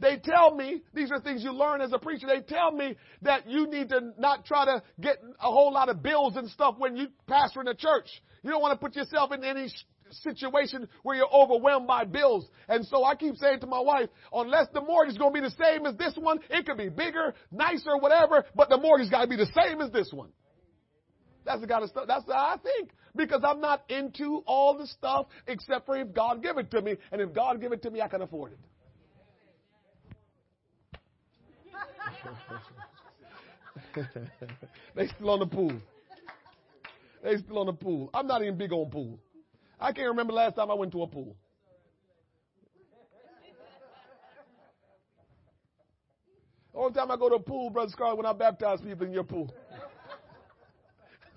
[0.00, 3.46] they tell me, these are things you learn as a preacher, they tell me that
[3.46, 6.96] you need to not try to get a whole lot of bills and stuff when
[6.96, 8.06] you pastor in a church.
[8.42, 9.68] You don't want to put yourself in any
[10.10, 12.46] situation where you're overwhelmed by bills.
[12.68, 15.46] And so I keep saying to my wife, unless the mortgage is going to be
[15.46, 19.22] the same as this one, it could be bigger, nicer, whatever, but the mortgage got
[19.22, 20.30] to be the same as this one.
[21.44, 22.04] That's the kind of stuff.
[22.06, 26.42] That's how I think because I'm not into all the stuff except for if God
[26.42, 28.58] give it to me, and if God give it to me, I can afford it.
[34.94, 35.72] they still on the pool.
[37.22, 38.10] They still on the pool.
[38.14, 39.18] I'm not even big on pool.
[39.80, 41.36] I can't remember last time I went to a pool.
[46.74, 49.24] Only time I go to a pool, Brother Scarlett, when I baptize people in your
[49.24, 49.52] pool.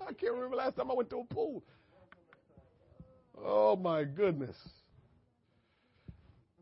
[0.00, 1.64] I can't remember last time I went to a pool.
[3.44, 4.56] Oh my goodness.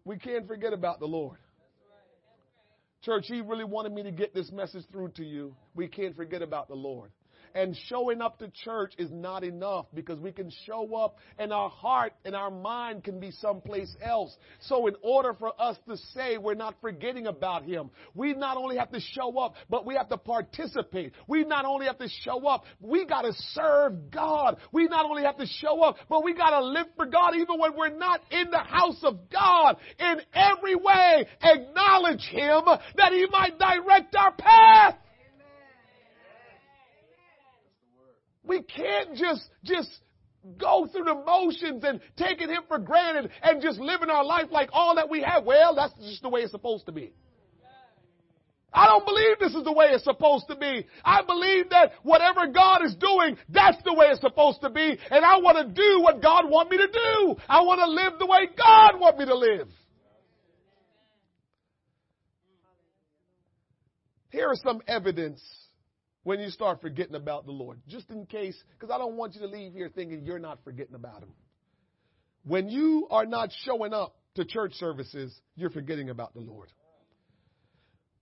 [0.04, 1.38] We can't forget about the Lord.
[3.02, 5.54] Church, He really wanted me to get this message through to you.
[5.74, 7.10] We can't forget about the Lord.
[7.54, 11.68] And showing up to church is not enough because we can show up and our
[11.68, 14.36] heart and our mind can be someplace else.
[14.60, 18.76] So in order for us to say we're not forgetting about Him, we not only
[18.76, 21.12] have to show up, but we have to participate.
[21.26, 24.58] We not only have to show up, we got to serve God.
[24.72, 27.58] We not only have to show up, but we got to live for God even
[27.58, 29.76] when we're not in the house of God.
[29.98, 32.62] In every way, acknowledge Him
[32.96, 34.96] that He might direct our path.
[38.50, 39.88] We can't just, just
[40.58, 44.70] go through the motions and taking Him for granted and just living our life like
[44.72, 45.44] all that we have.
[45.44, 47.12] Well, that's just the way it's supposed to be.
[48.72, 50.84] I don't believe this is the way it's supposed to be.
[51.04, 54.98] I believe that whatever God is doing, that's the way it's supposed to be.
[55.12, 57.36] And I want to do what God wants me to do.
[57.48, 59.68] I want to live the way God wants me to live.
[64.30, 65.40] Here is some evidence
[66.30, 67.80] when you start forgetting about the Lord.
[67.88, 70.94] Just in case, because I don't want you to leave here thinking you're not forgetting
[70.94, 71.32] about Him.
[72.44, 76.68] When you are not showing up to church services, you're forgetting about the Lord.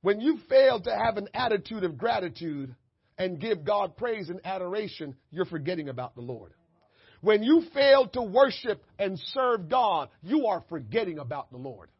[0.01, 2.75] When you fail to have an attitude of gratitude
[3.19, 6.55] and give God praise and adoration, you're forgetting about the Lord.
[7.21, 11.91] When you fail to worship and serve God, you are forgetting about the Lord.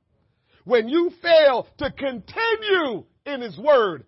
[0.65, 4.07] When you fail to continue in His Word,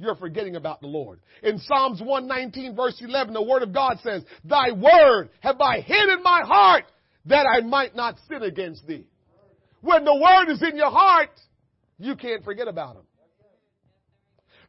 [0.00, 1.20] you're forgetting about the Lord.
[1.42, 6.08] In Psalms 119 verse 11, the word of God says, Thy word have I hid
[6.08, 6.84] in my heart
[7.26, 9.04] that I might not sin against thee.
[9.82, 11.30] When the word is in your heart,
[11.98, 13.02] you can't forget about him.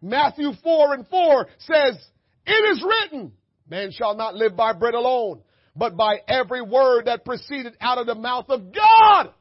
[0.02, 1.98] Matthew 4 and 4 says,
[2.46, 3.32] It is written,
[3.70, 5.42] man shall not live by bread alone,
[5.76, 9.32] but by every word that proceeded out of the mouth of God.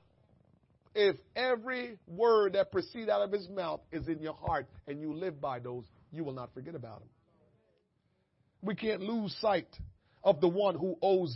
[1.02, 5.14] If every word that proceeds out of his mouth is in your heart and you
[5.14, 7.08] live by those, you will not forget about them.
[8.60, 9.74] We can't lose sight
[10.22, 11.34] of the one who owes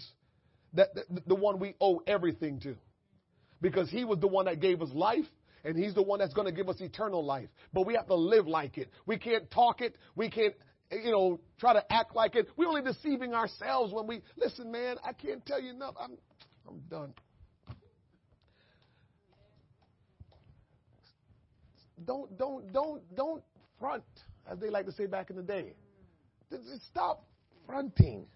[0.74, 2.77] that the, the one we owe everything to.
[3.62, 5.24] Because he was the one that gave us life
[5.65, 7.49] and he's the one that's going to give us eternal life.
[7.73, 8.91] But we have to live like it.
[9.07, 9.97] We can't talk it.
[10.15, 10.55] We can't
[10.91, 12.49] you know, try to act like it.
[12.59, 14.97] We're only deceiving ourselves when we listen, man.
[15.03, 15.95] I can't tell you enough.
[15.99, 16.19] I'm,
[16.69, 17.15] I'm done.
[22.02, 23.42] Don't, don't, don't, don't
[23.78, 24.04] front,
[24.50, 25.74] as they like to say back in the day.
[26.50, 27.24] Just stop
[27.66, 28.26] fronting.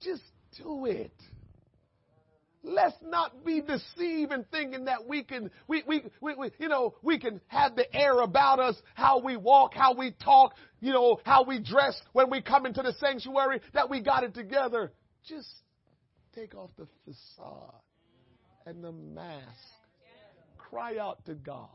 [0.00, 0.22] Just
[0.58, 1.12] do it.
[2.64, 6.94] Let's not be deceived in thinking that we can, we, we, we, we, you know,
[7.02, 11.18] we can have the air about us, how we walk, how we talk, you know,
[11.24, 14.92] how we dress when we come into the sanctuary, that we got it together.
[15.28, 15.48] Just
[16.36, 17.74] take off the facade
[18.64, 19.48] and the mask.
[20.72, 21.68] Cry out to God.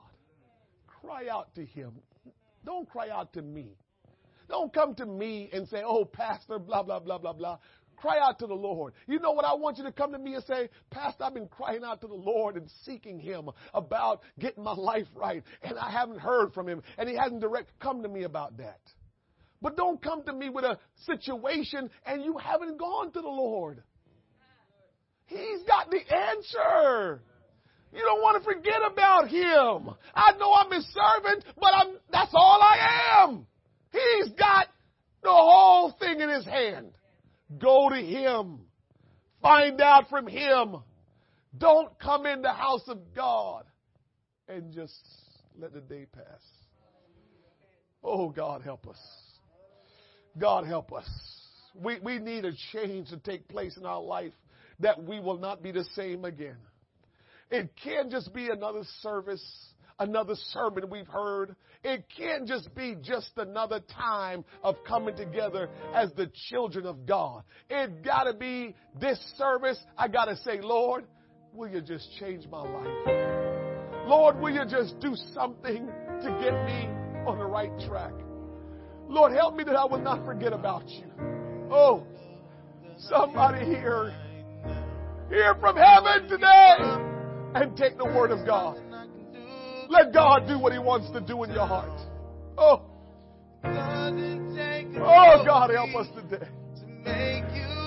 [0.88, 1.92] Cry out to Him.
[2.66, 3.78] Don't cry out to me.
[4.50, 7.60] Don't come to me and say, oh, Pastor, blah, blah, blah, blah, blah.
[7.98, 8.94] Cry out to the Lord.
[9.06, 11.48] You know what I want you to come to me and say, Pastor, I've been
[11.48, 15.92] crying out to the Lord and seeking Him about getting my life right, and I
[15.92, 17.70] haven't heard from Him, and He hasn't direct.
[17.80, 18.80] Come to me about that.
[19.62, 23.84] But don't come to me with a situation and you haven't gone to the Lord.
[25.26, 27.22] He's got the answer.
[27.94, 29.96] You don't want to forget about him.
[30.14, 33.48] I know I'm his servant, but I'm, that's all I am.
[33.92, 34.68] He's got
[35.24, 36.92] the whole thing in his hand.
[37.60, 38.60] Go to him.
[39.42, 40.78] Find out from him.
[41.58, 43.64] Don't come in the house of God
[44.48, 45.00] and just
[45.58, 46.42] let the day pass.
[48.04, 49.00] Oh, God, help us.
[50.38, 51.10] God, help us.
[51.74, 54.34] We, we need a change to take place in our life
[54.80, 56.58] that we will not be the same again.
[57.50, 59.44] It can't just be another service,
[60.00, 61.56] another sermon we've heard.
[61.84, 67.44] It can't just be just another time of coming together as the children of God.
[67.70, 69.82] It gotta be this service.
[69.98, 71.06] I gotta say, Lord,
[71.54, 74.08] will you just change my life?
[74.08, 76.90] Lord, will you just do something to get me
[77.26, 78.14] on the right track?
[79.08, 81.06] Lord, help me that I will not forget about you.
[81.72, 82.06] Oh,
[82.98, 84.14] somebody here,
[85.30, 87.07] hear from heaven today
[87.56, 88.78] and take the word of God.
[89.90, 92.00] Let God do what he wants to do in your heart.
[92.58, 92.82] Oh,
[93.64, 96.48] oh God, help us today.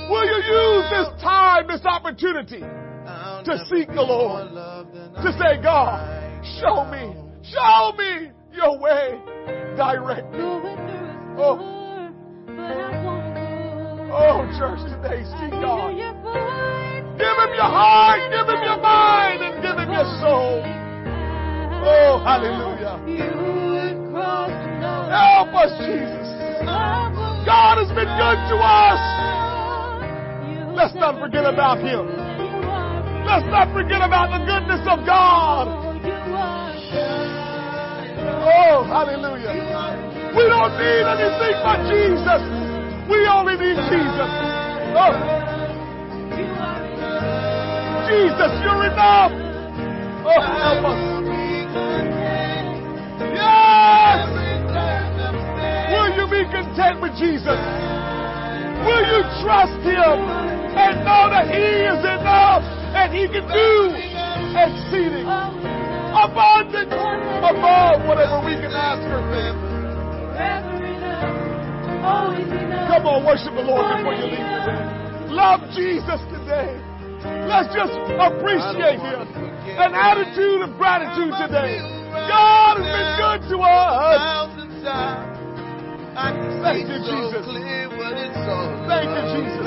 [0.08, 4.48] Will you use this time, this opportunity to seek the Lord?
[4.50, 6.00] To say, God,
[6.58, 9.20] show me, show me your way,
[9.76, 10.40] direct me.
[11.38, 11.76] Oh.
[14.12, 16.79] Oh, church today, see God.
[17.20, 20.64] Give him your heart, give him your mind, and give him your soul.
[21.84, 22.96] Oh, hallelujah.
[25.12, 26.28] Help us, Jesus.
[27.44, 29.02] God has been good to us.
[30.72, 32.08] Let's not forget about him.
[33.28, 35.68] Let's not forget about the goodness of God.
[38.48, 39.52] Oh, hallelujah.
[40.32, 42.40] We don't need anything but Jesus.
[43.12, 44.32] We only need Jesus.
[44.96, 45.39] Oh.
[48.10, 49.30] Jesus, you're enough.
[50.26, 50.98] Oh, help us.
[53.22, 54.26] Yes.
[55.94, 57.54] Will you be content with Jesus?
[58.82, 60.26] Will you trust Him
[60.74, 62.66] and know that He is enough
[62.98, 63.94] and He can do
[64.58, 65.30] exceeding
[66.10, 69.54] abundant above whatever we can ask or think?
[72.90, 75.30] Come on, worship the Lord before you leave today.
[75.30, 76.89] Love Jesus today.
[77.24, 79.28] Let's just appreciate Him.
[79.76, 81.78] An attitude of gratitude today.
[82.10, 84.20] God has been good to us.
[86.64, 87.44] Thank you, Jesus.
[88.88, 89.64] Thank you, Jesus.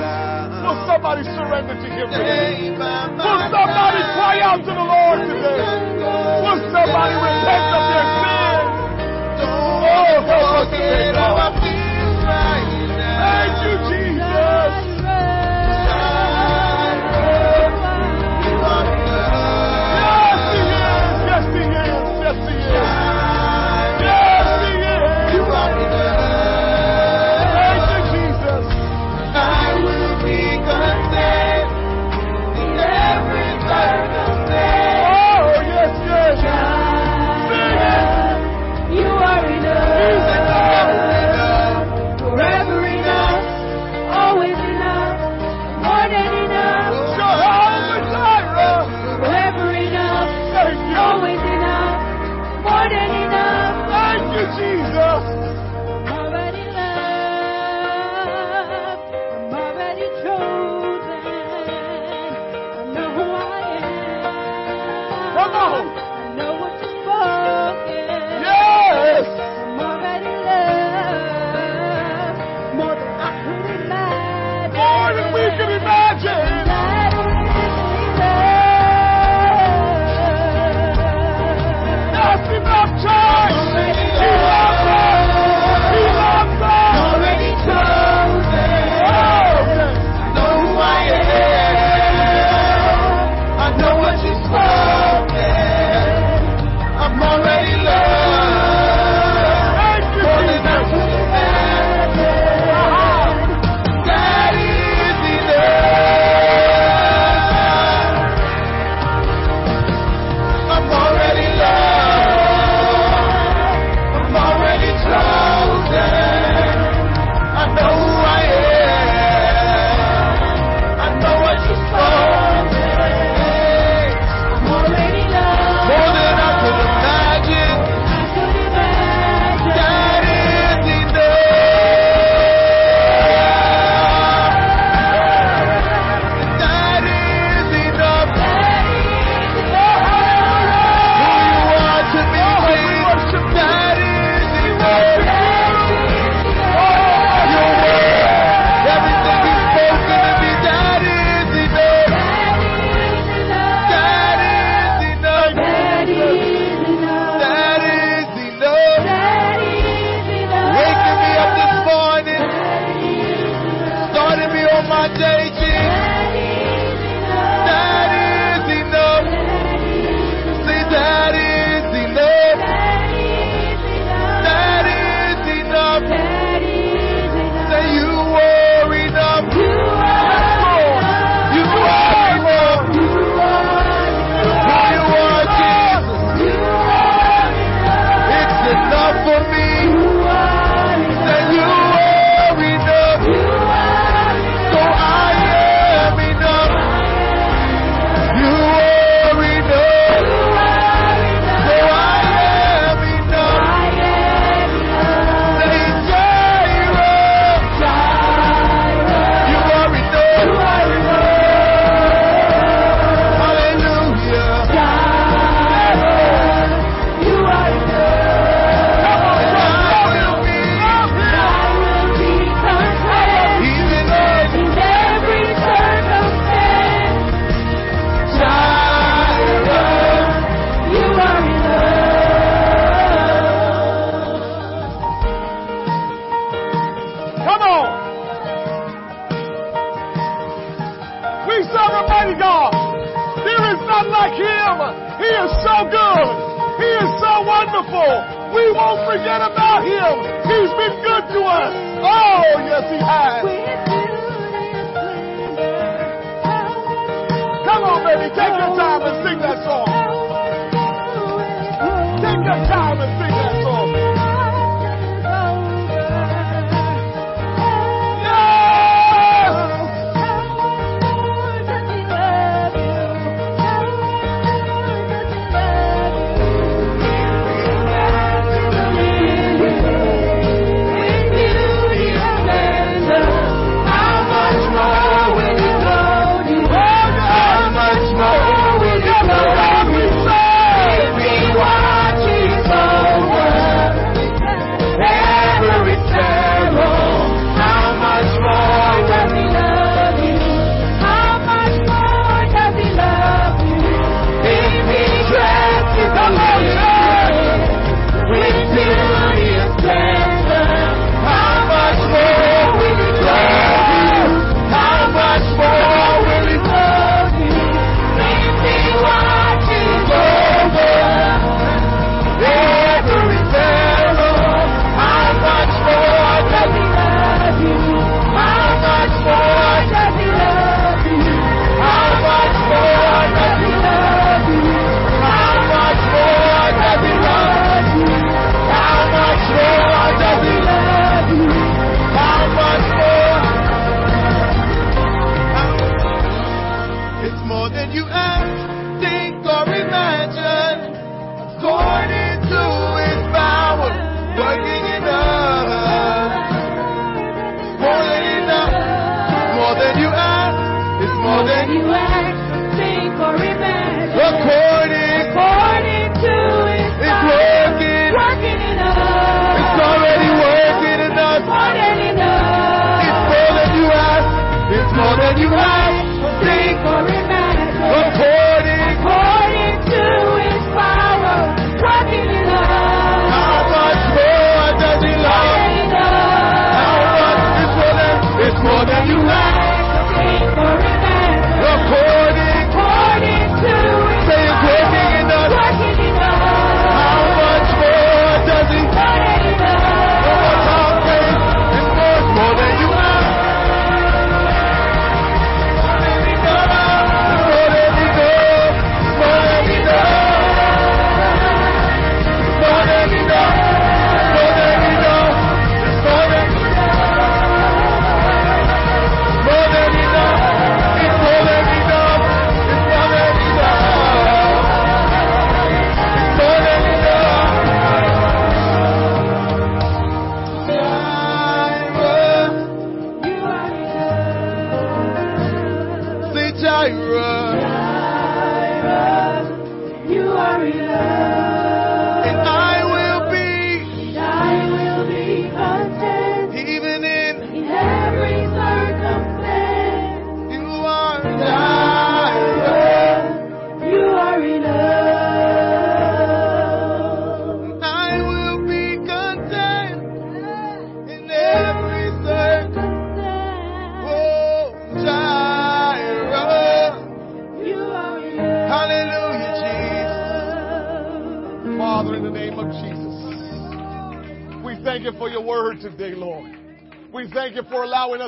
[0.63, 2.73] Will somebody surrender to Him today?
[2.73, 5.61] Will somebody cry out to the Lord today?
[6.43, 8.73] Will somebody repent of their sins?
[9.43, 11.72] Oh, help us today, God.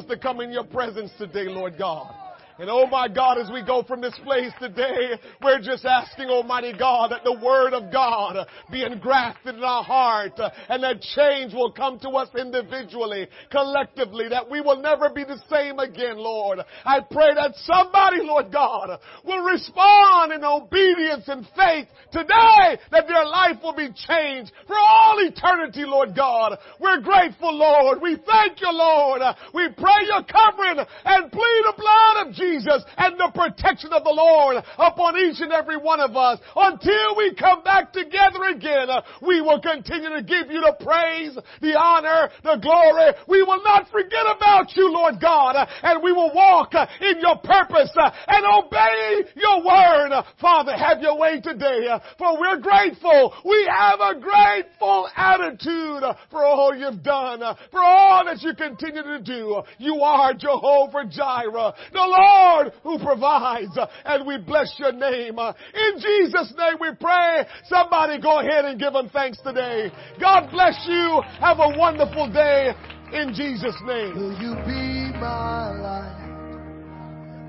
[0.08, 2.14] to come in your presence today, Lord God.
[2.58, 6.72] And oh my God, as we go from this place today, we're just asking Almighty
[6.78, 11.72] God that the Word of God be engrafted in our heart and that change will
[11.72, 16.60] come to us individually, collectively, that we will never be the same again, Lord.
[16.86, 23.26] I pray that somebody, Lord God, will respond in obedience and faith today that their
[23.26, 26.58] life will be changed for all eternity, Lord God.
[26.80, 28.02] We're grateful, Lord.
[28.02, 29.22] We thank you, Lord.
[29.54, 34.04] We pray your covering and plead the blood of Jesus Jesus and the protection of
[34.04, 36.40] the Lord upon each and every one of us.
[36.56, 38.88] Until we come back together again,
[39.26, 43.14] we will continue to give you the praise, the honor, the glory.
[43.28, 47.92] We will not forget about you, Lord God, and we will walk in your purpose
[47.96, 50.12] and obey your word.
[50.40, 53.34] Father, have your way today, for we're grateful.
[53.44, 57.42] We have a grateful attitude for all you've done,
[57.72, 59.62] for all that you continue to do.
[59.80, 62.35] You are Jehovah Jireh, the Lord
[62.84, 65.38] who provides, and we bless your name.
[65.40, 67.46] In Jesus' name we pray.
[67.66, 69.92] Somebody go ahead and give him thanks today.
[70.20, 71.22] God bless you.
[71.40, 72.74] Have a wonderful day
[73.14, 74.16] in Jesus' name.
[74.16, 76.22] Will you be my light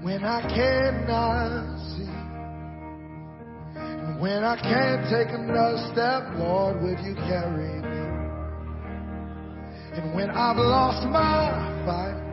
[0.02, 2.06] when I cannot see?
[4.20, 8.06] When I can't take another step, Lord, will you carry me?
[9.92, 11.50] And when I've lost my
[11.84, 12.25] fight,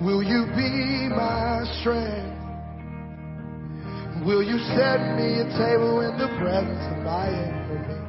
[0.00, 2.38] will you be my strength?
[4.24, 8.00] Will you set me a table in the presence of my enemies?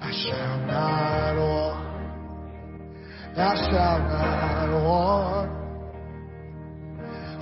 [0.00, 1.92] I shall not want.
[3.36, 5.50] I shall not want.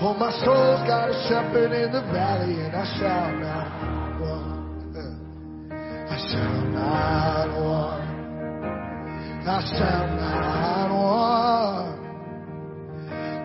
[0.03, 4.61] Oh, my soul's got a shepherd in the valley, and I shall not want.
[5.73, 8.01] I shall not want.
[9.47, 10.80] I shall not.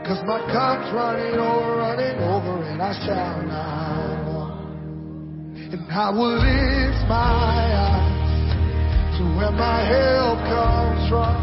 [0.06, 4.06] Cause my cup's running over, running over, and I shall not.
[5.74, 11.34] And I will lift my eyes to where my help comes from.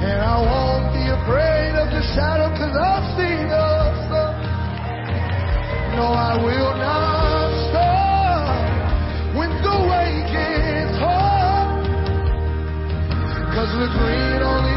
[0.00, 4.40] And I won't be afraid of the shadow cause I've seen the sun.
[6.00, 11.84] No, I will not stop when the way gets hard.
[13.52, 14.67] Cause the green only